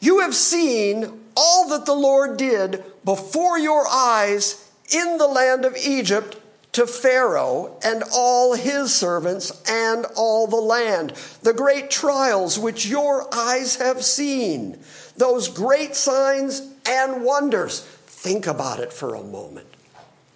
You 0.00 0.20
have 0.20 0.34
seen 0.34 1.20
all 1.36 1.68
that 1.68 1.86
the 1.86 1.94
Lord 1.94 2.36
did 2.36 2.82
before 3.04 3.60
your 3.60 3.86
eyes 3.88 4.68
in 4.92 5.18
the 5.18 5.28
land 5.28 5.64
of 5.64 5.76
Egypt 5.76 6.36
to 6.72 6.86
Pharaoh 6.86 7.76
and 7.82 8.04
all 8.12 8.54
his 8.54 8.94
servants 8.94 9.50
and 9.68 10.06
all 10.16 10.46
the 10.46 10.56
land, 10.56 11.10
the 11.42 11.52
great 11.52 11.90
trials 11.90 12.58
which 12.58 12.86
your 12.86 13.32
eyes 13.34 13.76
have 13.76 14.04
seen, 14.04 14.78
those 15.16 15.48
great 15.48 15.96
signs 15.96 16.62
and 16.86 17.24
wonders. 17.24 17.80
Think 18.06 18.46
about 18.46 18.78
it 18.78 18.92
for 18.92 19.14
a 19.14 19.22
moment. 19.22 19.66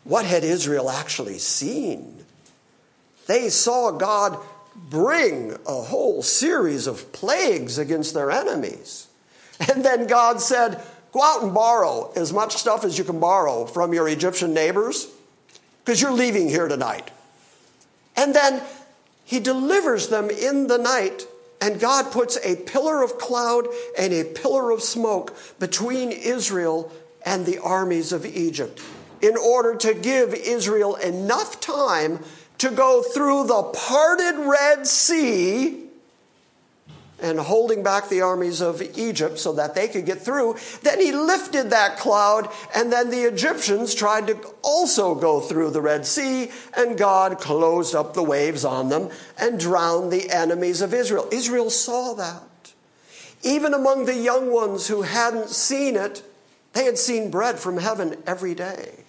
What 0.03 0.25
had 0.25 0.45
Israel 0.45 0.91
actually 0.91 1.39
seen? 1.39 2.25
They 3.27 3.49
saw 3.49 3.93
God 3.93 4.39
bring 4.75 5.57
a 5.67 5.83
whole 5.83 6.23
series 6.23 6.87
of 6.87 7.13
plagues 7.13 7.79
against 7.79 8.13
their 8.13 8.31
enemies. 8.31 9.09
And 9.73 9.85
then 9.85 10.09
God 10.09 10.41
said, 10.41 10.83
Go 11.13 11.23
out 11.23 11.45
and 11.45 11.55
borrow 11.55 12.13
as 12.17 12.33
much 12.33 12.57
stuff 12.57 12.85
as 12.85 12.99
you 12.99 13.05
can 13.05 13.21
borrow 13.21 13.67
from 13.67 13.95
your 13.95 14.09
Egyptian 14.09 14.53
neighbors 14.53 15.07
because 15.85 16.01
you're 16.01 16.13
leaving 16.13 16.49
here 16.49 16.69
tonight. 16.69 17.11
And 18.17 18.35
then 18.35 18.63
he 19.25 19.41
delivers 19.41 20.09
them 20.09 20.31
in 20.31 20.67
the 20.67 20.79
night, 20.79 21.27
and 21.61 21.81
God 21.81 22.13
puts 22.13 22.39
a 22.45 22.57
pillar 22.57 23.03
of 23.03 23.19
cloud 23.19 23.67
and 23.99 24.13
a 24.13 24.25
pillar 24.25 24.71
of 24.71 24.83
smoke 24.83 25.37
between 25.59 26.11
Israel 26.13 26.93
and 27.25 27.45
the 27.45 27.59
armies 27.59 28.13
of 28.13 28.25
Egypt 28.25 28.81
in 29.21 29.37
order 29.37 29.75
to 29.77 29.95
give 29.95 30.35
Israel 30.35 30.97
enough 30.97 31.61
time 31.61 32.21
to 32.59 32.71
go 32.71 33.03
through 33.03 33.47
the 33.47 33.63
parted 33.75 34.39
Red 34.47 34.87
Sea 34.87 35.84
and 37.25 37.41
holding 37.41 37.83
back 37.83 38.09
the 38.09 38.21
armies 38.21 38.61
of 38.61 38.83
Egypt 38.99 39.39
so 39.39 39.55
that 39.55 39.75
they 39.75 39.89
could 39.89 40.05
get 40.05 40.21
through. 40.21 40.57
Then 40.83 41.01
he 41.01 41.11
lifted 41.11 41.71
that 41.71 41.97
cloud, 41.97 42.51
and 42.77 42.93
then 42.93 43.11
the 43.11 43.23
Egyptians 43.23 43.95
tried 43.95 44.27
to 44.27 44.37
also 44.63 45.15
go 45.15 45.41
through 45.41 45.71
the 45.71 45.81
Red 45.81 46.05
Sea, 46.05 46.51
and 46.77 46.99
God 46.99 47.41
closed 47.41 47.95
up 47.95 48.13
the 48.13 48.23
waves 48.23 48.65
on 48.65 48.91
them 48.91 49.09
and 49.39 49.59
drowned 49.59 50.13
the 50.13 50.31
enemies 50.31 50.83
of 50.83 50.93
Israel. 50.93 51.27
Israel 51.33 51.71
saw 51.71 52.13
that. 52.15 52.43
Even 53.43 53.73
among 53.73 54.05
the 54.05 54.17
young 54.17 54.53
ones 54.53 54.89
who 54.89 55.03
hadn't 55.03 55.49
seen 55.49 55.97
it, 55.97 56.23
they 56.75 56.85
had 56.85 56.99
seen 56.99 57.31
bread 57.31 57.59
from 57.59 57.79
heaven 57.79 58.23
every 58.27 58.55
day. 58.55 59.05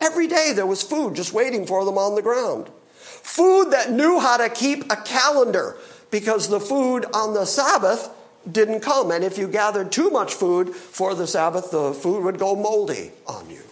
Every 0.00 0.26
day 0.26 0.52
there 0.54 0.66
was 0.66 0.82
food 0.82 1.16
just 1.16 1.34
waiting 1.34 1.66
for 1.66 1.84
them 1.84 1.98
on 1.98 2.14
the 2.14 2.22
ground. 2.22 2.70
Food 2.94 3.72
that 3.72 3.92
knew 3.92 4.18
how 4.18 4.38
to 4.38 4.48
keep 4.48 4.90
a 4.90 4.96
calendar 4.96 5.76
because 6.10 6.48
the 6.48 6.60
food 6.60 7.06
on 7.14 7.34
the 7.34 7.44
Sabbath 7.44 8.10
didn't 8.50 8.80
come. 8.80 9.10
And 9.10 9.24
if 9.24 9.38
you 9.38 9.48
gathered 9.48 9.92
too 9.92 10.10
much 10.10 10.34
food 10.34 10.74
for 10.74 11.14
the 11.14 11.26
Sabbath, 11.26 11.70
the 11.70 11.92
food 11.92 12.24
would 12.24 12.38
go 12.38 12.54
moldy 12.54 13.12
on 13.26 13.48
you. 13.50 13.62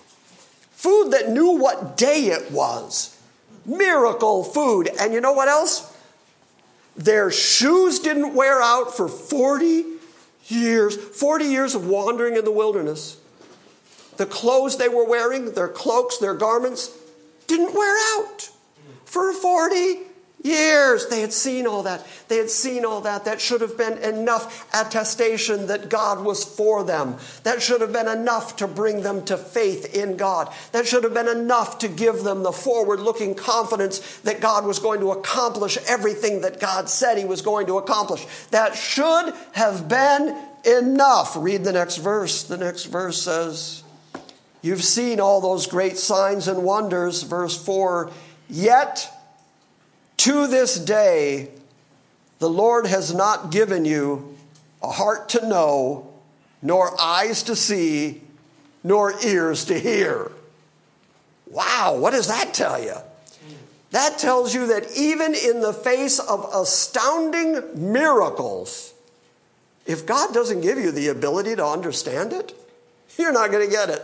Food 0.70 1.10
that 1.12 1.30
knew 1.30 1.58
what 1.58 1.96
day 1.96 2.26
it 2.26 2.50
was. 2.52 3.20
Miracle 3.66 4.44
food. 4.44 4.88
And 5.00 5.12
you 5.12 5.20
know 5.20 5.32
what 5.32 5.48
else? 5.48 5.96
Their 6.96 7.30
shoes 7.30 8.00
didn't 8.00 8.34
wear 8.34 8.60
out 8.62 8.96
for 8.96 9.08
40 9.08 9.84
years, 10.46 10.96
40 10.96 11.44
years 11.44 11.74
of 11.74 11.86
wandering 11.86 12.36
in 12.36 12.44
the 12.44 12.52
wilderness. 12.52 13.20
The 14.16 14.26
clothes 14.26 14.78
they 14.78 14.88
were 14.88 15.08
wearing, 15.08 15.52
their 15.52 15.68
cloaks, 15.68 16.18
their 16.18 16.34
garments, 16.34 16.96
didn't 17.46 17.72
wear 17.72 18.18
out 18.18 18.50
for 19.04 19.32
40 19.32 20.07
years. 20.42 21.06
They 21.08 21.20
had 21.20 21.32
seen 21.32 21.66
all 21.66 21.82
that. 21.82 22.06
They 22.28 22.36
had 22.36 22.50
seen 22.50 22.84
all 22.84 23.00
that. 23.02 23.24
That 23.24 23.40
should 23.40 23.60
have 23.60 23.76
been 23.76 23.98
enough 23.98 24.66
attestation 24.74 25.66
that 25.66 25.88
God 25.88 26.24
was 26.24 26.44
for 26.44 26.84
them. 26.84 27.16
That 27.42 27.62
should 27.62 27.80
have 27.80 27.92
been 27.92 28.08
enough 28.08 28.56
to 28.56 28.68
bring 28.68 29.02
them 29.02 29.24
to 29.26 29.36
faith 29.36 29.94
in 29.94 30.16
God. 30.16 30.52
That 30.72 30.86
should 30.86 31.04
have 31.04 31.14
been 31.14 31.28
enough 31.28 31.78
to 31.80 31.88
give 31.88 32.22
them 32.22 32.42
the 32.42 32.52
forward 32.52 33.00
looking 33.00 33.34
confidence 33.34 34.18
that 34.20 34.40
God 34.40 34.64
was 34.64 34.78
going 34.78 35.00
to 35.00 35.12
accomplish 35.12 35.78
everything 35.88 36.42
that 36.42 36.60
God 36.60 36.88
said 36.88 37.18
He 37.18 37.24
was 37.24 37.42
going 37.42 37.66
to 37.66 37.78
accomplish. 37.78 38.24
That 38.50 38.74
should 38.74 39.34
have 39.52 39.88
been 39.88 40.36
enough. 40.64 41.36
Read 41.36 41.64
the 41.64 41.72
next 41.72 41.96
verse. 41.96 42.44
The 42.44 42.58
next 42.58 42.84
verse 42.84 43.20
says, 43.22 43.82
You've 44.60 44.84
seen 44.84 45.20
all 45.20 45.40
those 45.40 45.66
great 45.66 45.96
signs 45.96 46.48
and 46.48 46.64
wonders, 46.64 47.22
verse 47.22 47.56
4. 47.64 48.10
Yet, 48.50 49.08
to 50.18 50.46
this 50.46 50.78
day, 50.78 51.48
the 52.38 52.48
Lord 52.48 52.86
has 52.86 53.14
not 53.14 53.50
given 53.50 53.84
you 53.84 54.36
a 54.82 54.90
heart 54.90 55.30
to 55.30 55.48
know, 55.48 56.12
nor 56.62 57.00
eyes 57.00 57.42
to 57.44 57.56
see, 57.56 58.22
nor 58.84 59.14
ears 59.24 59.64
to 59.66 59.78
hear. 59.78 60.30
Wow, 61.46 61.96
what 61.98 62.10
does 62.10 62.28
that 62.28 62.52
tell 62.54 62.82
you? 62.82 62.94
That 63.90 64.18
tells 64.18 64.54
you 64.54 64.66
that 64.68 64.96
even 64.96 65.34
in 65.34 65.60
the 65.60 65.72
face 65.72 66.18
of 66.18 66.48
astounding 66.54 67.92
miracles, 67.92 68.92
if 69.86 70.04
God 70.04 70.34
doesn't 70.34 70.60
give 70.60 70.78
you 70.78 70.90
the 70.92 71.08
ability 71.08 71.56
to 71.56 71.64
understand 71.64 72.32
it, 72.32 72.54
you're 73.16 73.32
not 73.32 73.50
going 73.50 73.64
to 73.64 73.70
get 73.70 73.88
it. 73.88 74.02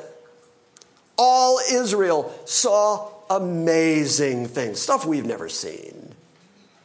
All 1.18 1.58
Israel 1.70 2.34
saw 2.46 3.10
amazing 3.28 4.46
things, 4.46 4.80
stuff 4.80 5.04
we've 5.04 5.26
never 5.26 5.48
seen. 5.48 6.03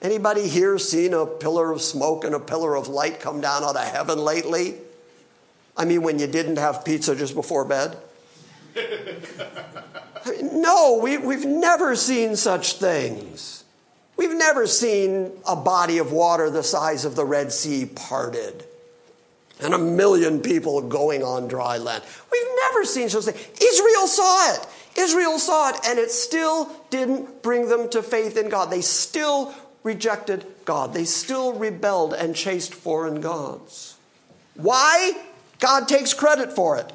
Anybody 0.01 0.47
here 0.47 0.77
seen 0.77 1.13
a 1.13 1.25
pillar 1.25 1.71
of 1.71 1.81
smoke 1.81 2.23
and 2.23 2.33
a 2.33 2.39
pillar 2.39 2.75
of 2.75 2.87
light 2.87 3.19
come 3.19 3.41
down 3.41 3.63
out 3.63 3.75
of 3.75 3.83
heaven 3.83 4.19
lately? 4.19 4.75
I 5.75 5.85
mean, 5.85 6.03
when 6.03 6.19
you 6.19 6.27
didn't 6.27 6.57
have 6.57 6.85
pizza 6.85 7.15
just 7.15 7.35
before 7.35 7.65
bed? 7.65 7.97
I 8.77 10.31
mean, 10.31 10.61
no, 10.61 10.99
we, 11.01 11.17
we've 11.17 11.45
never 11.45 11.95
seen 11.95 12.35
such 12.35 12.73
things. 12.73 13.63
We've 14.15 14.35
never 14.35 14.67
seen 14.67 15.31
a 15.47 15.55
body 15.55 15.97
of 15.97 16.11
water 16.11 16.49
the 16.49 16.63
size 16.63 17.05
of 17.05 17.15
the 17.15 17.25
Red 17.25 17.51
Sea 17.51 17.85
parted 17.85 18.65
and 19.61 19.73
a 19.73 19.77
million 19.77 20.41
people 20.41 20.81
going 20.81 21.23
on 21.23 21.47
dry 21.47 21.77
land. 21.77 22.03
We've 22.31 22.47
never 22.67 22.85
seen 22.85 23.09
such 23.09 23.27
a 23.27 23.31
thing. 23.31 23.55
Israel 23.61 24.07
saw 24.07 24.53
it. 24.53 24.67
Israel 24.97 25.39
saw 25.39 25.69
it, 25.69 25.79
and 25.87 25.99
it 25.99 26.11
still 26.11 26.69
didn't 26.89 27.41
bring 27.43 27.67
them 27.67 27.89
to 27.89 28.01
faith 28.01 28.37
in 28.37 28.49
God. 28.49 28.71
They 28.71 28.81
still 28.81 29.53
rejected 29.83 30.45
God. 30.65 30.93
They 30.93 31.05
still 31.05 31.53
rebelled 31.53 32.13
and 32.13 32.35
chased 32.35 32.73
foreign 32.73 33.21
gods. 33.21 33.97
Why? 34.55 35.13
God 35.59 35.87
takes 35.87 36.13
credit 36.13 36.53
for 36.53 36.77
it. 36.77 36.91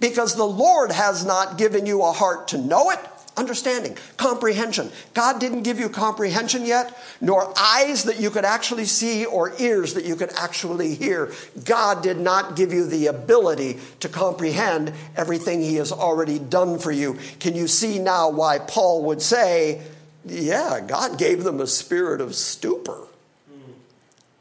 Because 0.00 0.36
the 0.36 0.44
Lord 0.44 0.92
has 0.92 1.24
not 1.24 1.58
given 1.58 1.84
you 1.86 2.02
a 2.02 2.12
heart 2.12 2.48
to 2.48 2.58
know 2.58 2.90
it, 2.90 3.00
understanding, 3.36 3.96
comprehension. 4.16 4.90
God 5.14 5.40
didn't 5.40 5.62
give 5.62 5.80
you 5.80 5.88
comprehension 5.88 6.64
yet, 6.64 6.96
nor 7.20 7.52
eyes 7.58 8.04
that 8.04 8.20
you 8.20 8.30
could 8.30 8.44
actually 8.44 8.84
see 8.84 9.24
or 9.24 9.52
ears 9.60 9.94
that 9.94 10.04
you 10.04 10.14
could 10.14 10.32
actually 10.36 10.94
hear. 10.94 11.32
God 11.64 12.02
did 12.02 12.18
not 12.18 12.54
give 12.54 12.72
you 12.72 12.86
the 12.86 13.06
ability 13.06 13.78
to 14.00 14.08
comprehend 14.08 14.92
everything 15.16 15.60
He 15.60 15.76
has 15.76 15.90
already 15.90 16.38
done 16.38 16.78
for 16.78 16.92
you. 16.92 17.18
Can 17.40 17.56
you 17.56 17.66
see 17.66 17.98
now 17.98 18.30
why 18.30 18.58
Paul 18.60 19.04
would 19.04 19.22
say, 19.22 19.82
yeah, 20.30 20.80
God 20.86 21.18
gave 21.18 21.44
them 21.44 21.60
a 21.60 21.66
spirit 21.66 22.20
of 22.20 22.34
stupor? 22.34 23.06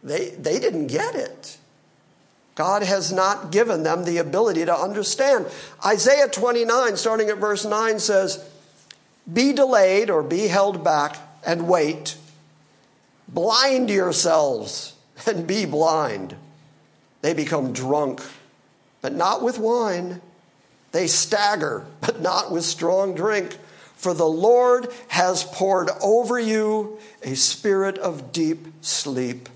They, 0.03 0.29
they 0.29 0.59
didn't 0.59 0.87
get 0.87 1.15
it. 1.15 1.57
God 2.55 2.81
has 2.81 3.11
not 3.11 3.51
given 3.51 3.83
them 3.83 4.03
the 4.03 4.17
ability 4.17 4.65
to 4.65 4.75
understand. 4.75 5.45
Isaiah 5.85 6.27
29, 6.27 6.97
starting 6.97 7.29
at 7.29 7.37
verse 7.37 7.65
9, 7.65 7.99
says, 7.99 8.43
Be 9.31 9.53
delayed 9.53 10.09
or 10.09 10.23
be 10.23 10.47
held 10.47 10.83
back 10.83 11.17
and 11.45 11.67
wait. 11.67 12.17
Blind 13.27 13.89
yourselves 13.89 14.95
and 15.27 15.45
be 15.45 15.65
blind. 15.65 16.35
They 17.21 17.33
become 17.33 17.73
drunk, 17.73 18.21
but 19.01 19.13
not 19.13 19.43
with 19.43 19.59
wine. 19.59 20.21
They 20.93 21.07
stagger, 21.07 21.85
but 22.01 22.21
not 22.21 22.51
with 22.51 22.63
strong 22.63 23.13
drink. 23.13 23.57
For 23.97 24.13
the 24.13 24.27
Lord 24.27 24.87
has 25.09 25.43
poured 25.43 25.89
over 26.01 26.39
you 26.39 26.97
a 27.21 27.35
spirit 27.35 27.97
of 27.97 28.31
deep 28.31 28.67
sleep 28.81 29.49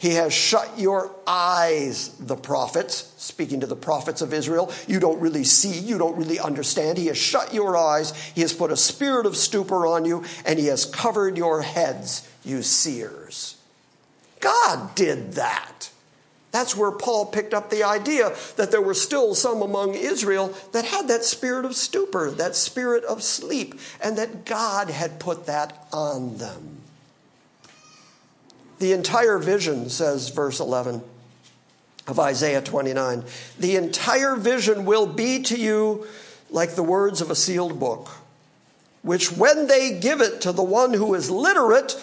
he 0.00 0.14
has 0.14 0.32
shut 0.32 0.78
your 0.78 1.14
eyes, 1.26 2.08
the 2.18 2.34
prophets, 2.34 3.12
speaking 3.18 3.60
to 3.60 3.66
the 3.66 3.76
prophets 3.76 4.22
of 4.22 4.32
Israel. 4.32 4.72
You 4.88 4.98
don't 4.98 5.20
really 5.20 5.44
see, 5.44 5.78
you 5.78 5.98
don't 5.98 6.16
really 6.16 6.38
understand. 6.38 6.96
He 6.96 7.08
has 7.08 7.18
shut 7.18 7.52
your 7.52 7.76
eyes. 7.76 8.18
He 8.34 8.40
has 8.40 8.54
put 8.54 8.72
a 8.72 8.78
spirit 8.78 9.26
of 9.26 9.36
stupor 9.36 9.86
on 9.86 10.06
you, 10.06 10.24
and 10.46 10.58
he 10.58 10.68
has 10.68 10.86
covered 10.86 11.36
your 11.36 11.60
heads, 11.60 12.26
you 12.42 12.62
seers. 12.62 13.58
God 14.40 14.94
did 14.94 15.34
that. 15.34 15.89
That's 16.52 16.76
where 16.76 16.90
Paul 16.90 17.26
picked 17.26 17.54
up 17.54 17.70
the 17.70 17.84
idea 17.84 18.34
that 18.56 18.70
there 18.70 18.82
were 18.82 18.94
still 18.94 19.34
some 19.34 19.62
among 19.62 19.94
Israel 19.94 20.54
that 20.72 20.84
had 20.84 21.08
that 21.08 21.24
spirit 21.24 21.64
of 21.64 21.76
stupor, 21.76 22.30
that 22.32 22.56
spirit 22.56 23.04
of 23.04 23.22
sleep, 23.22 23.78
and 24.02 24.18
that 24.18 24.44
God 24.44 24.90
had 24.90 25.20
put 25.20 25.46
that 25.46 25.86
on 25.92 26.38
them. 26.38 26.78
The 28.80 28.92
entire 28.92 29.38
vision, 29.38 29.90
says 29.90 30.30
verse 30.30 30.58
11 30.58 31.02
of 32.08 32.18
Isaiah 32.18 32.62
29, 32.62 33.24
the 33.58 33.76
entire 33.76 34.34
vision 34.34 34.84
will 34.84 35.06
be 35.06 35.42
to 35.42 35.56
you 35.56 36.06
like 36.48 36.74
the 36.74 36.82
words 36.82 37.20
of 37.20 37.30
a 37.30 37.36
sealed 37.36 37.78
book, 37.78 38.08
which 39.02 39.30
when 39.30 39.68
they 39.68 40.00
give 40.00 40.20
it 40.20 40.40
to 40.40 40.52
the 40.52 40.64
one 40.64 40.92
who 40.94 41.14
is 41.14 41.30
literate, 41.30 41.94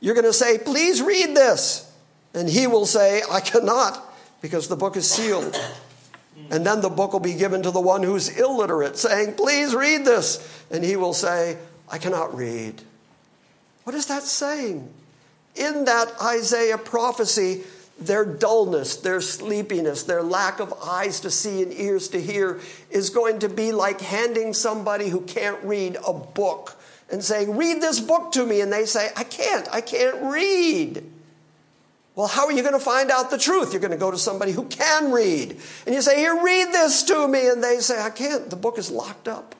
you're 0.00 0.14
going 0.14 0.24
to 0.24 0.32
say, 0.32 0.58
Please 0.58 1.02
read 1.02 1.34
this. 1.34 1.85
And 2.36 2.48
he 2.48 2.68
will 2.68 2.86
say, 2.86 3.22
I 3.28 3.40
cannot, 3.40 4.00
because 4.40 4.68
the 4.68 4.76
book 4.76 4.96
is 4.96 5.10
sealed. 5.10 5.56
And 6.50 6.64
then 6.64 6.82
the 6.82 6.90
book 6.90 7.12
will 7.12 7.18
be 7.18 7.34
given 7.34 7.62
to 7.62 7.72
the 7.72 7.80
one 7.80 8.04
who's 8.04 8.28
illiterate, 8.28 8.96
saying, 8.96 9.34
Please 9.34 9.74
read 9.74 10.04
this. 10.04 10.64
And 10.70 10.84
he 10.84 10.94
will 10.94 11.14
say, 11.14 11.58
I 11.88 11.98
cannot 11.98 12.36
read. 12.36 12.82
What 13.82 13.96
is 13.96 14.06
that 14.06 14.22
saying? 14.22 14.92
in 15.56 15.86
that 15.86 16.12
Isaiah 16.22 16.78
prophecy, 16.78 17.64
their 17.98 18.24
dullness, 18.24 18.96
their 18.96 19.20
sleepiness, 19.20 20.02
their 20.02 20.22
lack 20.22 20.60
of 20.60 20.72
eyes 20.84 21.20
to 21.20 21.30
see 21.30 21.62
and 21.62 21.72
ears 21.72 22.08
to 22.08 22.20
hear 22.20 22.60
is 22.90 23.10
going 23.10 23.40
to 23.40 23.48
be 23.48 23.72
like 23.72 24.00
handing 24.00 24.52
somebody 24.52 25.08
who 25.08 25.22
can't 25.22 25.62
read 25.64 25.96
a 26.06 26.12
book 26.12 26.76
and 27.10 27.24
saying, 27.24 27.56
Read 27.56 27.80
this 27.80 28.00
book 28.00 28.32
to 28.32 28.44
me. 28.44 28.60
And 28.60 28.72
they 28.72 28.84
say, 28.84 29.10
I 29.16 29.24
can't, 29.24 29.66
I 29.72 29.80
can't 29.80 30.22
read. 30.24 31.10
Well, 32.16 32.26
how 32.26 32.46
are 32.46 32.52
you 32.52 32.62
going 32.62 32.72
to 32.72 32.80
find 32.80 33.10
out 33.10 33.30
the 33.30 33.38
truth? 33.38 33.72
You're 33.72 33.80
going 33.80 33.92
to 33.92 33.98
go 33.98 34.10
to 34.10 34.18
somebody 34.18 34.50
who 34.50 34.64
can 34.64 35.12
read. 35.12 35.58
And 35.84 35.94
you 35.94 36.00
say, 36.00 36.16
Here, 36.16 36.34
read 36.42 36.72
this 36.72 37.02
to 37.04 37.28
me. 37.28 37.48
And 37.48 37.62
they 37.62 37.78
say, 37.78 38.00
I 38.00 38.10
can't. 38.10 38.48
The 38.50 38.56
book 38.56 38.78
is 38.78 38.90
locked 38.90 39.28
up. 39.28 39.54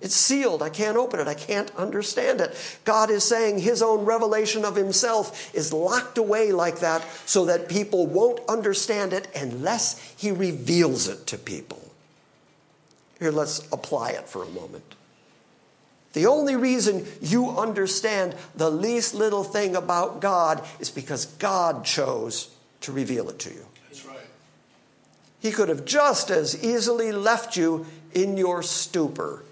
It's 0.00 0.14
sealed. 0.16 0.62
I 0.62 0.68
can't 0.68 0.96
open 0.96 1.20
it. 1.20 1.28
I 1.28 1.34
can't 1.34 1.74
understand 1.76 2.40
it. 2.40 2.56
God 2.84 3.10
is 3.10 3.24
saying 3.24 3.58
his 3.60 3.82
own 3.82 4.04
revelation 4.04 4.64
of 4.64 4.74
himself 4.74 5.54
is 5.54 5.72
locked 5.72 6.18
away 6.18 6.50
like 6.50 6.80
that 6.80 7.04
so 7.24 7.44
that 7.46 7.68
people 7.68 8.06
won't 8.06 8.40
understand 8.48 9.12
it 9.12 9.28
unless 9.34 10.14
he 10.16 10.32
reveals 10.32 11.08
it 11.08 11.26
to 11.28 11.38
people. 11.38 11.80
Here, 13.20 13.30
let's 13.30 13.60
apply 13.72 14.10
it 14.10 14.28
for 14.28 14.42
a 14.42 14.48
moment. 14.48 14.96
The 16.12 16.26
only 16.26 16.56
reason 16.56 17.06
you 17.20 17.50
understand 17.50 18.34
the 18.54 18.70
least 18.70 19.14
little 19.14 19.44
thing 19.44 19.76
about 19.76 20.20
God 20.20 20.62
is 20.78 20.90
because 20.90 21.26
God 21.26 21.84
chose 21.84 22.54
to 22.82 22.92
reveal 22.92 23.30
it 23.30 23.38
to 23.40 23.50
you. 23.50 23.66
That's 23.88 24.04
right. 24.04 24.18
He 25.40 25.52
could 25.52 25.68
have 25.68 25.84
just 25.84 26.30
as 26.30 26.62
easily 26.62 27.12
left 27.12 27.56
you 27.56 27.86
in 28.12 28.36
your 28.36 28.62
stupor 28.62 29.42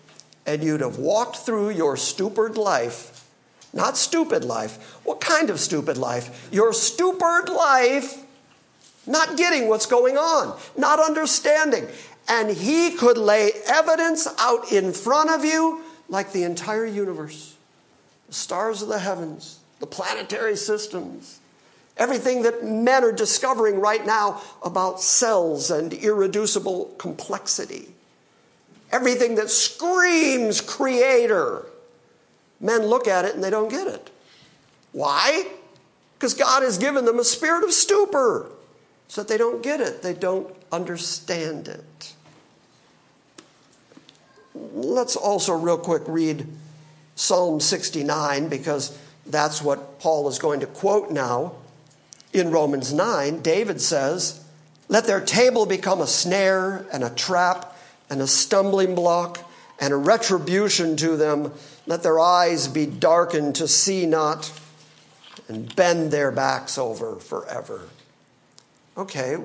and 0.46 0.62
you'd 0.62 0.80
have 0.80 0.98
walked 0.98 1.36
through 1.36 1.70
your 1.70 1.96
stupid 1.96 2.56
life, 2.56 3.26
not 3.72 3.96
stupid 3.96 4.44
life. 4.44 4.98
What 5.04 5.20
kind 5.20 5.48
of 5.48 5.60
stupid 5.60 5.96
life? 5.96 6.48
Your 6.52 6.72
stupid 6.72 7.48
life, 7.48 8.24
not 9.06 9.36
getting 9.36 9.68
what's 9.68 9.86
going 9.86 10.16
on, 10.16 10.58
not 10.76 10.98
understanding. 10.98 11.86
And 12.28 12.50
he 12.50 12.92
could 12.92 13.16
lay 13.16 13.52
evidence 13.66 14.28
out 14.38 14.72
in 14.72 14.92
front 14.92 15.30
of 15.30 15.44
you 15.44 15.82
like 16.10 16.32
the 16.32 16.42
entire 16.44 16.86
universe 16.86 17.56
the 18.26 18.34
stars 18.34 18.80
of 18.80 18.86
the 18.86 19.00
heavens, 19.00 19.58
the 19.80 19.86
planetary 19.86 20.54
systems, 20.54 21.40
everything 21.96 22.42
that 22.42 22.64
men 22.64 23.02
are 23.02 23.10
discovering 23.10 23.80
right 23.80 24.06
now 24.06 24.40
about 24.62 25.00
cells 25.00 25.68
and 25.72 25.92
irreducible 25.92 26.94
complexity 26.96 27.88
everything 28.92 29.36
that 29.36 29.50
screams 29.50 30.60
creator. 30.60 31.66
Men 32.60 32.86
look 32.86 33.08
at 33.08 33.24
it 33.24 33.34
and 33.34 33.42
they 33.42 33.50
don't 33.50 33.70
get 33.70 33.86
it. 33.86 34.10
Why? 34.92 35.46
Because 36.18 36.34
God 36.34 36.62
has 36.62 36.78
given 36.78 37.04
them 37.04 37.18
a 37.18 37.24
spirit 37.24 37.64
of 37.64 37.72
stupor 37.72 38.50
so 39.08 39.22
that 39.22 39.28
they 39.28 39.38
don't 39.38 39.62
get 39.62 39.80
it, 39.80 40.02
they 40.02 40.14
don't 40.14 40.54
understand 40.70 41.68
it. 41.68 41.84
Let's 44.72 45.16
also, 45.16 45.54
real 45.54 45.78
quick, 45.78 46.02
read 46.06 46.46
Psalm 47.14 47.60
69 47.60 48.48
because 48.48 48.98
that's 49.26 49.62
what 49.62 49.98
Paul 50.00 50.28
is 50.28 50.38
going 50.38 50.60
to 50.60 50.66
quote 50.66 51.10
now. 51.10 51.52
In 52.32 52.50
Romans 52.50 52.92
9, 52.92 53.42
David 53.42 53.80
says, 53.80 54.44
Let 54.88 55.06
their 55.06 55.20
table 55.20 55.66
become 55.66 56.00
a 56.00 56.06
snare 56.06 56.86
and 56.92 57.02
a 57.02 57.10
trap 57.10 57.76
and 58.08 58.20
a 58.20 58.26
stumbling 58.26 58.94
block 58.94 59.50
and 59.80 59.92
a 59.92 59.96
retribution 59.96 60.96
to 60.96 61.16
them. 61.16 61.52
Let 61.86 62.02
their 62.02 62.20
eyes 62.20 62.68
be 62.68 62.86
darkened 62.86 63.56
to 63.56 63.66
see 63.66 64.06
not 64.06 64.52
and 65.48 65.74
bend 65.74 66.12
their 66.12 66.30
backs 66.30 66.78
over 66.78 67.16
forever. 67.16 67.82
Okay, 68.96 69.36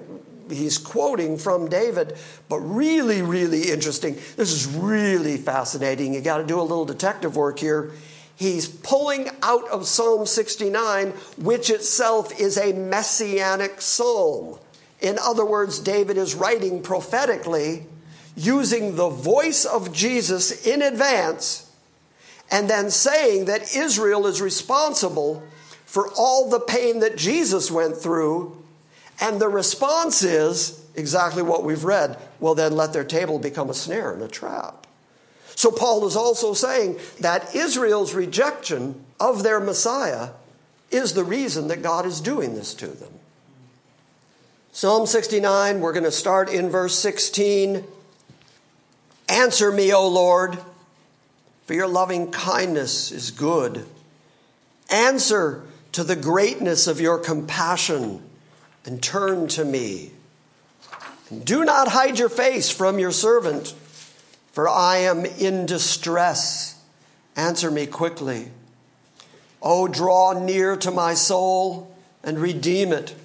he's 0.50 0.78
quoting 0.78 1.38
from 1.38 1.70
David, 1.70 2.18
but 2.50 2.60
really, 2.60 3.22
really 3.22 3.72
interesting. 3.72 4.16
This 4.36 4.52
is 4.52 4.68
really 4.68 5.38
fascinating. 5.38 6.14
You 6.14 6.22
got 6.22 6.38
to 6.38 6.46
do 6.46 6.60
a 6.60 6.62
little 6.62 6.86
detective 6.86 7.36
work 7.36 7.60
here. 7.60 7.92
He's 8.36 8.68
pulling 8.68 9.30
out 9.42 9.68
of 9.70 9.88
Psalm 9.88 10.26
69, 10.26 11.12
which 11.38 11.70
itself 11.70 12.38
is 12.40 12.58
a 12.58 12.74
messianic 12.74 13.80
psalm. 13.82 14.60
In 15.00 15.18
other 15.20 15.46
words, 15.46 15.80
David 15.80 16.18
is 16.18 16.36
writing 16.36 16.82
prophetically 16.82 17.86
using 18.36 18.96
the 18.96 19.10
voice 19.10 19.64
of 19.64 19.94
Jesus 19.94 20.66
in 20.66 20.82
advance 20.82 21.72
and 22.52 22.70
then 22.70 22.92
saying 22.92 23.46
that 23.46 23.76
Israel 23.76 24.28
is 24.28 24.42
responsible 24.42 25.44
for 25.86 26.10
all 26.18 26.50
the 26.50 26.60
pain 26.60 27.00
that 27.00 27.18
Jesus 27.18 27.72
went 27.72 27.98
through. 27.98 28.62
And 29.20 29.40
the 29.40 29.50
response 29.50 30.24
is 30.24 30.84
exactly 30.96 31.42
what 31.42 31.64
we've 31.64 31.84
read. 31.84 32.18
Well, 32.40 32.56
then 32.56 32.76
let 32.76 32.94
their 32.94 33.04
table 33.04 33.40
become 33.40 33.70
a 33.70 33.74
snare 33.74 34.14
and 34.14 34.22
a 34.22 34.28
trap. 34.28 34.88
So 35.56 35.72
Paul 35.72 36.06
is 36.06 36.16
also 36.16 36.54
saying 36.54 37.00
that 37.22 37.56
Israel's 37.56 38.14
rejection 38.14 39.04
of 39.20 39.44
their 39.44 39.60
Messiah 39.60 40.32
is 40.92 41.14
the 41.14 41.24
reason 41.24 41.70
that 41.70 41.82
God 41.82 42.06
is 42.06 42.20
doing 42.20 42.56
this 42.56 42.74
to 42.76 42.88
them. 42.88 43.12
Psalm 44.74 45.06
69, 45.06 45.80
we're 45.80 45.94
going 45.94 46.04
to 46.04 46.12
start 46.12 46.50
in 46.50 46.70
verse 46.70 47.00
16. 47.00 47.86
Answer 49.30 49.72
me, 49.72 49.94
O 49.94 50.08
Lord, 50.08 50.58
for 51.66 51.74
your 51.74 51.88
loving 51.88 52.32
kindness 52.32 53.12
is 53.12 53.32
good. 53.32 53.86
Answer 54.90 55.64
to 55.94 56.04
the 56.04 56.18
greatness 56.18 56.88
of 56.88 57.00
your 57.00 57.18
compassion 57.18 58.22
and 58.86 59.02
turn 59.02 59.48
to 59.50 59.66
me. 59.66 60.12
And 61.30 61.44
Do 61.44 61.66
not 61.66 61.88
hide 61.88 62.20
your 62.20 62.30
face 62.30 62.70
from 62.70 63.00
your 63.00 63.12
servant, 63.12 63.74
for 64.52 64.70
I 64.70 64.98
am 64.98 65.26
in 65.26 65.66
distress. 65.66 66.80
Answer 67.36 67.72
me 67.72 67.88
quickly. 67.88 68.50
Oh, 69.62 69.88
draw 69.88 70.34
near 70.34 70.76
to 70.78 70.92
my 70.92 71.16
soul 71.16 71.96
and 72.24 72.40
redeem 72.40 72.94
it. 72.94 73.16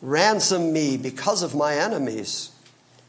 Ransom 0.00 0.72
me 0.72 0.96
because 0.96 1.42
of 1.42 1.54
my 1.54 1.74
enemies. 1.74 2.50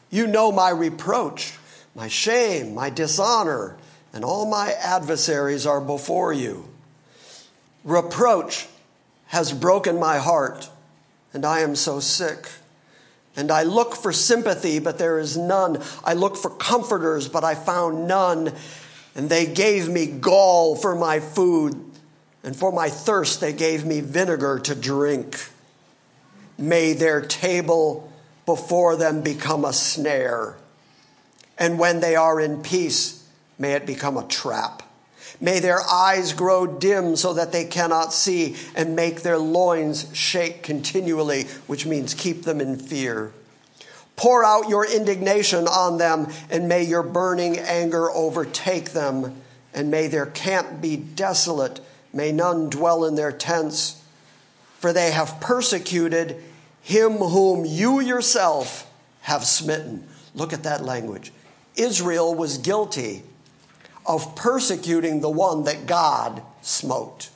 You 0.09 0.25
know 0.25 0.51
my 0.51 0.69
reproach, 0.69 1.53
my 1.93 2.07
shame, 2.07 2.73
my 2.73 2.89
dishonor, 2.89 3.77
and 4.13 4.25
all 4.25 4.45
my 4.49 4.71
adversaries 4.71 5.67
are 5.67 5.81
before 5.81 6.33
you. 6.33 6.67
Reproach 7.83 8.67
has 9.27 9.51
broken 9.51 9.99
my 9.99 10.17
heart, 10.17 10.69
and 11.33 11.45
I 11.45 11.61
am 11.61 11.75
so 11.75 11.99
sick. 11.99 12.49
And 13.35 13.51
I 13.51 13.63
look 13.63 13.95
for 13.95 14.11
sympathy, 14.11 14.79
but 14.79 14.97
there 14.97 15.19
is 15.19 15.37
none. 15.37 15.81
I 16.03 16.13
look 16.13 16.35
for 16.35 16.49
comforters, 16.49 17.27
but 17.27 17.43
I 17.43 17.55
found 17.55 18.07
none. 18.07 18.53
And 19.15 19.29
they 19.29 19.45
gave 19.45 19.87
me 19.87 20.07
gall 20.07 20.75
for 20.75 20.95
my 20.95 21.19
food, 21.19 21.79
and 22.43 22.55
for 22.55 22.71
my 22.71 22.89
thirst 22.89 23.41
they 23.41 23.53
gave 23.53 23.85
me 23.85 24.01
vinegar 24.01 24.59
to 24.59 24.75
drink. 24.75 25.49
May 26.57 26.93
their 26.93 27.21
table 27.21 28.11
before 28.45 28.95
them 28.95 29.21
become 29.21 29.63
a 29.63 29.73
snare, 29.73 30.55
and 31.57 31.77
when 31.77 31.99
they 31.99 32.15
are 32.15 32.39
in 32.39 32.61
peace, 32.61 33.27
may 33.57 33.73
it 33.73 33.85
become 33.85 34.17
a 34.17 34.27
trap. 34.27 34.83
May 35.41 35.59
their 35.59 35.81
eyes 35.81 36.33
grow 36.33 36.67
dim 36.67 37.15
so 37.15 37.33
that 37.33 37.51
they 37.51 37.65
cannot 37.65 38.13
see, 38.13 38.55
and 38.75 38.95
make 38.95 39.21
their 39.21 39.37
loins 39.37 40.07
shake 40.13 40.63
continually, 40.63 41.43
which 41.65 41.85
means 41.85 42.13
keep 42.13 42.43
them 42.43 42.59
in 42.59 42.77
fear. 42.77 43.31
Pour 44.17 44.43
out 44.43 44.67
your 44.67 44.85
indignation 44.85 45.65
on 45.65 45.97
them, 45.97 46.27
and 46.49 46.67
may 46.67 46.83
your 46.83 47.03
burning 47.03 47.57
anger 47.57 48.11
overtake 48.11 48.91
them, 48.91 49.41
and 49.73 49.89
may 49.89 50.07
their 50.07 50.25
camp 50.25 50.81
be 50.81 50.97
desolate. 50.97 51.79
May 52.11 52.33
none 52.33 52.69
dwell 52.69 53.05
in 53.05 53.15
their 53.15 53.31
tents, 53.31 54.03
for 54.77 54.91
they 54.91 55.11
have 55.11 55.39
persecuted 55.39 56.43
him 56.81 57.13
whom 57.13 57.63
you 57.63 58.01
yourself 58.01 58.91
have 59.21 59.45
smitten. 59.45 60.05
Look 60.35 60.51
at 60.51 60.63
that 60.63 60.83
language. 60.83 61.31
Israel 61.77 62.35
was 62.35 62.57
guilty 62.57 63.23
of 64.09 64.35
persecuting 64.35 65.21
the 65.21 65.29
one 65.29 65.65
that 65.65 65.85
God 65.85 66.41
smote. 66.61 67.29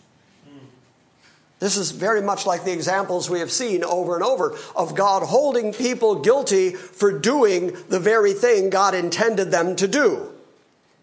This 1.59 1.78
is 1.78 1.91
very 1.91 2.21
much 2.21 2.45
like 2.45 2.65
the 2.65 2.74
examples 2.74 3.30
we 3.30 3.39
have 3.39 3.51
seen 3.51 3.86
over 3.86 4.15
and 4.15 4.24
over 4.24 4.57
of 4.76 4.95
God 4.95 5.24
holding 5.24 5.71
people 5.71 6.15
guilty 6.15 6.71
for 6.71 7.17
doing 7.17 7.67
the 7.88 7.99
very 7.99 8.34
thing 8.34 8.69
God 8.69 8.95
intended 8.95 9.51
them 9.51 9.78
to 9.78 9.88
do. 9.88 10.30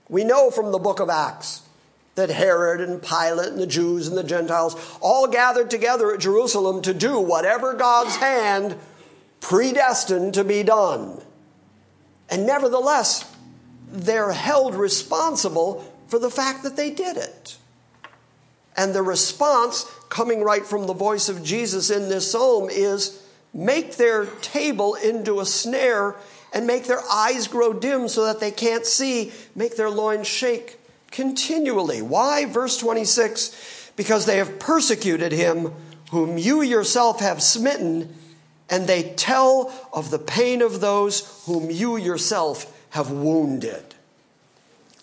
We 0.08 0.24
know 0.24 0.50
from 0.50 0.72
the 0.72 0.78
book 0.78 1.00
of 1.00 1.08
Acts 1.08 1.62
that 2.16 2.30
Herod 2.30 2.80
and 2.80 3.00
Pilate 3.00 3.52
and 3.52 3.60
the 3.60 3.66
Jews 3.66 4.08
and 4.08 4.18
the 4.18 4.24
Gentiles 4.24 4.76
all 5.00 5.28
gathered 5.28 5.70
together 5.70 6.12
at 6.12 6.20
Jerusalem 6.20 6.82
to 6.82 6.92
do 6.92 7.18
whatever 7.20 7.74
God's 7.74 8.16
hand 8.16 8.76
predestined 9.40 10.34
to 10.34 10.44
be 10.44 10.64
done. 10.64 11.22
And 12.28 12.44
nevertheless, 12.44 13.24
they're 13.90 14.32
held 14.32 14.74
responsible 14.74 15.84
for 16.08 16.18
the 16.18 16.30
fact 16.30 16.62
that 16.62 16.76
they 16.76 16.90
did 16.90 17.16
it. 17.16 17.56
And 18.76 18.94
the 18.94 19.02
response 19.02 19.84
coming 20.08 20.42
right 20.42 20.64
from 20.64 20.86
the 20.86 20.94
voice 20.94 21.28
of 21.28 21.42
Jesus 21.44 21.90
in 21.90 22.08
this 22.08 22.30
psalm 22.30 22.68
is 22.70 23.22
make 23.52 23.96
their 23.96 24.26
table 24.26 24.94
into 24.94 25.40
a 25.40 25.46
snare 25.46 26.16
and 26.52 26.66
make 26.66 26.84
their 26.84 27.02
eyes 27.10 27.46
grow 27.46 27.72
dim 27.72 28.08
so 28.08 28.24
that 28.24 28.40
they 28.40 28.50
can't 28.50 28.86
see, 28.86 29.32
make 29.54 29.76
their 29.76 29.90
loins 29.90 30.26
shake 30.26 30.78
continually. 31.10 32.02
Why? 32.02 32.44
Verse 32.46 32.76
26 32.78 33.80
because 33.96 34.24
they 34.24 34.38
have 34.38 34.58
persecuted 34.58 35.30
him 35.30 35.72
whom 36.10 36.38
you 36.38 36.62
yourself 36.62 37.20
have 37.20 37.42
smitten, 37.42 38.16
and 38.70 38.86
they 38.86 39.02
tell 39.14 39.70
of 39.92 40.10
the 40.10 40.18
pain 40.18 40.62
of 40.62 40.80
those 40.80 41.44
whom 41.44 41.70
you 41.70 41.98
yourself 41.98 42.79
have 42.90 43.10
wounded. 43.10 43.94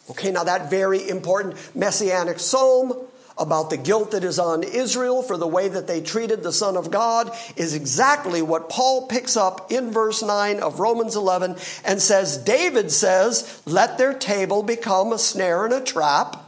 Okay, 0.09 0.31
now 0.31 0.43
that 0.43 0.69
very 0.69 1.07
important 1.07 1.55
messianic 1.75 2.39
psalm 2.39 2.93
about 3.38 3.69
the 3.69 3.77
guilt 3.77 4.11
that 4.11 4.23
is 4.23 4.39
on 4.39 4.63
Israel 4.63 5.21
for 5.21 5.38
the 5.38 5.47
way 5.47 5.67
that 5.67 5.88
they 5.88 6.01
treated 6.01 6.41
the 6.41 6.51
Son 6.51 6.75
of 6.75 6.89
God 6.89 7.31
is 7.55 7.73
exactly 7.73 8.41
what 8.41 8.69
Paul 8.69 9.07
picks 9.07 9.38
up 9.38 9.71
in 9.71 9.91
verse 9.91 10.23
9 10.23 10.59
of 10.59 10.79
Romans 10.79 11.15
11 11.15 11.55
and 11.85 12.01
says, 12.01 12.38
David 12.38 12.91
says, 12.91 13.61
let 13.65 13.97
their 13.97 14.13
table 14.13 14.63
become 14.63 15.11
a 15.11 15.19
snare 15.19 15.65
and 15.65 15.73
a 15.73 15.81
trap 15.81 16.43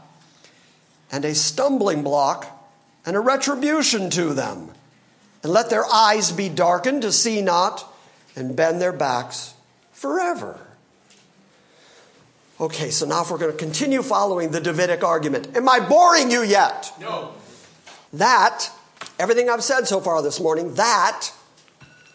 and 1.11 1.25
a 1.25 1.35
stumbling 1.35 2.03
block 2.03 2.47
and 3.05 3.15
a 3.15 3.19
retribution 3.19 4.09
to 4.11 4.33
them. 4.33 4.71
And 5.43 5.53
let 5.53 5.69
their 5.69 5.85
eyes 5.85 6.31
be 6.31 6.49
darkened 6.49 7.03
to 7.03 7.11
see 7.11 7.41
not 7.41 7.85
and 8.35 8.55
bend 8.55 8.81
their 8.81 8.91
backs 8.91 9.53
forever. 9.91 10.59
Okay, 12.61 12.89
so 12.89 13.05
now 13.05 13.21
if 13.21 13.31
we're 13.31 13.37
going 13.37 13.53
to 13.53 13.57
continue 13.57 14.01
following 14.01 14.51
the 14.51 14.59
Davidic 14.59 15.01
argument, 15.01 15.55
am 15.55 15.69
I 15.69 15.79
boring 15.79 16.29
you 16.29 16.43
yet? 16.43 16.91
No. 16.99 17.33
That, 18.11 18.69
everything 19.17 19.49
I've 19.49 19.63
said 19.63 19.87
so 19.87 20.01
far 20.01 20.21
this 20.21 20.41
morning, 20.41 20.73
that 20.73 21.31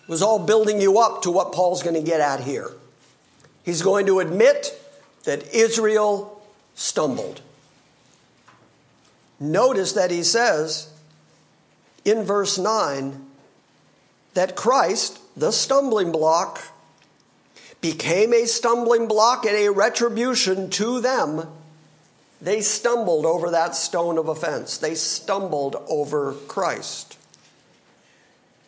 was 0.06 0.20
all 0.20 0.38
building 0.38 0.82
you 0.82 0.98
up 0.98 1.22
to 1.22 1.30
what 1.30 1.52
Paul's 1.52 1.82
going 1.82 1.94
to 1.94 2.02
get 2.02 2.20
at 2.20 2.40
here. 2.40 2.70
He's 3.64 3.80
going 3.80 4.04
to 4.06 4.20
admit 4.20 4.78
that 5.24 5.54
Israel 5.54 6.42
stumbled. 6.74 7.40
Notice 9.40 9.92
that 9.92 10.10
he 10.10 10.22
says 10.22 10.92
in 12.04 12.22
verse 12.22 12.58
9 12.58 13.24
that 14.34 14.56
Christ, 14.56 15.20
the 15.36 15.52
stumbling 15.52 16.12
block, 16.12 16.60
became 17.84 18.32
a 18.32 18.46
stumbling 18.46 19.06
block 19.06 19.44
and 19.44 19.54
a 19.54 19.68
retribution 19.68 20.70
to 20.70 21.02
them. 21.02 21.46
They 22.40 22.62
stumbled 22.62 23.26
over 23.26 23.50
that 23.50 23.74
stone 23.74 24.16
of 24.16 24.26
offense. 24.26 24.78
They 24.78 24.94
stumbled 24.94 25.76
over 25.86 26.32
Christ. 26.48 27.18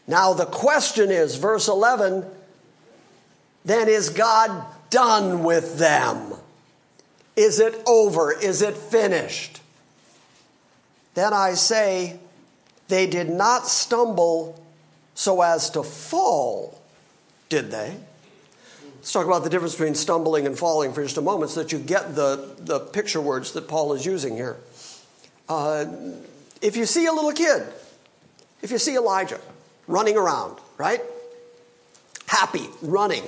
Now, 0.06 0.34
the 0.34 0.44
question 0.44 1.10
is, 1.10 1.36
verse 1.36 1.66
11, 1.66 2.26
then 3.64 3.88
is 3.88 4.10
God 4.10 4.66
done 4.90 5.42
with 5.44 5.78
them? 5.78 6.34
Is 7.36 7.58
it 7.58 7.74
over? 7.86 8.32
Is 8.32 8.60
it 8.60 8.76
finished? 8.76 9.62
Then 11.14 11.32
I 11.32 11.54
say, 11.54 12.18
they 12.88 13.06
did 13.06 13.30
not 13.30 13.66
stumble 13.66 14.62
so 15.14 15.40
as 15.40 15.70
to 15.70 15.82
fall, 15.82 16.78
did 17.48 17.70
they? 17.70 17.96
Let's 19.06 19.12
talk 19.12 19.26
about 19.26 19.44
the 19.44 19.50
difference 19.50 19.74
between 19.74 19.94
stumbling 19.94 20.48
and 20.48 20.58
falling 20.58 20.92
for 20.92 21.00
just 21.00 21.16
a 21.16 21.20
moment 21.20 21.52
so 21.52 21.62
that 21.62 21.70
you 21.70 21.78
get 21.78 22.16
the, 22.16 22.56
the 22.58 22.80
picture 22.80 23.20
words 23.20 23.52
that 23.52 23.68
Paul 23.68 23.92
is 23.92 24.04
using 24.04 24.34
here. 24.34 24.56
Uh, 25.48 25.84
if 26.60 26.76
you 26.76 26.86
see 26.86 27.06
a 27.06 27.12
little 27.12 27.30
kid, 27.30 27.62
if 28.62 28.72
you 28.72 28.78
see 28.78 28.96
Elijah 28.96 29.38
running 29.86 30.16
around, 30.16 30.58
right? 30.76 31.00
Happy, 32.26 32.66
running, 32.82 33.22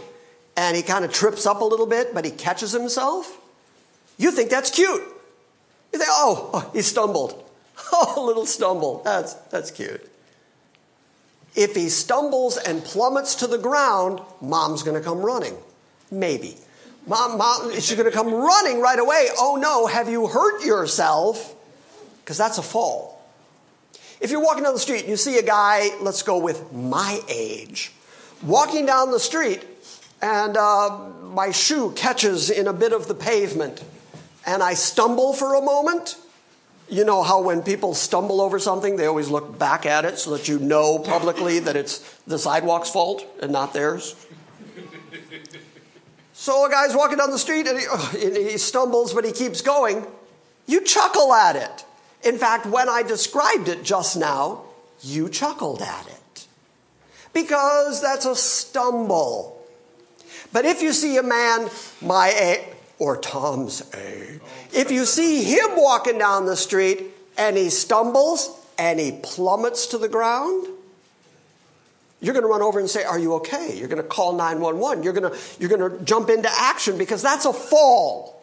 and 0.56 0.76
he 0.76 0.82
kind 0.82 1.04
of 1.04 1.12
trips 1.12 1.46
up 1.46 1.60
a 1.60 1.64
little 1.64 1.86
bit, 1.86 2.12
but 2.12 2.24
he 2.24 2.32
catches 2.32 2.72
himself, 2.72 3.38
you 4.16 4.32
think 4.32 4.50
that's 4.50 4.70
cute. 4.70 5.04
You 5.92 6.00
think, 6.00 6.10
oh, 6.10 6.50
oh 6.54 6.70
he 6.72 6.82
stumbled. 6.82 7.44
Oh, 7.92 8.24
a 8.24 8.26
little 8.26 8.46
stumble. 8.46 9.00
That's, 9.04 9.34
that's 9.52 9.70
cute. 9.70 10.10
If 11.54 11.76
he 11.76 11.88
stumbles 11.88 12.56
and 12.56 12.82
plummets 12.82 13.36
to 13.36 13.46
the 13.46 13.58
ground, 13.58 14.20
mom's 14.40 14.82
going 14.82 14.96
to 14.96 15.00
come 15.00 15.20
running. 15.20 15.56
Maybe. 16.10 16.56
Mom, 17.06 17.38
mom, 17.38 17.70
is 17.70 17.86
she 17.86 17.96
going 17.96 18.10
to 18.10 18.14
come 18.14 18.32
running 18.32 18.80
right 18.80 18.98
away? 18.98 19.28
Oh 19.38 19.56
no, 19.60 19.86
have 19.86 20.08
you 20.08 20.26
hurt 20.26 20.64
yourself? 20.64 21.54
Because 22.20 22.36
that's 22.36 22.58
a 22.58 22.62
fall. 22.62 23.22
If 24.20 24.30
you're 24.30 24.42
walking 24.42 24.64
down 24.64 24.74
the 24.74 24.80
street 24.80 25.00
and 25.00 25.08
you 25.08 25.16
see 25.16 25.38
a 25.38 25.42
guy, 25.42 25.90
let's 26.00 26.22
go 26.22 26.38
with 26.38 26.72
my 26.72 27.20
age, 27.28 27.92
walking 28.42 28.84
down 28.84 29.10
the 29.10 29.20
street 29.20 29.64
and 30.20 30.56
uh, 30.56 31.08
my 31.22 31.50
shoe 31.50 31.92
catches 31.92 32.50
in 32.50 32.66
a 32.66 32.72
bit 32.72 32.92
of 32.92 33.06
the 33.06 33.14
pavement 33.14 33.82
and 34.48 34.62
I 34.62 34.74
stumble 34.74 35.34
for 35.34 35.54
a 35.54 35.60
moment, 35.60 36.16
you 36.88 37.04
know 37.04 37.22
how 37.22 37.42
when 37.42 37.62
people 37.62 37.94
stumble 37.94 38.40
over 38.40 38.58
something, 38.58 38.96
they 38.96 39.04
always 39.04 39.28
look 39.28 39.58
back 39.58 39.84
at 39.84 40.06
it 40.06 40.18
so 40.18 40.30
that 40.30 40.48
you 40.48 40.58
know 40.58 40.98
publicly 40.98 41.58
that 41.60 41.76
it's 41.76 41.98
the 42.26 42.38
sidewalk's 42.38 42.90
fault 42.90 43.26
and 43.42 43.52
not 43.52 43.74
theirs? 43.74 44.16
So 46.40 46.64
a 46.64 46.70
guy's 46.70 46.94
walking 46.94 47.18
down 47.18 47.32
the 47.32 47.38
street 47.38 47.66
and 47.66 47.80
he, 47.80 47.84
oh, 47.90 48.12
and 48.14 48.36
he 48.36 48.58
stumbles, 48.58 49.12
but 49.12 49.24
he 49.24 49.32
keeps 49.32 49.60
going. 49.60 50.06
You 50.68 50.80
chuckle 50.82 51.34
at 51.34 51.56
it. 51.56 51.84
In 52.22 52.38
fact, 52.38 52.64
when 52.64 52.88
I 52.88 53.02
described 53.02 53.66
it 53.66 53.82
just 53.82 54.16
now, 54.16 54.62
you 55.02 55.28
chuckled 55.28 55.82
at 55.82 56.06
it. 56.06 56.46
Because 57.32 58.00
that's 58.00 58.24
a 58.24 58.36
stumble. 58.36 59.60
But 60.52 60.64
if 60.64 60.80
you 60.80 60.92
see 60.92 61.16
a 61.16 61.24
man, 61.24 61.70
my 62.00 62.28
age, 62.28 62.64
or 63.00 63.16
Tom's 63.16 63.82
age, 63.92 64.40
if 64.72 64.92
you 64.92 65.06
see 65.06 65.42
him 65.42 65.70
walking 65.70 66.18
down 66.18 66.46
the 66.46 66.56
street 66.56 67.06
and 67.36 67.56
he 67.56 67.68
stumbles 67.68 68.56
and 68.78 69.00
he 69.00 69.18
plummets 69.24 69.88
to 69.88 69.98
the 69.98 70.08
ground, 70.08 70.68
you're 72.20 72.34
going 72.34 72.44
to 72.44 72.48
run 72.48 72.62
over 72.62 72.80
and 72.80 72.90
say, 72.90 73.04
Are 73.04 73.18
you 73.18 73.34
okay? 73.34 73.76
You're 73.76 73.88
going 73.88 74.02
to 74.02 74.08
call 74.08 74.32
911. 74.32 75.04
You're 75.04 75.12
going 75.12 75.32
to, 75.32 75.38
you're 75.60 75.70
going 75.70 75.98
to 75.98 76.04
jump 76.04 76.30
into 76.30 76.50
action 76.50 76.98
because 76.98 77.22
that's 77.22 77.44
a 77.44 77.52
fall. 77.52 78.42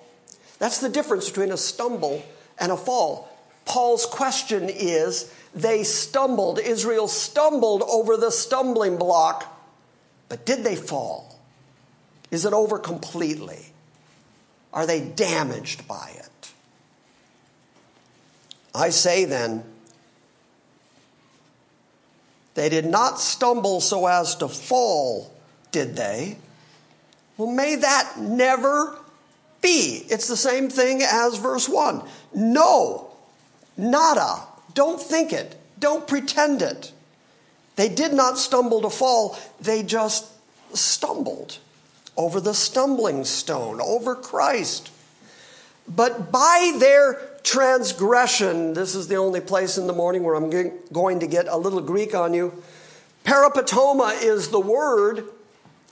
That's 0.59 0.79
the 0.79 0.89
difference 0.89 1.29
between 1.29 1.51
a 1.51 1.57
stumble 1.57 2.23
and 2.57 2.71
a 2.71 2.77
fall. 2.77 3.29
Paul's 3.65 4.05
question 4.05 4.69
is 4.69 5.33
they 5.53 5.83
stumbled, 5.83 6.59
Israel 6.59 7.07
stumbled 7.07 7.83
over 7.83 8.15
the 8.15 8.29
stumbling 8.29 8.97
block, 8.97 9.51
but 10.29 10.45
did 10.45 10.63
they 10.63 10.75
fall? 10.75 11.39
Is 12.31 12.45
it 12.45 12.53
over 12.53 12.77
completely? 12.77 13.65
Are 14.73 14.85
they 14.85 15.01
damaged 15.01 15.87
by 15.87 16.11
it? 16.15 16.51
I 18.73 18.89
say 18.89 19.25
then, 19.25 19.63
they 22.55 22.69
did 22.69 22.85
not 22.85 23.19
stumble 23.19 23.81
so 23.81 24.07
as 24.07 24.35
to 24.37 24.47
fall, 24.47 25.31
did 25.71 25.95
they? 25.95 26.37
Well, 27.37 27.51
may 27.51 27.75
that 27.75 28.17
never 28.17 28.97
be. 29.61 30.05
It's 30.09 30.27
the 30.27 30.37
same 30.37 30.69
thing 30.69 31.03
as 31.03 31.37
verse 31.37 31.69
1. 31.69 32.01
No, 32.33 33.11
nada. 33.77 34.43
Don't 34.73 35.01
think 35.01 35.33
it. 35.33 35.55
Don't 35.79 36.07
pretend 36.07 36.61
it. 36.61 36.91
They 37.75 37.89
did 37.89 38.13
not 38.13 38.37
stumble 38.37 38.81
to 38.81 38.89
fall, 38.89 39.37
they 39.59 39.83
just 39.83 40.25
stumbled 40.73 41.59
over 42.17 42.39
the 42.39 42.53
stumbling 42.53 43.25
stone, 43.25 43.81
over 43.81 44.15
Christ. 44.15 44.89
But 45.87 46.31
by 46.31 46.75
their 46.79 47.19
transgression, 47.45 48.73
this 48.73 48.95
is 48.95 49.07
the 49.07 49.15
only 49.15 49.39
place 49.39 49.77
in 49.77 49.87
the 49.87 49.93
morning 49.93 50.23
where 50.23 50.35
I'm 50.35 50.49
going 50.49 51.19
to 51.19 51.27
get 51.27 51.47
a 51.47 51.55
little 51.55 51.81
Greek 51.81 52.13
on 52.13 52.33
you. 52.33 52.51
Paraptoma 53.23 54.21
is 54.21 54.49
the 54.49 54.59
word. 54.59 55.25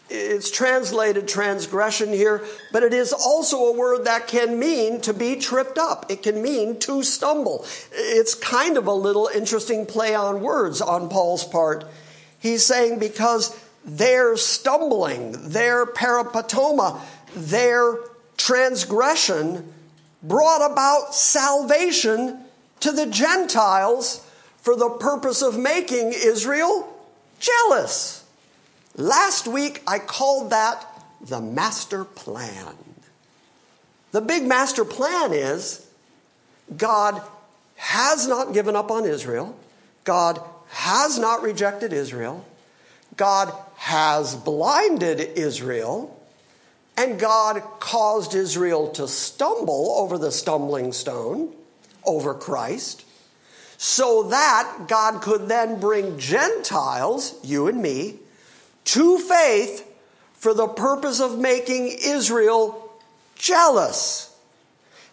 It's 0.10 0.52
translated 0.52 1.28
transgression 1.28 2.10
here, 2.10 2.44
but 2.72 2.84
it 2.84 2.94
is 2.94 3.14
also 3.14 3.68
a 3.68 3.78
word 3.78 4.06
that 4.06 4.28
can 4.28 4.60
mean 4.60 5.00
to 5.02 5.14
be 5.14 5.38
tripped 5.38 5.78
up. 5.78 6.08
It 6.10 6.24
can 6.24 6.42
mean 6.42 6.78
to 6.80 7.04
stumble. 7.04 7.66
It's 7.92 8.36
kind 8.36 8.78
of 8.78 8.86
a 8.88 8.94
little 8.94 9.30
interesting 9.34 9.86
play 9.86 10.14
on 10.14 10.42
words 10.42 10.82
on 10.82 11.08
Paul's 11.08 11.46
part. 11.46 11.86
He's 12.38 12.66
saying 12.66 13.00
because 13.00 13.58
their 13.86 14.36
stumbling, 14.38 15.50
their 15.50 15.86
paraptoma, 15.86 17.00
their 17.36 17.98
transgression 18.38 19.74
brought 20.24 20.72
about 20.72 21.14
salvation 21.14 22.40
to 22.80 22.92
the 22.92 23.06
Gentiles 23.06 24.26
for 24.58 24.76
the 24.76 24.90
purpose 24.90 25.42
of 25.42 25.58
making 25.58 26.14
Israel 26.14 26.90
jealous. 27.40 28.24
Last 28.96 29.48
week 29.48 29.82
I 29.86 30.00
called 30.00 30.52
that 30.52 30.86
the 31.22 31.42
master 31.42 32.06
plan. 32.06 32.76
The 34.12 34.22
big 34.22 34.44
master 34.44 34.86
plan 34.86 35.34
is 35.34 35.86
God 36.78 37.22
has 37.76 38.28
not 38.28 38.54
given 38.54 38.76
up 38.76 38.92
on 38.92 39.06
Israel. 39.06 39.58
God 40.04 40.42
has 40.70 41.20
not 41.20 41.42
rejected 41.42 41.92
Israel. 41.92 42.46
God 43.18 43.54
has 43.76 44.36
blinded 44.36 45.20
Israel. 45.20 46.18
And 46.96 47.20
God 47.20 47.62
caused 47.80 48.36
Israel 48.36 48.90
to 48.92 49.08
stumble 49.08 49.96
over 49.98 50.18
the 50.18 50.32
stumbling 50.32 50.94
stone, 50.94 51.54
over 52.06 52.34
Christ, 52.34 53.06
so 53.78 54.24
that 54.30 54.86
God 54.88 55.22
could 55.22 55.48
then 55.48 55.80
bring 55.80 56.20
Gentiles, 56.20 57.36
you 57.44 57.68
and 57.68 57.82
me, 57.82 58.20
to 58.86 59.18
faith 59.18 59.90
for 60.34 60.54
the 60.54 60.68
purpose 60.68 61.20
of 61.20 61.40
making 61.40 61.88
Israel 62.04 62.92
jealous. 63.36 64.36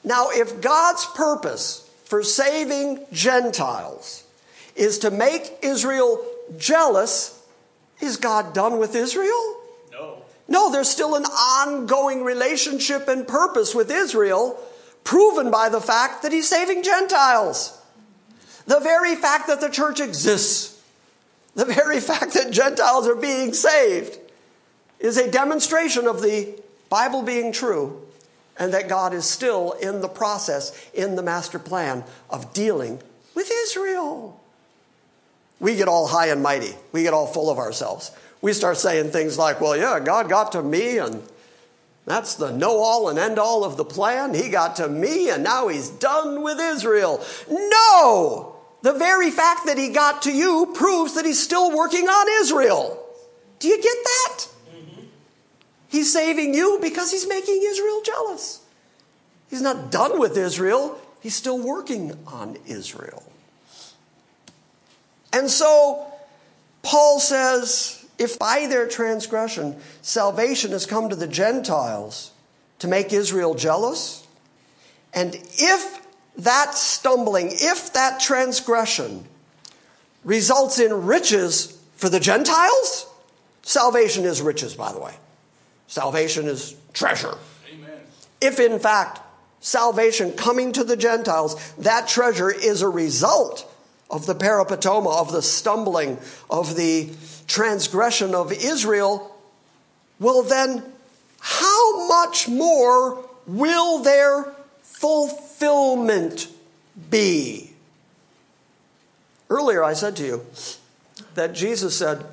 Now, 0.04 0.28
if 0.30 0.60
God's 0.60 1.04
purpose 1.06 1.88
for 2.04 2.22
saving 2.22 3.06
Gentiles 3.12 4.24
is 4.74 4.98
to 4.98 5.10
make 5.10 5.58
Israel 5.62 6.24
jealous, 6.58 7.40
is 8.00 8.16
God 8.16 8.54
done 8.54 8.78
with 8.78 8.94
Israel? 8.94 9.59
No, 10.51 10.72
there's 10.72 10.90
still 10.90 11.14
an 11.14 11.24
ongoing 11.24 12.24
relationship 12.24 13.07
and 13.07 13.26
purpose 13.26 13.72
with 13.72 13.88
Israel, 13.88 14.61
proven 15.05 15.48
by 15.51 15.68
the 15.68 15.80
fact 15.80 16.24
that 16.24 16.32
he's 16.32 16.48
saving 16.48 16.82
Gentiles. 16.82 17.80
The 18.66 18.80
very 18.80 19.14
fact 19.14 19.46
that 19.46 19.61
the 19.61 19.68
church 19.68 20.01
exists, 20.01 20.82
the 21.55 21.64
very 21.64 22.01
fact 22.11 22.34
that 22.34 22.51
Gentiles 22.51 23.07
are 23.07 23.14
being 23.14 23.55
saved, 23.55 24.18
is 24.98 25.16
a 25.16 25.30
demonstration 25.30 26.09
of 26.09 26.20
the 26.20 26.61
Bible 26.88 27.22
being 27.22 27.53
true 27.53 28.03
and 28.59 28.74
that 28.74 28.88
God 28.88 29.14
is 29.14 29.24
still 29.24 29.72
in 29.72 30.01
the 30.01 30.09
process, 30.09 30.90
in 30.92 31.14
the 31.14 31.22
master 31.22 31.61
plan 31.61 32.03
of 32.28 32.53
dealing 32.53 33.01
with 33.36 33.51
Israel. 33.51 34.38
We 35.61 35.76
get 35.76 35.86
all 35.86 36.09
high 36.09 36.26
and 36.26 36.42
mighty, 36.42 36.74
we 36.90 37.05
get 37.05 37.14
all 37.14 37.28
full 37.28 37.51
of 37.51 37.59
ourselves 37.59 38.11
we 38.43 38.53
start 38.53 38.76
saying 38.76 39.11
things 39.11 39.36
like, 39.38 39.61
well, 39.61 39.76
yeah, 39.76 40.01
God 40.01 40.28
got 40.28 40.53
to 40.53 40.62
me 40.62 40.99
and 40.99 41.22
that's 42.07 42.34
the 42.34 42.51
know 42.51 42.78
all 42.78 43.09
and 43.09 43.18
end 43.18 43.38
all 43.38 43.64
of 43.64 43.76
the 43.76 43.84
plan. 43.84 44.34
He 44.34 44.49
got 44.49 44.76
to 44.76 44.88
me 44.88 45.30
and 45.30 45.45
now 45.45 45.68
he's 45.68 45.91
done 45.91 46.43
with 46.43 46.59
Israel. 46.59 47.24
No! 47.49 48.57
The 48.82 48.95
very 48.95 49.30
fact 49.30 49.66
that 49.66 49.76
he 49.76 49.91
got 49.91 50.22
to 50.22 50.32
you 50.32 50.72
proves 50.74 51.14
that 51.14 51.26
he's 51.26 51.43
still 51.43 51.76
working 51.76 52.09
on 52.09 52.43
Israel. 52.43 53.05
Do 53.59 53.68
you 53.68 53.76
get 53.76 53.97
that? 54.05 54.49
Mm-hmm. 54.74 55.03
He's 55.88 56.11
saving 56.11 56.55
you 56.55 56.78
because 56.80 57.11
he's 57.11 57.28
making 57.28 57.61
Israel 57.62 58.01
jealous. 58.03 58.61
He's 59.51 59.61
not 59.61 59.91
done 59.91 60.18
with 60.18 60.36
Israel, 60.36 60.99
he's 61.20 61.34
still 61.34 61.59
working 61.59 62.16
on 62.26 62.57
Israel. 62.66 63.24
And 65.32 65.51
so, 65.51 66.07
Paul 66.82 67.20
says, 67.20 67.99
if 68.20 68.38
by 68.38 68.66
their 68.68 68.86
transgression 68.86 69.74
salvation 70.02 70.72
has 70.72 70.84
come 70.84 71.08
to 71.08 71.16
the 71.16 71.26
Gentiles 71.26 72.32
to 72.78 72.86
make 72.86 73.14
Israel 73.14 73.54
jealous, 73.54 74.26
and 75.14 75.34
if 75.34 76.06
that 76.36 76.74
stumbling, 76.74 77.48
if 77.50 77.94
that 77.94 78.20
transgression 78.20 79.24
results 80.22 80.78
in 80.78 81.06
riches 81.06 81.82
for 81.96 82.10
the 82.10 82.20
Gentiles, 82.20 83.06
salvation 83.62 84.24
is 84.24 84.42
riches, 84.42 84.74
by 84.74 84.92
the 84.92 85.00
way. 85.00 85.14
Salvation 85.86 86.46
is 86.46 86.76
treasure. 86.92 87.36
Amen. 87.72 88.00
If 88.42 88.60
in 88.60 88.78
fact 88.78 89.20
salvation 89.60 90.32
coming 90.32 90.72
to 90.72 90.84
the 90.84 90.96
Gentiles, 90.96 91.72
that 91.78 92.06
treasure 92.06 92.50
is 92.50 92.82
a 92.82 92.88
result 92.88 93.69
of 94.11 94.26
the 94.26 94.34
paraptoma, 94.34 95.20
of 95.20 95.32
the 95.32 95.42
stumbling, 95.42 96.18
of 96.48 96.76
the 96.76 97.11
transgression 97.46 98.34
of 98.34 98.52
Israel, 98.52 99.36
well, 100.18 100.42
then, 100.42 100.82
how 101.40 102.06
much 102.06 102.48
more 102.48 103.24
will 103.46 104.02
their 104.02 104.52
fulfillment 104.82 106.48
be? 107.11 107.72
Earlier, 109.48 109.82
I 109.82 109.94
said 109.94 110.16
to 110.16 110.26
you 110.26 110.46
that 111.34 111.54
Jesus 111.54 111.96
said, 111.96 112.24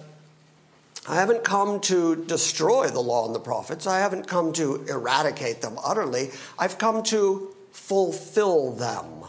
I 1.08 1.16
haven't 1.16 1.46
come 1.46 1.80
to 1.82 2.16
destroy 2.26 2.88
the 2.90 3.00
law 3.00 3.26
and 3.26 3.34
the 3.34 3.40
prophets. 3.40 3.88
I 3.88 4.00
haven't 4.00 4.28
come 4.28 4.52
to 4.54 4.86
eradicate 4.90 5.62
them 5.62 5.78
utterly. 5.84 6.32
I've 6.60 6.78
come 6.78 7.02
to 7.04 7.56
fulfill 7.72 8.72
them. 8.74 9.24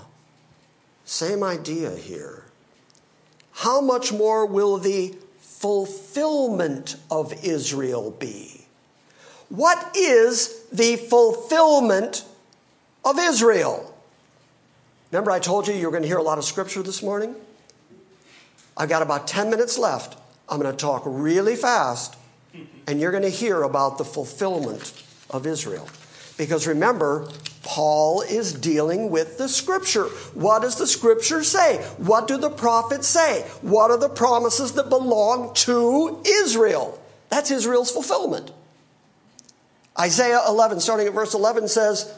Same 1.08 1.42
idea 1.42 1.96
here. 1.96 2.44
How 3.52 3.80
much 3.80 4.12
more 4.12 4.44
will 4.44 4.76
the 4.76 5.16
fulfillment 5.40 6.96
of 7.10 7.32
Israel 7.42 8.10
be? 8.10 8.66
What 9.48 9.96
is 9.96 10.66
the 10.70 10.96
fulfillment 10.96 12.26
of 13.06 13.18
Israel? 13.18 13.94
Remember, 15.10 15.30
I 15.30 15.38
told 15.38 15.66
you 15.66 15.72
you 15.72 15.86
were 15.86 15.92
going 15.92 16.02
to 16.02 16.08
hear 16.08 16.18
a 16.18 16.22
lot 16.22 16.36
of 16.36 16.44
scripture 16.44 16.82
this 16.82 17.02
morning? 17.02 17.34
I've 18.76 18.90
got 18.90 19.00
about 19.00 19.26
10 19.26 19.48
minutes 19.48 19.78
left. 19.78 20.18
I'm 20.46 20.60
going 20.60 20.70
to 20.70 20.76
talk 20.76 21.04
really 21.06 21.56
fast, 21.56 22.16
and 22.86 23.00
you're 23.00 23.12
going 23.12 23.22
to 23.22 23.30
hear 23.30 23.62
about 23.62 23.96
the 23.96 24.04
fulfillment 24.04 25.02
of 25.30 25.46
Israel. 25.46 25.88
Because 26.36 26.66
remember, 26.66 27.30
Paul 27.68 28.22
is 28.22 28.54
dealing 28.54 29.10
with 29.10 29.36
the 29.36 29.46
scripture. 29.46 30.04
What 30.32 30.62
does 30.62 30.76
the 30.76 30.86
scripture 30.86 31.44
say? 31.44 31.76
What 31.98 32.26
do 32.26 32.38
the 32.38 32.48
prophets 32.48 33.06
say? 33.06 33.42
What 33.60 33.90
are 33.90 33.98
the 33.98 34.08
promises 34.08 34.72
that 34.72 34.88
belong 34.88 35.52
to 35.66 36.22
Israel? 36.24 36.98
That's 37.28 37.50
Israel's 37.50 37.90
fulfillment. 37.90 38.52
Isaiah 40.00 40.40
11, 40.48 40.80
starting 40.80 41.08
at 41.08 41.12
verse 41.12 41.34
11, 41.34 41.68
says, 41.68 42.10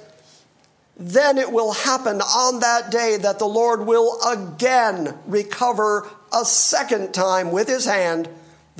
Then 0.96 1.36
it 1.36 1.50
will 1.50 1.72
happen 1.72 2.20
on 2.20 2.60
that 2.60 2.92
day 2.92 3.16
that 3.16 3.40
the 3.40 3.48
Lord 3.48 3.88
will 3.88 4.20
again 4.22 5.18
recover 5.26 6.08
a 6.32 6.44
second 6.44 7.12
time 7.12 7.50
with 7.50 7.66
his 7.66 7.86
hand 7.86 8.28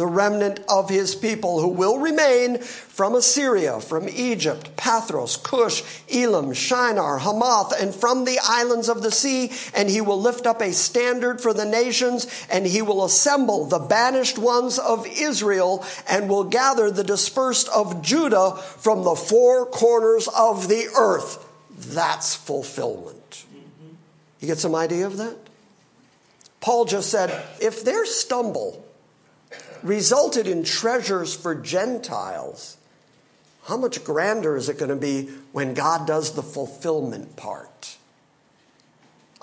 the 0.01 0.07
remnant 0.07 0.61
of 0.67 0.89
his 0.89 1.15
people 1.15 1.61
who 1.61 1.69
will 1.69 1.99
remain 1.99 2.57
from 2.57 3.15
Assyria, 3.15 3.81
from 3.81 4.09
Egypt, 4.09 4.75
Pathros, 4.75 5.37
Cush, 5.43 5.83
Elam, 6.11 6.55
Shinar, 6.55 7.19
Hamath, 7.19 7.79
and 7.79 7.95
from 7.95 8.25
the 8.25 8.39
islands 8.43 8.89
of 8.89 9.03
the 9.03 9.11
sea. 9.11 9.53
And 9.75 9.91
he 9.91 10.01
will 10.01 10.19
lift 10.19 10.47
up 10.47 10.63
a 10.63 10.73
standard 10.73 11.43
for 11.43 11.53
the 11.53 11.67
nations, 11.67 12.27
and 12.51 12.65
he 12.67 12.81
will 12.81 13.05
assemble 13.05 13.67
the 13.67 13.79
banished 13.79 14.39
ones 14.39 14.79
of 14.79 15.07
Israel, 15.07 15.85
and 16.09 16.31
will 16.31 16.45
gather 16.45 16.91
the 16.91 17.05
dispersed 17.05 17.69
of 17.69 18.01
Judah 18.01 18.57
from 18.57 19.05
the 19.05 19.15
four 19.15 19.67
corners 19.67 20.29
of 20.29 20.69
the 20.69 20.87
earth. 20.99 21.47
That's 21.77 22.35
fulfillment. 22.35 23.45
You 24.41 24.47
get 24.47 24.57
some 24.57 24.75
idea 24.75 25.07
of 25.07 25.19
that? 25.19 25.37
Paul 26.63 26.87
just 26.87 27.11
said, 27.11 27.31
if 27.61 27.85
their 27.85 28.07
stumble 28.07 28.87
resulted 29.83 30.47
in 30.47 30.65
treasures 30.65 31.35
for 31.35 31.55
Gentiles, 31.55 32.77
how 33.65 33.77
much 33.77 34.03
grander 34.05 34.57
is 34.57 34.69
it 34.69 34.79
going 34.79 34.89
to 34.89 34.97
be 34.97 35.29
when 35.53 35.75
God 35.75 36.07
does 36.07 36.33
the 36.33 36.43
fulfillment 36.43 37.37
part? 37.37 37.97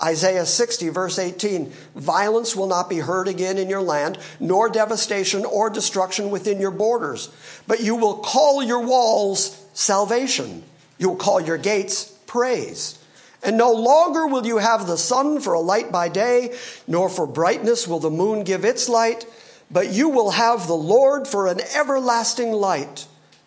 Isaiah 0.02 0.46
60, 0.46 0.90
verse 0.90 1.18
18 1.18 1.72
Violence 1.96 2.54
will 2.54 2.68
not 2.68 2.88
be 2.88 2.98
heard 2.98 3.26
again 3.26 3.58
in 3.58 3.68
your 3.68 3.82
land, 3.82 4.18
nor 4.38 4.68
devastation 4.68 5.44
or 5.44 5.70
destruction 5.70 6.30
within 6.30 6.60
your 6.60 6.70
borders. 6.70 7.30
But 7.66 7.80
you 7.80 7.96
will 7.96 8.18
call 8.18 8.62
your 8.62 8.86
walls 8.86 9.64
salvation, 9.74 10.62
you 10.98 11.10
will 11.10 11.16
call 11.16 11.40
your 11.40 11.58
gates 11.58 12.04
praise. 12.26 12.94
And 13.40 13.56
no 13.56 13.72
longer 13.72 14.26
will 14.26 14.44
you 14.44 14.58
have 14.58 14.86
the 14.86 14.98
sun 14.98 15.40
for 15.40 15.52
a 15.52 15.60
light 15.60 15.92
by 15.92 16.08
day, 16.08 16.56
nor 16.88 17.08
for 17.08 17.24
brightness 17.24 17.86
will 17.86 18.00
the 18.00 18.10
moon 18.10 18.42
give 18.42 18.64
its 18.64 18.88
light 18.88 19.26
but 19.70 19.92
you 19.92 20.08
will 20.08 20.30
have 20.30 20.66
the 20.66 20.74
Lord 20.74 21.28
for 21.28 21.46
an 21.46 21.60
everlasting 21.74 22.52
light 22.52 23.06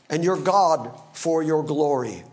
and 0.09 0.23
your 0.23 0.37
God 0.37 0.91
for 1.13 1.41
your 1.41 1.63
glory. 1.63 2.23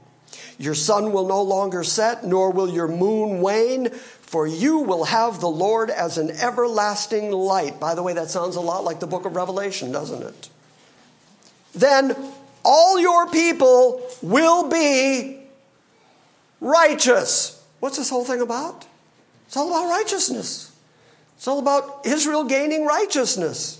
Your 0.59 0.74
sun 0.74 1.12
will 1.12 1.26
no 1.26 1.43
longer 1.43 1.84
set, 1.84 2.24
nor 2.24 2.51
will 2.51 2.68
your 2.68 2.89
moon 2.89 3.41
wane, 3.41 3.91
for 3.91 4.47
you 4.47 4.78
will 4.78 5.05
have 5.05 5.41
the 5.41 5.49
Lord 5.49 5.89
as 5.89 6.18
an 6.18 6.30
everlasting 6.30 7.30
light. 7.30 7.78
By 7.78 7.95
the 7.95 8.03
way, 8.03 8.12
that 8.14 8.28
sounds 8.28 8.57
a 8.57 8.61
lot 8.61 8.84
like 8.84 9.01
the 9.01 9.07
book 9.07 9.24
of 9.24 9.36
Revelation, 9.36 9.93
doesn't 9.93 10.22
it? 10.22 10.49
Then 11.74 12.16
all 12.64 12.99
your 12.99 13.30
people 13.30 14.03
will 14.20 14.68
be 14.68 15.39
righteous. 16.61 17.64
What's 17.80 17.97
this 17.97 18.11
whole 18.11 18.24
thing 18.24 18.41
about? 18.41 18.84
It's 19.47 19.57
all 19.57 19.68
about 19.68 19.89
righteousness. 19.89 20.72
It's 21.36 21.47
all 21.47 21.61
about 21.61 22.05
Israel 22.05 22.45
gaining 22.45 22.84
righteousness. 22.84 23.78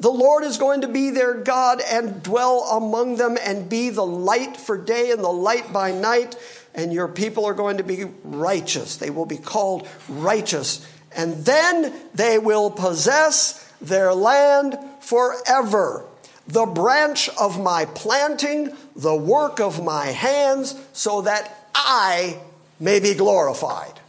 The 0.00 0.10
Lord 0.10 0.44
is 0.44 0.58
going 0.58 0.82
to 0.82 0.88
be 0.88 1.10
their 1.10 1.34
God 1.34 1.80
and 1.80 2.22
dwell 2.22 2.62
among 2.70 3.16
them 3.16 3.36
and 3.40 3.68
be 3.68 3.90
the 3.90 4.06
light 4.06 4.56
for 4.56 4.78
day 4.78 5.10
and 5.10 5.22
the 5.22 5.28
light 5.28 5.72
by 5.72 5.90
night. 5.90 6.36
And 6.74 6.92
your 6.92 7.08
people 7.08 7.44
are 7.46 7.54
going 7.54 7.78
to 7.78 7.82
be 7.82 8.04
righteous. 8.22 8.96
They 8.96 9.10
will 9.10 9.26
be 9.26 9.38
called 9.38 9.88
righteous. 10.08 10.86
And 11.16 11.44
then 11.44 11.92
they 12.14 12.38
will 12.38 12.70
possess 12.70 13.64
their 13.80 14.14
land 14.14 14.78
forever. 15.00 16.04
The 16.46 16.66
branch 16.66 17.28
of 17.30 17.60
my 17.60 17.84
planting, 17.86 18.76
the 18.94 19.16
work 19.16 19.60
of 19.60 19.82
my 19.82 20.06
hands, 20.06 20.80
so 20.92 21.22
that 21.22 21.68
I 21.74 22.38
may 22.78 23.00
be 23.00 23.14
glorified. 23.14 24.00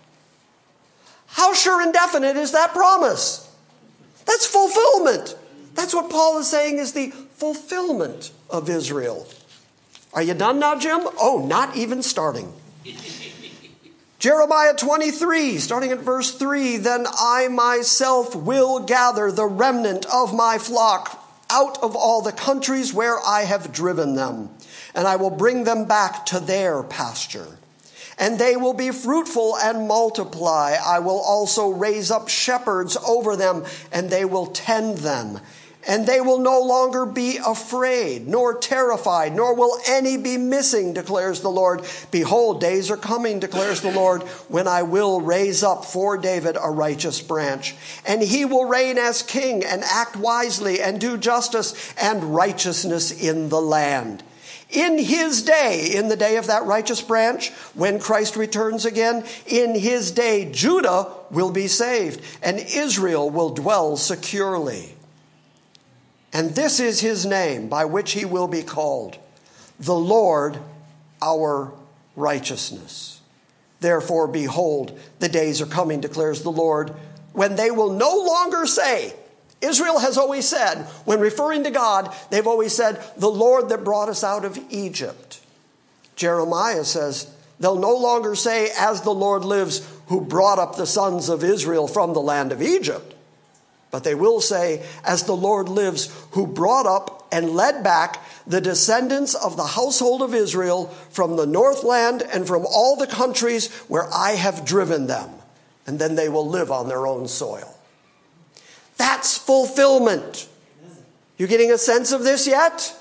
How 1.28 1.54
sure 1.54 1.82
and 1.82 1.94
definite 1.94 2.38
is 2.38 2.52
that 2.52 2.74
promise? 2.74 3.50
That's 4.26 4.46
fulfillment. 4.46 5.36
That's 5.80 5.96
what 5.96 6.10
Paul 6.10 6.40
is 6.40 6.50
saying 6.50 6.78
is 6.78 6.92
the 6.92 7.08
fulfillment 7.08 8.34
of 8.50 8.70
Israel. 8.70 9.26
Are 10.14 10.22
you 10.22 10.34
done 10.34 10.60
now, 10.60 10.78
Jim? 10.78 11.00
Oh, 11.18 11.46
not 11.48 11.78
even 11.78 12.04
starting. 12.04 12.52
Jeremiah 14.20 14.74
23, 14.74 15.58
starting 15.58 15.92
at 15.94 16.00
verse 16.00 16.32
3 16.36 16.76
Then 16.76 17.06
I 17.08 17.48
myself 17.48 18.36
will 18.36 18.80
gather 18.82 19.32
the 19.32 19.46
remnant 19.46 20.06
of 20.14 20.36
my 20.36 20.58
flock 20.58 21.26
out 21.50 21.82
of 21.82 21.96
all 21.96 22.22
the 22.22 22.34
countries 22.34 22.94
where 22.94 23.18
I 23.26 23.44
have 23.44 23.72
driven 23.72 24.16
them, 24.16 24.50
and 24.94 25.08
I 25.08 25.16
will 25.16 25.32
bring 25.32 25.64
them 25.64 25.86
back 25.86 26.26
to 26.26 26.42
their 26.42 26.84
pasture 26.84 27.58
and 28.20 28.38
they 28.38 28.58
will 28.58 28.74
be 28.74 28.92
fruitful 28.92 29.56
and 29.58 29.88
multiply. 29.88 30.76
I 30.86 31.00
will 31.00 31.22
also 31.22 31.70
raise 31.70 32.12
up 32.12 32.28
shepherds 32.28 32.98
over 32.98 33.38
them, 33.38 33.64
and 33.94 34.10
they 34.10 34.26
will 34.26 34.48
tend 34.48 34.98
them. 34.98 35.40
And 35.88 36.06
they 36.06 36.20
will 36.20 36.40
no 36.40 36.62
longer 36.62 37.06
be 37.06 37.38
afraid, 37.38 38.28
nor 38.28 38.58
terrified, 38.58 39.34
nor 39.34 39.56
will 39.56 39.80
any 39.88 40.18
be 40.18 40.38
missing, 40.38 40.94
declares 40.94 41.40
the 41.40 41.50
Lord. 41.50 41.84
Behold, 42.12 42.60
days 42.60 42.92
are 42.92 42.98
coming, 42.98 43.40
declares 43.40 43.80
the 43.80 43.92
Lord, 43.92 44.24
when 44.50 44.68
I 44.68 44.84
will 44.84 45.22
raise 45.22 45.64
up 45.64 45.86
for 45.86 46.18
David 46.18 46.58
a 46.62 46.70
righteous 46.70 47.22
branch. 47.22 47.76
And 48.06 48.22
he 48.22 48.44
will 48.44 48.66
reign 48.66 48.98
as 48.98 49.24
king 49.24 49.64
and 49.64 49.84
act 49.86 50.18
wisely 50.18 50.82
and 50.82 51.00
do 51.00 51.18
justice 51.18 51.94
and 52.00 52.36
righteousness 52.36 53.12
in 53.12 53.48
the 53.48 53.62
land. 53.62 54.22
In 54.70 55.00
his 55.00 55.42
day, 55.42 55.92
in 55.96 56.10
the 56.10 56.18
day 56.18 56.36
of 56.36 56.48
that 56.48 56.66
righteous 56.66 57.02
branch, 57.02 57.50
when 57.74 58.00
Christ 58.00 58.36
returns 58.36 58.86
again, 58.86 59.24
in 59.48 59.74
his 59.74 60.12
day, 60.12 60.52
Judah 60.52 61.08
will 61.32 61.52
be 61.52 61.68
saved 61.68 62.22
and 62.44 62.60
Israel 62.60 63.30
will 63.30 63.50
dwell 63.50 63.98
securely. 63.98 64.94
And 66.32 66.52
this 66.52 66.80
is 66.80 67.00
his 67.00 67.26
name 67.26 67.70
by 67.70 67.86
which 67.86 68.12
he 68.12 68.26
will 68.26 68.48
be 68.48 68.64
called 68.64 69.18
the 69.80 69.96
Lord 69.96 70.58
our 71.22 71.72
righteousness. 72.16 73.22
Therefore, 73.80 74.28
behold, 74.28 75.00
the 75.20 75.30
days 75.30 75.62
are 75.62 75.66
coming, 75.66 76.02
declares 76.02 76.44
the 76.44 76.52
Lord, 76.52 76.94
when 77.34 77.56
they 77.56 77.72
will 77.72 77.94
no 77.94 78.18
longer 78.18 78.66
say, 78.66 79.14
Israel 79.62 80.00
has 80.00 80.18
always 80.18 80.48
said, 80.48 80.84
when 81.06 81.20
referring 81.20 81.64
to 81.64 81.72
God, 81.72 82.14
they've 82.30 82.48
always 82.48 82.76
said, 82.76 83.02
the 83.18 83.30
Lord 83.30 83.70
that 83.70 83.84
brought 83.84 84.10
us 84.10 84.24
out 84.24 84.46
of 84.46 84.60
Egypt. 84.70 85.40
Jeremiah 86.16 86.84
says, 86.84 87.34
they'll 87.60 87.80
no 87.80 87.96
longer 87.96 88.36
say, 88.36 88.70
as 88.78 89.02
the 89.02 89.12
Lord 89.12 89.44
lives, 89.44 89.88
who 90.08 90.22
brought 90.22 90.60
up 90.60 90.76
the 90.76 90.86
sons 90.86 91.30
of 91.30 91.44
Israel 91.44 91.88
from 91.88 92.14
the 92.14 92.22
land 92.22 92.52
of 92.52 92.62
Egypt. 92.62 93.14
But 93.92 94.04
they 94.04 94.16
will 94.16 94.40
say, 94.40 94.86
as 95.04 95.24
the 95.24 95.36
Lord 95.36 95.68
lives, 95.68 96.14
who 96.32 96.46
brought 96.46 96.86
up 96.86 97.28
and 97.32 97.52
led 97.52 97.84
back 97.84 98.24
the 98.46 98.62
descendants 98.62 99.34
of 99.34 99.58
the 99.58 99.66
household 99.66 100.22
of 100.22 100.34
Israel 100.34 100.88
from 101.10 101.36
the 101.36 101.46
northland 101.46 102.22
and 102.22 102.48
from 102.48 102.66
all 102.66 102.96
the 102.96 103.08
countries 103.08 103.74
where 103.88 104.08
I 104.14 104.32
have 104.32 104.66
driven 104.66 105.08
them. 105.08 105.30
And 105.88 105.98
then 105.98 106.16
they 106.16 106.30
will 106.30 106.48
live 106.48 106.72
on 106.72 106.88
their 106.88 107.08
own 107.08 107.28
soil. 107.28 107.76
That's 108.98 109.38
fulfillment. 109.38 110.48
You 111.38 111.48
getting 111.48 111.72
a 111.72 111.78
sense 111.78 112.12
of 112.12 112.24
this 112.24 112.46
yet? 112.46 112.96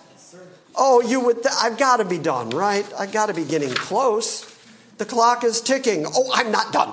Oh, 0.75 1.01
you 1.01 1.21
would, 1.21 1.43
th- 1.43 1.55
I've 1.61 1.77
got 1.77 1.97
to 1.97 2.05
be 2.05 2.19
done, 2.19 2.51
right? 2.51 2.87
I've 2.97 3.11
got 3.13 3.27
to 3.27 3.35
be 3.35 3.45
getting 3.45 3.75
close. 3.75 4.45
The 4.97 5.05
clock 5.05 5.43
is 5.43 5.61
ticking. 5.61 6.07
Oh, 6.07 6.31
I'm 6.33 6.53
not 6.53 6.73
done. 6.73 6.93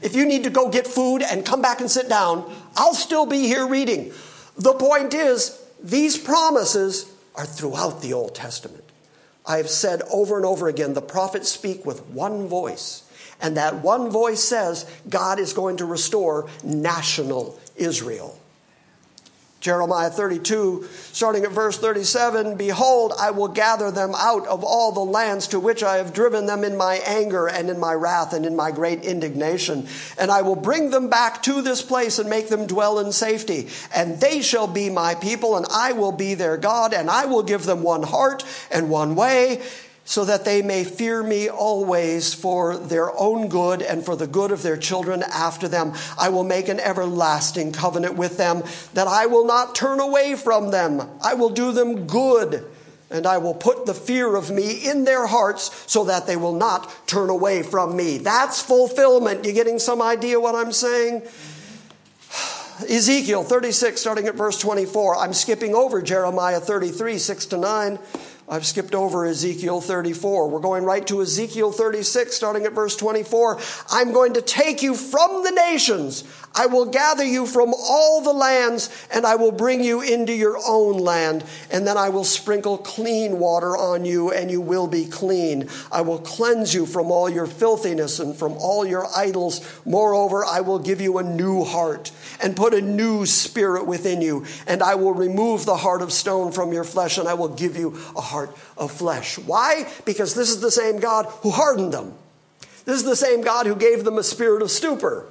If 0.00 0.16
you 0.16 0.26
need 0.26 0.44
to 0.44 0.50
go 0.50 0.68
get 0.68 0.86
food 0.86 1.22
and 1.22 1.44
come 1.44 1.62
back 1.62 1.80
and 1.80 1.90
sit 1.90 2.08
down, 2.08 2.50
I'll 2.76 2.94
still 2.94 3.26
be 3.26 3.46
here 3.46 3.66
reading. 3.66 4.12
The 4.56 4.74
point 4.74 5.14
is, 5.14 5.58
these 5.82 6.16
promises 6.16 7.12
are 7.34 7.46
throughout 7.46 8.02
the 8.02 8.12
Old 8.12 8.34
Testament. 8.34 8.84
I 9.44 9.56
have 9.56 9.70
said 9.70 10.02
over 10.12 10.36
and 10.36 10.46
over 10.46 10.68
again 10.68 10.94
the 10.94 11.02
prophets 11.02 11.48
speak 11.48 11.84
with 11.84 12.04
one 12.06 12.46
voice, 12.46 13.02
and 13.40 13.56
that 13.56 13.76
one 13.76 14.10
voice 14.10 14.42
says 14.42 14.88
God 15.08 15.38
is 15.38 15.52
going 15.52 15.78
to 15.78 15.84
restore 15.84 16.48
national 16.62 17.58
Israel. 17.76 18.38
Jeremiah 19.62 20.10
32, 20.10 20.88
starting 21.12 21.44
at 21.44 21.52
verse 21.52 21.78
37 21.78 22.56
Behold, 22.56 23.12
I 23.16 23.30
will 23.30 23.46
gather 23.46 23.92
them 23.92 24.12
out 24.16 24.44
of 24.48 24.64
all 24.64 24.90
the 24.90 25.00
lands 25.00 25.46
to 25.48 25.60
which 25.60 25.84
I 25.84 25.98
have 25.98 26.12
driven 26.12 26.46
them 26.46 26.64
in 26.64 26.76
my 26.76 26.96
anger 27.06 27.46
and 27.46 27.70
in 27.70 27.78
my 27.78 27.94
wrath 27.94 28.32
and 28.32 28.44
in 28.44 28.56
my 28.56 28.72
great 28.72 29.04
indignation. 29.04 29.86
And 30.18 30.32
I 30.32 30.42
will 30.42 30.56
bring 30.56 30.90
them 30.90 31.08
back 31.08 31.44
to 31.44 31.62
this 31.62 31.80
place 31.80 32.18
and 32.18 32.28
make 32.28 32.48
them 32.48 32.66
dwell 32.66 32.98
in 32.98 33.12
safety. 33.12 33.68
And 33.94 34.20
they 34.20 34.42
shall 34.42 34.66
be 34.66 34.90
my 34.90 35.14
people, 35.14 35.56
and 35.56 35.64
I 35.72 35.92
will 35.92 36.10
be 36.10 36.34
their 36.34 36.56
God, 36.56 36.92
and 36.92 37.08
I 37.08 37.26
will 37.26 37.44
give 37.44 37.64
them 37.64 37.84
one 37.84 38.02
heart 38.02 38.44
and 38.72 38.90
one 38.90 39.14
way 39.14 39.62
so 40.04 40.24
that 40.24 40.44
they 40.44 40.62
may 40.62 40.84
fear 40.84 41.22
me 41.22 41.48
always 41.48 42.34
for 42.34 42.76
their 42.76 43.16
own 43.18 43.48
good 43.48 43.82
and 43.82 44.04
for 44.04 44.16
the 44.16 44.26
good 44.26 44.50
of 44.50 44.62
their 44.62 44.76
children 44.76 45.22
after 45.22 45.68
them. 45.68 45.92
I 46.18 46.28
will 46.28 46.44
make 46.44 46.68
an 46.68 46.80
everlasting 46.80 47.72
covenant 47.72 48.16
with 48.16 48.36
them 48.36 48.62
that 48.94 49.06
I 49.06 49.26
will 49.26 49.46
not 49.46 49.74
turn 49.74 50.00
away 50.00 50.34
from 50.34 50.70
them. 50.70 51.08
I 51.22 51.34
will 51.34 51.50
do 51.50 51.72
them 51.72 52.06
good 52.06 52.64
and 53.12 53.26
I 53.26 53.38
will 53.38 53.54
put 53.54 53.86
the 53.86 53.94
fear 53.94 54.34
of 54.34 54.50
me 54.50 54.88
in 54.88 55.04
their 55.04 55.26
hearts 55.26 55.84
so 55.86 56.04
that 56.04 56.26
they 56.26 56.36
will 56.36 56.54
not 56.54 57.06
turn 57.06 57.28
away 57.28 57.62
from 57.62 57.94
me. 57.94 58.18
That's 58.18 58.60
fulfillment. 58.60 59.44
You 59.44 59.52
getting 59.52 59.78
some 59.78 60.00
idea 60.00 60.40
what 60.40 60.54
I'm 60.54 60.72
saying? 60.72 61.22
Ezekiel 62.88 63.44
36, 63.44 64.00
starting 64.00 64.26
at 64.26 64.34
verse 64.34 64.58
24. 64.58 65.16
I'm 65.16 65.34
skipping 65.34 65.74
over 65.74 66.00
Jeremiah 66.00 66.58
33, 66.58 67.18
6 67.18 67.46
to 67.46 67.58
9. 67.58 67.98
I've 68.48 68.66
skipped 68.66 68.94
over 68.94 69.24
Ezekiel 69.24 69.80
34. 69.80 70.48
We're 70.48 70.60
going 70.60 70.84
right 70.84 71.06
to 71.06 71.22
Ezekiel 71.22 71.70
36, 71.70 72.34
starting 72.34 72.66
at 72.66 72.72
verse 72.72 72.96
24. 72.96 73.60
I'm 73.90 74.12
going 74.12 74.34
to 74.34 74.42
take 74.42 74.82
you 74.82 74.94
from 74.96 75.44
the 75.44 75.52
nations. 75.52 76.24
I 76.54 76.66
will 76.66 76.86
gather 76.86 77.24
you 77.24 77.46
from 77.46 77.72
all 77.72 78.20
the 78.20 78.32
lands, 78.32 78.90
and 79.12 79.24
I 79.24 79.36
will 79.36 79.52
bring 79.52 79.82
you 79.82 80.00
into 80.00 80.34
your 80.34 80.58
own 80.66 80.98
land. 80.98 81.44
And 81.70 81.86
then 81.86 81.96
I 81.96 82.08
will 82.08 82.24
sprinkle 82.24 82.78
clean 82.78 83.38
water 83.38 83.76
on 83.76 84.04
you, 84.04 84.32
and 84.32 84.50
you 84.50 84.60
will 84.60 84.88
be 84.88 85.06
clean. 85.06 85.68
I 85.92 86.02
will 86.02 86.18
cleanse 86.18 86.74
you 86.74 86.84
from 86.84 87.10
all 87.10 87.30
your 87.30 87.46
filthiness 87.46 88.18
and 88.18 88.36
from 88.36 88.54
all 88.54 88.84
your 88.84 89.06
idols. 89.16 89.80
Moreover, 89.86 90.44
I 90.44 90.60
will 90.62 90.80
give 90.80 91.00
you 91.00 91.18
a 91.18 91.22
new 91.22 91.62
heart 91.62 92.10
and 92.42 92.56
put 92.56 92.74
a 92.74 92.80
new 92.80 93.24
spirit 93.24 93.86
within 93.86 94.20
you. 94.20 94.44
And 94.66 94.82
I 94.82 94.96
will 94.96 95.14
remove 95.14 95.64
the 95.64 95.76
heart 95.76 96.02
of 96.02 96.12
stone 96.12 96.52
from 96.52 96.72
your 96.72 96.84
flesh, 96.84 97.18
and 97.18 97.28
I 97.28 97.34
will 97.34 97.48
give 97.48 97.76
you 97.76 97.96
a 98.16 98.20
heart 98.20 98.56
of 98.76 98.90
flesh. 98.90 99.38
Why? 99.38 99.90
Because 100.04 100.34
this 100.34 100.50
is 100.50 100.60
the 100.60 100.70
same 100.70 100.98
God 101.00 101.26
who 101.42 101.50
hardened 101.50 101.92
them. 101.92 102.14
This 102.84 102.96
is 102.96 103.04
the 103.04 103.16
same 103.16 103.42
God 103.42 103.66
who 103.66 103.76
gave 103.76 104.04
them 104.04 104.18
a 104.18 104.22
spirit 104.22 104.62
of 104.62 104.70
stupor. 104.70 105.26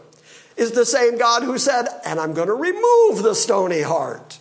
Is 0.57 0.71
the 0.71 0.85
same 0.85 1.17
God 1.17 1.43
who 1.43 1.57
said, 1.57 1.87
and 2.05 2.19
I'm 2.19 2.33
going 2.33 2.47
to 2.47 2.53
remove 2.53 3.23
the 3.23 3.35
stony 3.35 3.81
heart. 3.81 4.39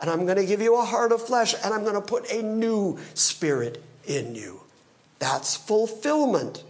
And 0.00 0.10
I'm 0.10 0.24
going 0.24 0.36
to 0.36 0.46
give 0.46 0.60
you 0.60 0.78
a 0.78 0.84
heart 0.84 1.12
of 1.12 1.26
flesh, 1.26 1.54
and 1.64 1.72
I'm 1.72 1.82
going 1.82 1.94
to 1.94 2.00
put 2.00 2.30
a 2.30 2.42
new 2.42 2.98
spirit 3.14 3.82
in 4.06 4.34
you. 4.34 4.60
That's 5.18 5.56
fulfillment. 5.56 6.62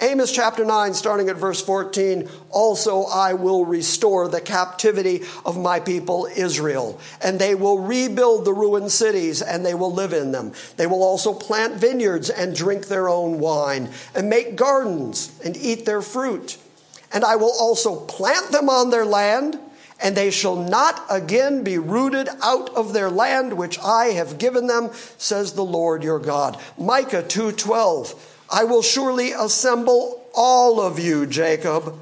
Amos 0.00 0.32
chapter 0.32 0.64
9, 0.64 0.92
starting 0.92 1.28
at 1.28 1.36
verse 1.36 1.62
14, 1.62 2.28
also 2.50 3.04
I 3.04 3.34
will 3.34 3.64
restore 3.64 4.28
the 4.28 4.40
captivity 4.40 5.22
of 5.46 5.56
my 5.56 5.78
people 5.78 6.28
Israel, 6.34 6.98
and 7.22 7.38
they 7.38 7.54
will 7.54 7.78
rebuild 7.78 8.44
the 8.44 8.52
ruined 8.52 8.90
cities, 8.90 9.40
and 9.40 9.64
they 9.64 9.74
will 9.74 9.92
live 9.92 10.12
in 10.12 10.32
them. 10.32 10.52
They 10.76 10.88
will 10.88 11.02
also 11.04 11.32
plant 11.32 11.74
vineyards 11.74 12.28
and 12.28 12.56
drink 12.56 12.88
their 12.88 13.08
own 13.08 13.38
wine, 13.38 13.88
and 14.16 14.28
make 14.28 14.56
gardens 14.56 15.30
and 15.44 15.56
eat 15.56 15.86
their 15.86 16.02
fruit. 16.02 16.58
And 17.12 17.24
I 17.24 17.36
will 17.36 17.54
also 17.58 18.00
plant 18.00 18.50
them 18.50 18.68
on 18.68 18.90
their 18.90 19.06
land, 19.06 19.60
and 20.02 20.16
they 20.16 20.32
shall 20.32 20.56
not 20.56 21.04
again 21.08 21.62
be 21.62 21.78
rooted 21.78 22.28
out 22.42 22.68
of 22.74 22.92
their 22.92 23.10
land 23.10 23.52
which 23.52 23.78
I 23.78 24.06
have 24.06 24.38
given 24.38 24.66
them, 24.66 24.90
says 25.18 25.52
the 25.52 25.64
Lord 25.64 26.02
your 26.02 26.18
God. 26.18 26.58
Micah 26.76 27.22
2:12 27.22 28.16
I 28.50 28.64
will 28.64 28.82
surely 28.82 29.32
assemble 29.32 30.24
all 30.34 30.80
of 30.80 30.98
you, 30.98 31.26
Jacob. 31.26 31.98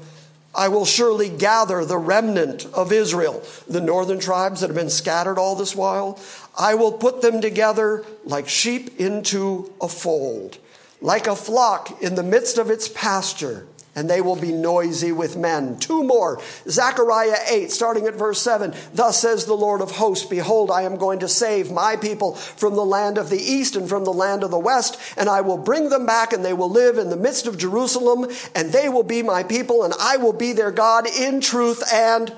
I 0.55 0.67
will 0.67 0.85
surely 0.85 1.29
gather 1.29 1.83
the 1.83 1.97
remnant 1.97 2.65
of 2.73 2.91
Israel, 2.91 3.43
the 3.67 3.81
northern 3.81 4.19
tribes 4.19 4.61
that 4.61 4.67
have 4.67 4.75
been 4.75 4.89
scattered 4.89 5.39
all 5.39 5.55
this 5.55 5.75
while. 5.75 6.19
I 6.57 6.75
will 6.75 6.91
put 6.91 7.21
them 7.21 7.41
together 7.41 8.05
like 8.23 8.47
sheep 8.47 8.99
into 8.99 9.73
a 9.81 9.87
fold, 9.87 10.59
like 11.01 11.25
a 11.25 11.35
flock 11.35 12.01
in 12.03 12.15
the 12.15 12.23
midst 12.23 12.57
of 12.59 12.69
its 12.69 12.87
pasture 12.87 13.65
and 13.95 14.09
they 14.09 14.21
will 14.21 14.35
be 14.35 14.51
noisy 14.51 15.11
with 15.11 15.37
men. 15.37 15.77
Two 15.77 16.03
more. 16.03 16.41
Zechariah 16.67 17.37
8, 17.49 17.71
starting 17.71 18.07
at 18.07 18.15
verse 18.15 18.41
7. 18.41 18.73
Thus 18.93 19.19
says 19.19 19.45
the 19.45 19.53
Lord 19.53 19.81
of 19.81 19.91
hosts, 19.91 20.25
Behold, 20.25 20.71
I 20.71 20.81
am 20.83 20.97
going 20.97 21.19
to 21.19 21.27
save 21.27 21.71
my 21.71 21.95
people 21.95 22.33
from 22.35 22.75
the 22.75 22.85
land 22.85 23.17
of 23.17 23.29
the 23.29 23.41
east 23.41 23.75
and 23.75 23.87
from 23.87 24.03
the 24.03 24.13
land 24.13 24.43
of 24.43 24.51
the 24.51 24.59
west, 24.59 24.99
and 25.17 25.29
I 25.29 25.41
will 25.41 25.57
bring 25.57 25.89
them 25.89 26.05
back, 26.05 26.33
and 26.33 26.43
they 26.43 26.53
will 26.53 26.69
live 26.69 26.97
in 26.97 27.09
the 27.09 27.17
midst 27.17 27.45
of 27.45 27.57
Jerusalem, 27.57 28.29
and 28.55 28.71
they 28.71 28.89
will 28.89 29.03
be 29.03 29.21
my 29.21 29.43
people, 29.43 29.83
and 29.83 29.93
I 29.99 30.17
will 30.17 30.33
be 30.33 30.53
their 30.53 30.71
God 30.71 31.07
in 31.07 31.39
truth 31.41 31.83
and 31.93 32.33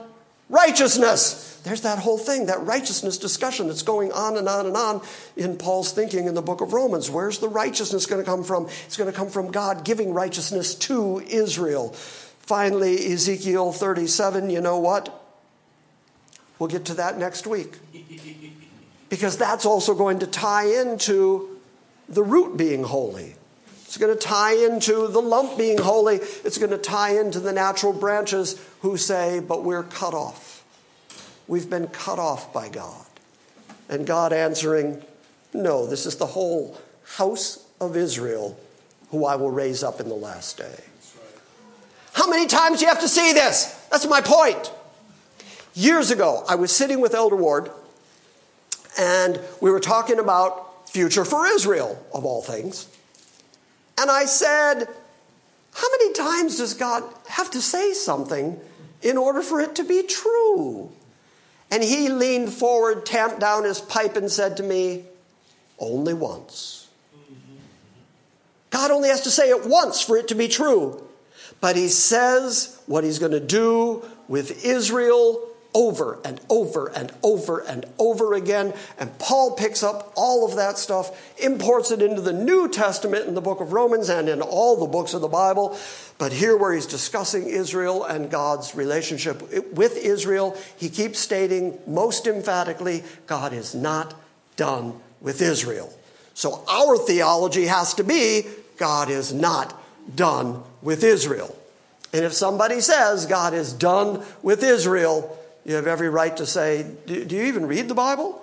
righteousness 0.49 1.54
there's 1.65 1.81
that 1.81 1.97
whole 1.97 2.19
thing, 2.19 2.45
that 2.45 2.61
righteousness 2.61 3.17
discussion 3.17 3.67
that's 3.67 3.81
going 3.81 4.11
on 4.11 4.37
and 4.37 4.47
on 4.47 4.67
and 4.67 4.77
on 4.77 5.01
in 5.35 5.57
Paul's 5.57 5.91
thinking 5.91 6.27
in 6.27 6.35
the 6.35 6.41
book 6.43 6.61
of 6.61 6.73
Romans. 6.73 7.09
Where's 7.09 7.39
the 7.39 7.49
righteousness 7.49 8.05
going 8.05 8.23
to 8.23 8.25
come 8.25 8.43
from? 8.43 8.67
It's 8.85 8.95
going 8.95 9.11
to 9.11 9.17
come 9.17 9.29
from 9.29 9.51
God 9.51 9.83
giving 9.83 10.13
righteousness 10.13 10.75
to 10.75 11.21
Israel. 11.27 11.89
Finally, 12.39 13.11
Ezekiel 13.11 13.71
37, 13.71 14.51
you 14.51 14.61
know 14.61 14.77
what? 14.77 15.23
We'll 16.59 16.69
get 16.69 16.85
to 16.85 16.93
that 16.93 17.17
next 17.17 17.45
week. 17.47 17.77
Because 19.07 19.37
that's 19.37 19.67
also 19.67 19.93
going 19.93 20.19
to 20.19 20.27
tie 20.27 20.65
into 20.65 21.59
the 22.09 22.23
root 22.23 22.57
being 22.57 22.83
holy. 22.83 23.35
It's 23.85 23.97
going 23.97 24.13
to 24.13 24.19
tie 24.19 24.55
into 24.55 25.07
the 25.07 25.21
lump 25.21 25.59
being 25.59 25.77
holy. 25.77 26.15
It's 26.15 26.57
going 26.57 26.71
to 26.71 26.77
tie 26.77 27.19
into 27.19 27.39
the 27.39 27.53
natural 27.53 27.93
branches 27.93 28.59
who 28.81 28.97
say, 28.97 29.39
but 29.39 29.63
we're 29.63 29.83
cut 29.83 30.15
off. 30.15 30.54
We've 31.47 31.69
been 31.69 31.87
cut 31.87 32.19
off 32.19 32.51
by 32.53 32.69
God. 32.69 33.05
And 33.89 34.05
God 34.07 34.33
answering, 34.33 35.03
No, 35.53 35.85
this 35.85 36.05
is 36.05 36.15
the 36.15 36.25
whole 36.25 36.79
house 37.17 37.65
of 37.79 37.95
Israel 37.95 38.57
who 39.09 39.25
I 39.25 39.35
will 39.35 39.51
raise 39.51 39.83
up 39.83 39.99
in 39.99 40.09
the 40.09 40.15
last 40.15 40.57
day. 40.57 40.83
How 42.13 42.29
many 42.29 42.47
times 42.47 42.79
do 42.79 42.85
you 42.85 42.89
have 42.89 43.01
to 43.01 43.09
see 43.09 43.33
this? 43.33 43.65
That's 43.91 44.07
my 44.07 44.21
point. 44.21 44.71
Years 45.73 46.11
ago, 46.11 46.43
I 46.47 46.55
was 46.55 46.73
sitting 46.73 47.01
with 47.01 47.13
Elder 47.13 47.35
Ward, 47.35 47.69
and 48.97 49.39
we 49.61 49.69
were 49.69 49.81
talking 49.81 50.19
about 50.19 50.89
future 50.89 51.25
for 51.25 51.45
Israel, 51.45 52.01
of 52.13 52.23
all 52.23 52.41
things. 52.41 52.87
And 53.99 54.09
I 54.09 54.25
said, 54.25 54.85
How 55.73 55.91
many 55.91 56.13
times 56.13 56.57
does 56.57 56.73
God 56.73 57.03
have 57.27 57.51
to 57.51 57.61
say 57.61 57.93
something 57.93 58.59
in 59.01 59.17
order 59.17 59.41
for 59.41 59.59
it 59.59 59.75
to 59.75 59.83
be 59.83 60.03
true? 60.03 60.91
And 61.71 61.83
he 61.83 62.09
leaned 62.09 62.53
forward, 62.53 63.05
tamped 63.05 63.39
down 63.39 63.63
his 63.63 63.81
pipe, 63.81 64.15
and 64.15 64.31
said 64.31 64.57
to 64.57 64.63
me, 64.63 65.05
Only 65.79 66.13
once. 66.13 66.87
God 68.69 68.91
only 68.91 69.09
has 69.09 69.21
to 69.21 69.31
say 69.31 69.49
it 69.49 69.65
once 69.65 70.01
for 70.01 70.17
it 70.17 70.27
to 70.27 70.35
be 70.35 70.47
true. 70.47 71.01
But 71.61 71.75
he 71.75 71.87
says 71.87 72.79
what 72.87 73.03
he's 73.03 73.19
going 73.19 73.31
to 73.31 73.39
do 73.39 74.03
with 74.27 74.65
Israel 74.65 75.47
over 75.75 76.17
and 76.23 76.39
over 76.49 76.87
and 76.87 77.11
over 77.21 77.59
and 77.59 77.85
over 77.99 78.33
again. 78.33 78.73
And 78.97 79.15
Paul 79.19 79.55
picks 79.55 79.83
up 79.83 80.13
all 80.15 80.49
of 80.49 80.55
that 80.55 80.79
stuff, 80.79 81.35
imports 81.37 81.91
it 81.91 82.01
into 82.01 82.21
the 82.21 82.33
New 82.33 82.69
Testament 82.69 83.27
in 83.27 83.35
the 83.35 83.41
book 83.41 83.59
of 83.59 83.73
Romans 83.73 84.09
and 84.09 84.29
in 84.29 84.41
all 84.41 84.77
the 84.77 84.87
books 84.87 85.13
of 85.13 85.21
the 85.21 85.27
Bible. 85.27 85.77
But 86.17 86.31
here, 86.31 86.55
where 86.55 86.73
he's 86.73 86.85
discussing 86.85 87.47
Israel 87.47 88.05
and 88.05 88.31
God's 88.31 88.73
relationship 88.73 89.73
with 89.73 89.97
Israel, 89.97 90.57
he 90.77 90.89
keeps 90.89 91.19
stating 91.19 91.77
most 91.85 92.25
emphatically 92.25 93.03
God 93.27 93.51
is 93.51 93.75
not 93.75 94.15
done 94.55 94.93
with 95.19 95.41
Israel. 95.41 95.93
So 96.33 96.63
our 96.69 96.97
theology 96.97 97.65
has 97.65 97.93
to 97.95 98.03
be 98.03 98.45
God 98.77 99.09
is 99.09 99.33
not 99.33 99.81
done 100.15 100.63
with 100.81 101.03
Israel. 101.03 101.53
And 102.13 102.23
if 102.23 102.31
somebody 102.31 102.79
says 102.79 103.25
God 103.25 103.53
is 103.53 103.73
done 103.73 104.23
with 104.41 104.63
Israel, 104.63 105.37
you 105.65 105.75
have 105.75 105.87
every 105.87 106.09
right 106.09 106.35
to 106.37 106.45
say, 106.45 106.85
do, 107.05 107.25
do 107.25 107.35
you 107.35 107.43
even 107.43 107.65
read 107.65 107.87
the 107.87 107.95
Bible? 107.95 108.41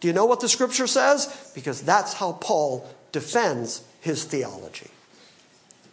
Do 0.00 0.08
you 0.08 0.14
know 0.14 0.24
what 0.24 0.40
the 0.40 0.48
scripture 0.48 0.86
says? 0.86 1.52
Because 1.54 1.82
that's 1.82 2.14
how 2.14 2.32
Paul 2.32 2.88
defends 3.12 3.82
his 4.00 4.24
theology. 4.24 4.88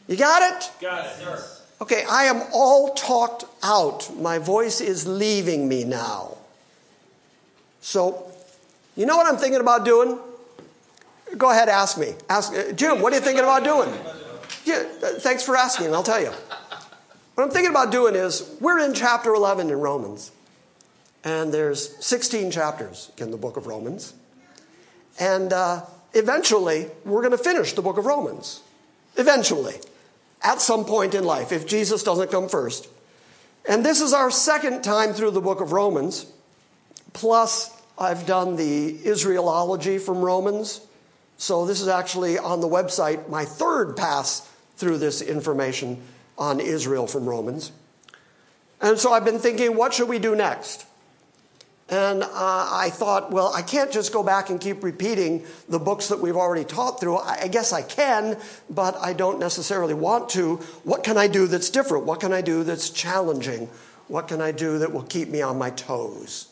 You 0.07 0.15
got 0.15 0.41
it? 0.41 0.71
Got 0.79 1.05
it, 1.05 1.11
sir. 1.19 1.43
Okay, 1.81 2.05
I 2.09 2.23
am 2.23 2.41
all 2.53 2.93
talked 2.93 3.45
out. 3.61 4.15
My 4.17 4.39
voice 4.39 4.81
is 4.81 5.05
leaving 5.05 5.67
me 5.67 5.83
now. 5.83 6.37
So, 7.81 8.31
you 8.95 9.05
know 9.05 9.15
what 9.15 9.27
I'm 9.27 9.37
thinking 9.37 9.61
about 9.61 9.85
doing? 9.85 10.17
Go 11.37 11.51
ahead, 11.51 11.69
ask 11.69 11.97
me. 11.97 12.13
Ask 12.29 12.53
uh, 12.53 12.71
Jim. 12.71 13.01
What 13.01 13.13
are 13.13 13.17
you 13.17 13.21
thinking 13.21 13.43
about 13.43 13.63
doing? 13.63 13.93
Yeah, 14.65 14.85
uh, 15.03 15.19
thanks 15.19 15.43
for 15.43 15.55
asking. 15.55 15.93
I'll 15.93 16.03
tell 16.03 16.21
you. 16.21 16.31
What 17.37 17.43
I'm 17.43 17.51
thinking 17.51 17.69
about 17.69 17.91
doing 17.91 18.15
is 18.15 18.49
we're 18.59 18.79
in 18.79 18.95
chapter 18.95 19.31
11 19.31 19.69
in 19.69 19.79
Romans, 19.79 20.31
and 21.23 21.53
there's 21.53 22.03
16 22.03 22.49
chapters 22.49 23.11
in 23.19 23.29
the 23.29 23.37
book 23.37 23.57
of 23.57 23.67
Romans. 23.67 24.15
And 25.19 25.53
uh, 25.53 25.85
eventually, 26.15 26.87
we're 27.05 27.21
going 27.21 27.37
to 27.37 27.43
finish 27.43 27.73
the 27.73 27.83
book 27.83 27.99
of 27.99 28.07
Romans. 28.07 28.63
Eventually, 29.17 29.75
at 30.41 30.61
some 30.61 30.83
point 30.83 31.13
in 31.13 31.25
life, 31.25 31.51
if 31.51 31.67
Jesus 31.67 32.01
doesn't 32.01 32.31
come 32.31 32.49
first. 32.49 32.87
And 33.69 33.85
this 33.85 34.01
is 34.01 34.13
our 34.13 34.31
second 34.31 34.83
time 34.83 35.13
through 35.13 35.29
the 35.29 35.39
book 35.39 35.61
of 35.61 35.71
Romans. 35.71 36.25
Plus, 37.13 37.69
I've 37.99 38.25
done 38.25 38.55
the 38.55 38.97
Israelology 38.97 40.01
from 40.01 40.23
Romans. 40.23 40.81
So, 41.37 41.67
this 41.67 41.81
is 41.81 41.87
actually 41.87 42.39
on 42.39 42.61
the 42.61 42.67
website, 42.67 43.29
my 43.29 43.45
third 43.45 43.95
pass 43.95 44.39
through 44.77 44.97
this 44.97 45.21
information 45.21 46.01
on 46.37 46.59
Israel 46.59 47.07
from 47.07 47.27
Romans. 47.27 47.71
And 48.81 48.99
so 48.99 49.11
I've 49.11 49.25
been 49.25 49.39
thinking, 49.39 49.75
what 49.75 49.93
should 49.93 50.07
we 50.07 50.19
do 50.19 50.35
next? 50.35 50.85
And 51.89 52.21
uh, 52.21 52.29
I 52.33 52.89
thought, 52.91 53.31
well, 53.31 53.51
I 53.53 53.61
can't 53.61 53.91
just 53.91 54.11
go 54.11 54.21
back 54.21 54.49
and 54.49 54.59
keep 54.59 54.83
repeating 54.83 55.45
the 55.69 55.79
books 55.79 56.09
that 56.09 56.19
we've 56.19 56.35
already 56.35 56.65
taught 56.65 56.99
through. 56.99 57.17
I, 57.17 57.47
guess 57.47 57.71
I 57.71 57.81
can, 57.81 58.37
but 58.69 58.97
I 58.97 59.13
don't 59.13 59.39
necessarily 59.39 59.93
want 59.93 60.29
to. 60.31 60.57
What 60.83 61.05
can 61.05 61.17
I 61.17 61.27
do 61.27 61.47
that's 61.47 61.69
different? 61.69 62.05
What 62.05 62.19
can 62.19 62.33
I 62.33 62.41
do 62.41 62.63
that's 62.63 62.89
challenging? 62.89 63.69
What 64.09 64.27
can 64.27 64.41
I 64.41 64.51
do 64.51 64.79
that 64.79 64.91
will 64.91 65.03
keep 65.03 65.29
me 65.29 65.41
on 65.41 65.57
my 65.57 65.69
toes? 65.69 66.49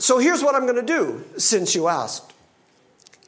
So 0.00 0.18
here's 0.18 0.42
what 0.42 0.56
I'm 0.56 0.66
going 0.66 0.76
to 0.76 0.82
do, 0.82 1.24
since 1.38 1.74
you 1.76 1.86
asked. 1.86 2.32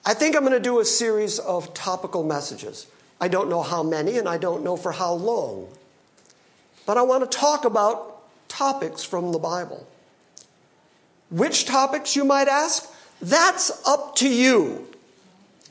I 0.05 0.15
think 0.15 0.35
I'm 0.35 0.43
going 0.43 0.52
to 0.52 0.60
do 0.60 0.81
a 0.81 0.85
series 0.85 1.39
of 1.39 1.73
topical 1.73 2.24
messages. 2.24 2.89
I 3.20 3.28
don't 3.28 3.48
know 3.48 3.62
how 3.62 3.85
many 3.85 4.19
and 4.19 4.28
I 4.28 4.39
don't 4.39 4.65
know 4.65 4.77
for 4.77 4.90
how 4.90 5.12
long. 5.12 5.69
But 6.89 6.97
I 6.97 7.02
want 7.02 7.31
to 7.31 7.39
talk 7.39 7.66
about 7.66 8.16
topics 8.48 9.05
from 9.05 9.32
the 9.32 9.39
Bible. 9.39 9.86
Which 11.31 11.66
topics, 11.66 12.16
you 12.16 12.24
might 12.24 12.48
ask? 12.48 12.90
That's 13.20 13.86
up 13.86 14.16
to 14.16 14.28
you. 14.31 14.89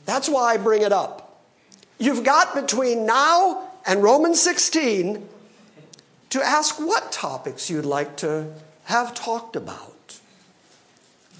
That's 0.06 0.28
why 0.28 0.54
I 0.54 0.58
bring 0.58 0.82
it 0.82 0.92
up. 0.92 1.42
You've 1.98 2.22
got 2.22 2.54
between 2.54 3.04
now 3.04 3.68
and 3.84 4.00
Romans 4.00 4.40
16 4.40 5.28
to 6.30 6.40
ask 6.40 6.78
what 6.78 7.10
topics 7.10 7.68
you'd 7.68 7.84
like 7.84 8.18
to 8.18 8.52
have 8.84 9.12
talked 9.12 9.56
about. 9.56 10.20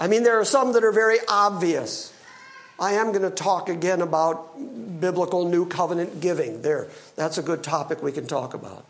I 0.01 0.09
mean, 0.09 0.25
there 0.25 0.41
are 0.41 0.45
some 0.45 0.73
that 0.73 0.83
are 0.83 0.91
very 0.91 1.19
obvious. 1.29 2.13
I 2.81 2.95
am 2.95 3.13
going 3.13 3.23
to 3.23 3.31
talk 3.31 3.69
again 3.69 4.01
about 4.01 4.59
biblical 5.01 5.49
new 5.49 5.67
covenant 5.67 6.21
giving. 6.21 6.63
There, 6.63 6.89
that's 7.15 7.39
a 7.39 7.43
good 7.43 7.63
topic 7.63 8.03
we 8.03 8.11
can 8.11 8.27
talk 8.27 8.55
about. 8.55 8.85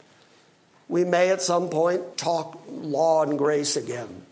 We 0.89 1.05
may 1.05 1.31
at 1.31 1.43
some 1.43 1.69
point 1.69 2.17
talk 2.17 2.61
law 2.69 3.23
and 3.23 3.39
grace 3.39 3.77
again. 3.77 4.23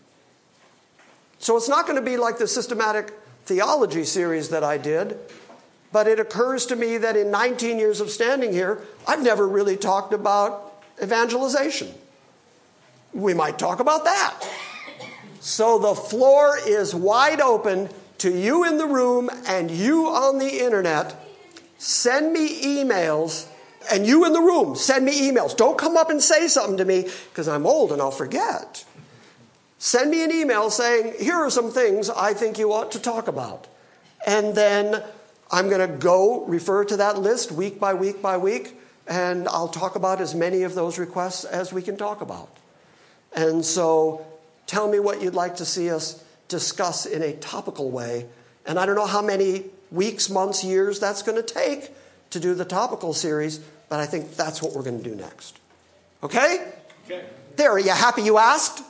So 1.39 1.55
it's 1.55 1.69
not 1.69 1.85
going 1.85 1.97
to 1.97 2.05
be 2.05 2.17
like 2.17 2.39
the 2.39 2.47
systematic 2.47 3.13
theology 3.45 4.03
series 4.03 4.49
that 4.49 4.63
I 4.63 4.77
did, 4.77 5.17
but 5.91 6.07
it 6.07 6.19
occurs 6.19 6.65
to 6.67 6.75
me 6.75 6.97
that 6.97 7.15
in 7.15 7.31
19 7.31 7.77
years 7.77 8.01
of 8.01 8.09
standing 8.09 8.51
here, 8.51 8.81
I've 9.07 9.21
never 9.21 9.47
really 9.47 9.77
talked 9.77 10.13
about 10.13 10.83
evangelization. 11.01 11.93
We 13.13 13.33
might 13.33 13.57
talk 13.59 13.79
about 13.79 14.03
that. 14.03 14.43
So 15.39 15.79
the 15.79 15.95
floor 15.95 16.57
is 16.67 16.93
wide 16.93 17.39
open 17.39 17.89
to 18.17 18.31
you 18.31 18.65
in 18.65 18.77
the 18.77 18.85
room 18.85 19.29
and 19.47 19.69
you 19.69 20.07
on 20.07 20.39
the 20.39 20.65
internet. 20.65 21.15
Send 21.77 22.33
me 22.33 22.61
emails, 22.63 23.47
and 23.91 24.05
you 24.05 24.25
in 24.25 24.33
the 24.33 24.41
room, 24.41 24.75
send 24.75 25.05
me 25.05 25.29
emails. 25.29 25.55
Don't 25.55 25.77
come 25.77 25.97
up 25.97 26.09
and 26.09 26.21
say 26.21 26.47
something 26.47 26.77
to 26.77 26.85
me 26.85 27.09
because 27.29 27.47
I'm 27.47 27.65
old 27.65 27.91
and 27.91 28.01
I'll 28.01 28.11
forget. 28.11 28.85
Send 29.79 30.09
me 30.09 30.23
an 30.23 30.31
email 30.31 30.69
saying, 30.69 31.13
here 31.19 31.35
are 31.35 31.49
some 31.49 31.71
things 31.71 32.09
I 32.09 32.33
think 32.33 32.57
you 32.57 32.73
ought 32.73 32.91
to 32.93 32.99
talk 32.99 33.27
about. 33.27 33.67
And 34.25 34.55
then 34.55 35.03
I'm 35.51 35.69
going 35.69 35.87
to 35.87 35.97
go 35.97 36.45
refer 36.45 36.83
to 36.85 36.97
that 36.97 37.19
list 37.19 37.51
week 37.51 37.79
by 37.79 37.93
week 37.93 38.21
by 38.21 38.37
week, 38.37 38.77
and 39.07 39.47
I'll 39.47 39.69
talk 39.69 39.95
about 39.95 40.19
as 40.19 40.35
many 40.35 40.63
of 40.63 40.75
those 40.75 40.97
requests 40.97 41.45
as 41.45 41.71
we 41.71 41.81
can 41.81 41.95
talk 41.95 42.21
about. 42.21 42.49
And 43.33 43.63
so 43.63 44.25
tell 44.65 44.89
me 44.89 44.99
what 44.99 45.21
you'd 45.21 45.35
like 45.35 45.57
to 45.57 45.65
see 45.65 45.89
us 45.91 46.23
discuss 46.47 47.05
in 47.05 47.21
a 47.21 47.33
topical 47.33 47.91
way. 47.91 48.25
And 48.65 48.79
I 48.79 48.85
don't 48.85 48.95
know 48.95 49.05
how 49.05 49.21
many 49.21 49.65
weeks, 49.91 50.29
months, 50.29 50.63
years 50.63 50.99
that's 50.99 51.21
going 51.21 51.37
to 51.37 51.53
take 51.53 51.91
to 52.31 52.39
do 52.39 52.53
the 52.53 52.65
topical 52.65 53.13
series, 53.13 53.61
but 53.89 53.99
I 53.99 54.05
think 54.05 54.35
that's 54.35 54.61
what 54.61 54.73
we're 54.73 54.83
going 54.83 55.01
to 55.01 55.09
do 55.09 55.15
next. 55.15 55.59
Okay? 56.23 56.71
Okay. 57.05 57.25
There, 57.55 57.71
are 57.71 57.79
you 57.79 57.91
happy 57.91 58.21
you 58.21 58.37
asked? 58.37 58.83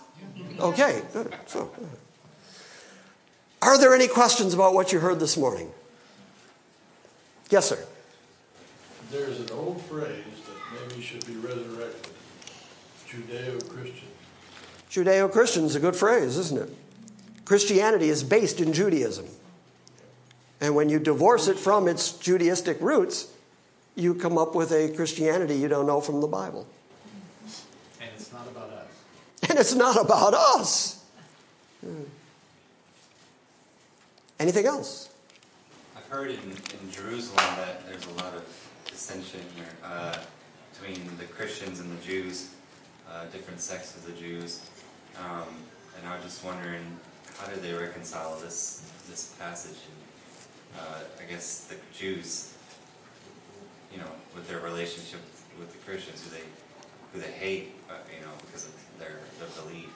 Okay, 0.60 1.02
good. 1.14 1.34
So, 1.45 1.72
are 3.61 3.78
there 3.78 3.94
any 3.94 4.07
questions 4.07 4.53
about 4.53 4.74
what 4.74 4.91
you 4.91 4.99
heard 4.99 5.19
this 5.19 5.38
morning? 5.38 5.72
Yes, 7.49 7.69
sir. 7.69 7.80
There's 9.11 9.40
an 9.40 9.49
old 9.52 9.82
phrase 9.84 10.24
that 10.48 10.90
maybe 10.90 11.02
should 11.02 11.26
be 11.26 11.36
resurrected 11.36 12.11
Judeo 13.07 13.69
Christian. 13.69 14.07
Judeo 14.90 15.32
Christian 15.32 15.64
is 15.65 15.76
a 15.76 15.80
good 15.80 15.95
phrase, 15.95 16.38
isn't 16.38 16.60
it? 16.60 16.76
Christianity 17.45 18.10
is 18.10 18.24
based 18.24 18.60
in 18.60 18.74
Judaism. 18.74 19.26
And 20.60 20.76
when 20.76 20.90
you 20.90 20.99
divorce 20.99 21.48
it 21.48 21.57
from 21.57 21.88
its 21.88 22.11
Judaistic 22.11 22.82
roots, 22.82 23.28
you 23.98 24.14
come 24.14 24.38
up 24.38 24.56
with 24.56 24.72
a 24.72 24.90
Christianity 24.95 25.56
you 25.56 25.68
don't 25.68 25.88
know 25.88 25.99
from 25.99 26.22
the 26.22 26.28
Bible. 26.28 26.68
And 27.99 28.10
it's 28.15 28.32
not 28.32 28.48
about 28.48 28.69
us. 28.69 28.88
And 29.49 29.60
it's 29.60 29.76
not 29.76 29.99
about 29.99 30.34
us. 30.34 31.03
Anything 34.40 34.68
else? 34.68 35.10
I've 35.95 36.06
heard 36.07 36.30
in, 36.30 36.40
in 36.40 36.91
Jerusalem 36.91 37.45
that 37.57 37.88
there's 37.88 38.06
a 38.06 38.24
lot 38.24 38.36
of 38.36 38.45
dissension 38.86 39.41
here 39.56 39.65
uh, 39.84 40.15
between 40.72 41.10
the 41.18 41.26
Christians 41.26 41.80
and 41.80 41.98
the 41.98 42.03
Jews, 42.03 42.52
uh, 43.10 43.26
different 43.26 43.60
sects 43.60 43.95
of 43.95 44.06
the 44.06 44.11
Jews. 44.11 44.69
Um, 45.19 45.48
and 45.98 46.07
I 46.07 46.15
was 46.15 46.24
just 46.24 46.44
wondering, 46.44 46.84
how 47.40 47.48
do 47.48 47.60
they 47.60 47.74
reconcile 47.74 48.38
this 48.40 48.91
this 49.10 49.34
passage? 49.40 49.78
And, 49.88 50.80
uh, 50.80 51.24
I 51.24 51.32
guess 51.32 51.65
the 51.65 51.76
Jews, 51.98 52.53
you 53.91 53.97
know, 53.99 54.11
with 54.35 54.47
their 54.47 54.59
relationship 54.59 55.19
with 55.59 55.72
the 55.72 55.77
Christians, 55.89 56.23
who 56.23 56.30
they 56.35 56.43
who 57.14 57.19
they 57.19 57.31
hate, 57.31 57.73
uh, 57.89 57.93
you 58.14 58.22
know, 58.26 58.31
because 58.45 58.65
of 58.65 58.73
their, 58.99 59.19
their 59.39 59.47
belief. 59.64 59.89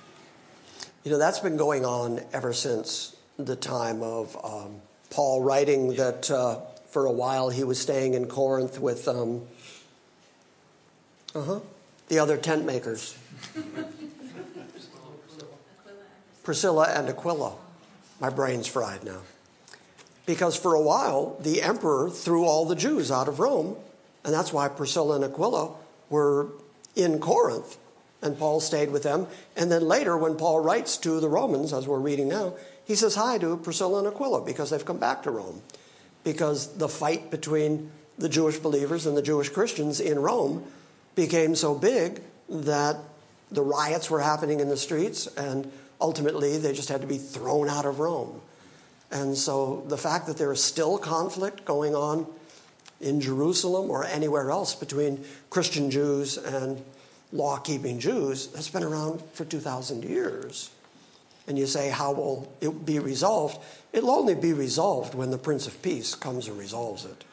You 1.03 1.11
know, 1.11 1.17
that's 1.17 1.39
been 1.39 1.57
going 1.57 1.85
on 1.85 2.21
ever 2.33 2.53
since 2.53 3.15
the 3.37 3.55
time 3.55 4.01
of 4.01 4.37
um, 4.43 4.81
Paul 5.09 5.41
writing 5.41 5.95
that 5.95 6.29
uh, 6.29 6.59
for 6.89 7.05
a 7.05 7.11
while 7.11 7.49
he 7.49 7.63
was 7.63 7.79
staying 7.79 8.13
in 8.13 8.27
Corinth 8.27 8.79
with 8.79 9.07
um, 9.07 9.41
uh-huh, 11.33 11.59
the 12.07 12.19
other 12.19 12.37
tent 12.37 12.65
makers. 12.65 13.17
Priscilla 16.43 16.87
and 16.89 17.07
Aquila. 17.09 17.53
My 18.19 18.29
brain's 18.29 18.67
fried 18.67 19.03
now. 19.03 19.21
Because 20.25 20.55
for 20.55 20.75
a 20.75 20.81
while, 20.81 21.37
the 21.39 21.61
emperor 21.61 22.09
threw 22.09 22.45
all 22.45 22.65
the 22.65 22.75
Jews 22.75 23.11
out 23.11 23.27
of 23.27 23.39
Rome, 23.39 23.75
and 24.23 24.33
that's 24.33 24.53
why 24.53 24.67
Priscilla 24.67 25.15
and 25.15 25.25
Aquila 25.25 25.73
were 26.09 26.47
in 26.95 27.19
Corinth 27.19 27.77
and 28.21 28.37
Paul 28.37 28.59
stayed 28.59 28.91
with 28.91 29.03
them. 29.03 29.27
And 29.55 29.71
then 29.71 29.87
later, 29.87 30.17
when 30.17 30.35
Paul 30.35 30.59
writes 30.59 30.97
to 30.97 31.19
the 31.19 31.29
Romans, 31.29 31.73
as 31.73 31.87
we're 31.87 31.99
reading 31.99 32.27
now, 32.27 32.53
he 32.85 32.95
says 32.95 33.15
hi 33.15 33.37
to 33.39 33.57
Priscilla 33.57 33.99
and 33.99 34.07
Aquila 34.07 34.45
because 34.45 34.69
they've 34.69 34.85
come 34.85 34.99
back 34.99 35.23
to 35.23 35.31
Rome. 35.31 35.61
Because 36.23 36.77
the 36.77 36.89
fight 36.89 37.31
between 37.31 37.91
the 38.17 38.29
Jewish 38.29 38.59
believers 38.59 39.05
and 39.05 39.17
the 39.17 39.21
Jewish 39.21 39.49
Christians 39.49 39.99
in 39.99 40.19
Rome 40.19 40.63
became 41.15 41.55
so 41.55 41.73
big 41.73 42.21
that 42.49 42.97
the 43.51 43.63
riots 43.63 44.09
were 44.09 44.21
happening 44.21 44.59
in 44.59 44.69
the 44.69 44.77
streets, 44.77 45.27
and 45.35 45.71
ultimately 45.99 46.57
they 46.57 46.73
just 46.73 46.89
had 46.89 47.01
to 47.01 47.07
be 47.07 47.17
thrown 47.17 47.69
out 47.69 47.85
of 47.85 47.99
Rome. 47.99 48.41
And 49.11 49.37
so 49.37 49.83
the 49.87 49.97
fact 49.97 50.27
that 50.27 50.37
there 50.37 50.51
is 50.51 50.63
still 50.63 50.97
conflict 50.97 51.65
going 51.65 51.95
on 51.95 52.25
in 53.01 53.19
Jerusalem 53.19 53.89
or 53.89 54.05
anywhere 54.05 54.51
else 54.51 54.73
between 54.73 55.23
Christian 55.49 55.91
Jews 55.91 56.37
and 56.37 56.81
law 57.33 57.57
keeping 57.57 57.99
Jews 57.99 58.47
that's 58.47 58.69
been 58.69 58.83
around 58.83 59.21
for 59.33 59.43
2,000 59.43 60.05
years. 60.05 60.69
And 61.47 61.57
you 61.57 61.65
say, 61.65 61.89
how 61.89 62.13
will 62.13 62.53
it 62.61 62.85
be 62.85 62.99
resolved? 62.99 63.59
It'll 63.91 64.11
only 64.11 64.35
be 64.35 64.53
resolved 64.53 65.15
when 65.15 65.31
the 65.31 65.37
Prince 65.37 65.67
of 65.67 65.81
Peace 65.81 66.15
comes 66.15 66.47
and 66.47 66.57
resolves 66.57 67.03
it. 67.05 67.25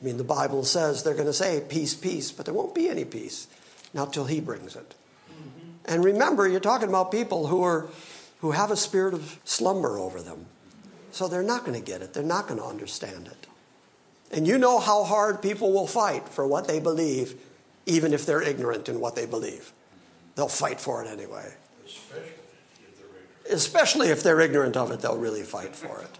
I 0.00 0.04
mean, 0.04 0.16
the 0.16 0.24
Bible 0.24 0.64
says 0.64 1.02
they're 1.02 1.14
going 1.14 1.26
to 1.26 1.32
say 1.32 1.62
peace, 1.68 1.94
peace, 1.94 2.32
but 2.32 2.44
there 2.46 2.54
won't 2.54 2.74
be 2.74 2.88
any 2.88 3.04
peace, 3.04 3.46
not 3.94 4.12
till 4.12 4.24
He 4.24 4.40
brings 4.40 4.74
it. 4.74 4.94
Mm-hmm. 5.30 5.92
And 5.92 6.04
remember, 6.04 6.48
you're 6.48 6.60
talking 6.60 6.88
about 6.88 7.12
people 7.12 7.46
who 7.46 7.62
are 7.62 7.88
who 8.40 8.50
have 8.50 8.70
a 8.70 8.76
spirit 8.76 9.14
of 9.14 9.38
slumber 9.44 9.98
over 9.98 10.20
them. 10.20 10.46
So 11.16 11.28
they're 11.28 11.42
not 11.42 11.64
going 11.64 11.80
to 11.80 11.84
get 11.84 12.02
it. 12.02 12.12
They're 12.12 12.22
not 12.22 12.46
going 12.46 12.60
to 12.60 12.66
understand 12.66 13.26
it. 13.26 13.46
And 14.30 14.46
you 14.46 14.58
know 14.58 14.78
how 14.78 15.02
hard 15.02 15.40
people 15.40 15.72
will 15.72 15.86
fight 15.86 16.28
for 16.28 16.46
what 16.46 16.68
they 16.68 16.78
believe 16.78 17.40
even 17.86 18.12
if 18.12 18.26
they're 18.26 18.42
ignorant 18.42 18.90
in 18.90 19.00
what 19.00 19.16
they 19.16 19.24
believe. 19.24 19.72
They'll 20.34 20.46
fight 20.46 20.78
for 20.78 21.02
it 21.02 21.08
anyway. 21.08 21.54
Especially 23.50 24.08
if 24.08 24.22
they're 24.22 24.42
ignorant 24.42 24.76
of 24.76 24.90
it, 24.90 25.00
they'll 25.00 25.16
really 25.16 25.42
fight 25.42 25.74
for 25.74 26.02
it. 26.02 26.18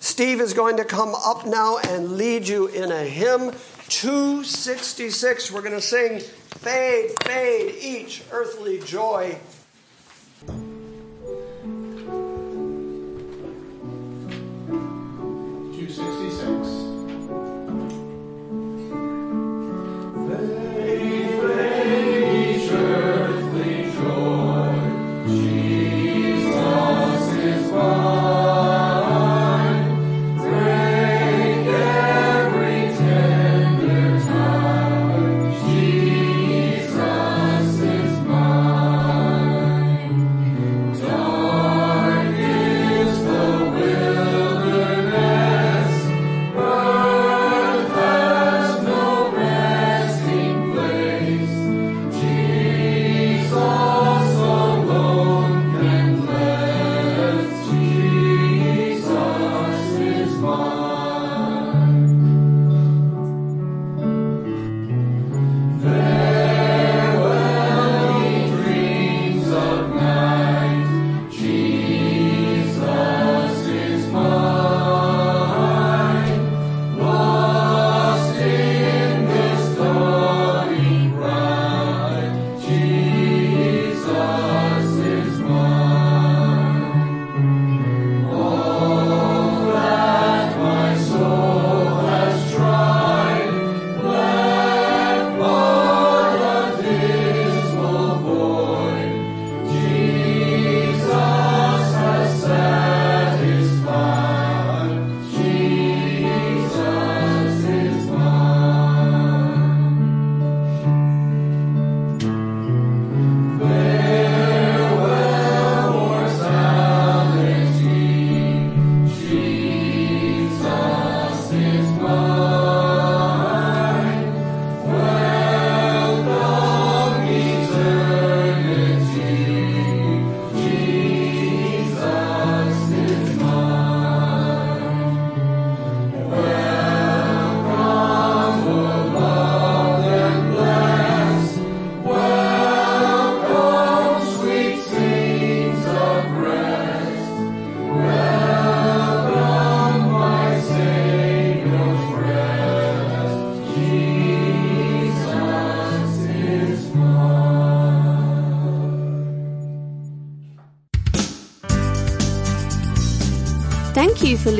Steve 0.00 0.40
is 0.40 0.52
going 0.52 0.78
to 0.78 0.84
come 0.84 1.14
up 1.14 1.46
now 1.46 1.78
and 1.78 2.16
lead 2.16 2.48
you 2.48 2.66
in 2.66 2.90
a 2.90 3.04
hymn 3.04 3.52
266. 3.88 5.52
We're 5.52 5.60
going 5.60 5.74
to 5.74 5.80
sing 5.80 6.18
Fade, 6.18 7.12
Fade, 7.22 7.76
Each 7.80 8.24
Earthly 8.32 8.80
Joy. 8.80 9.38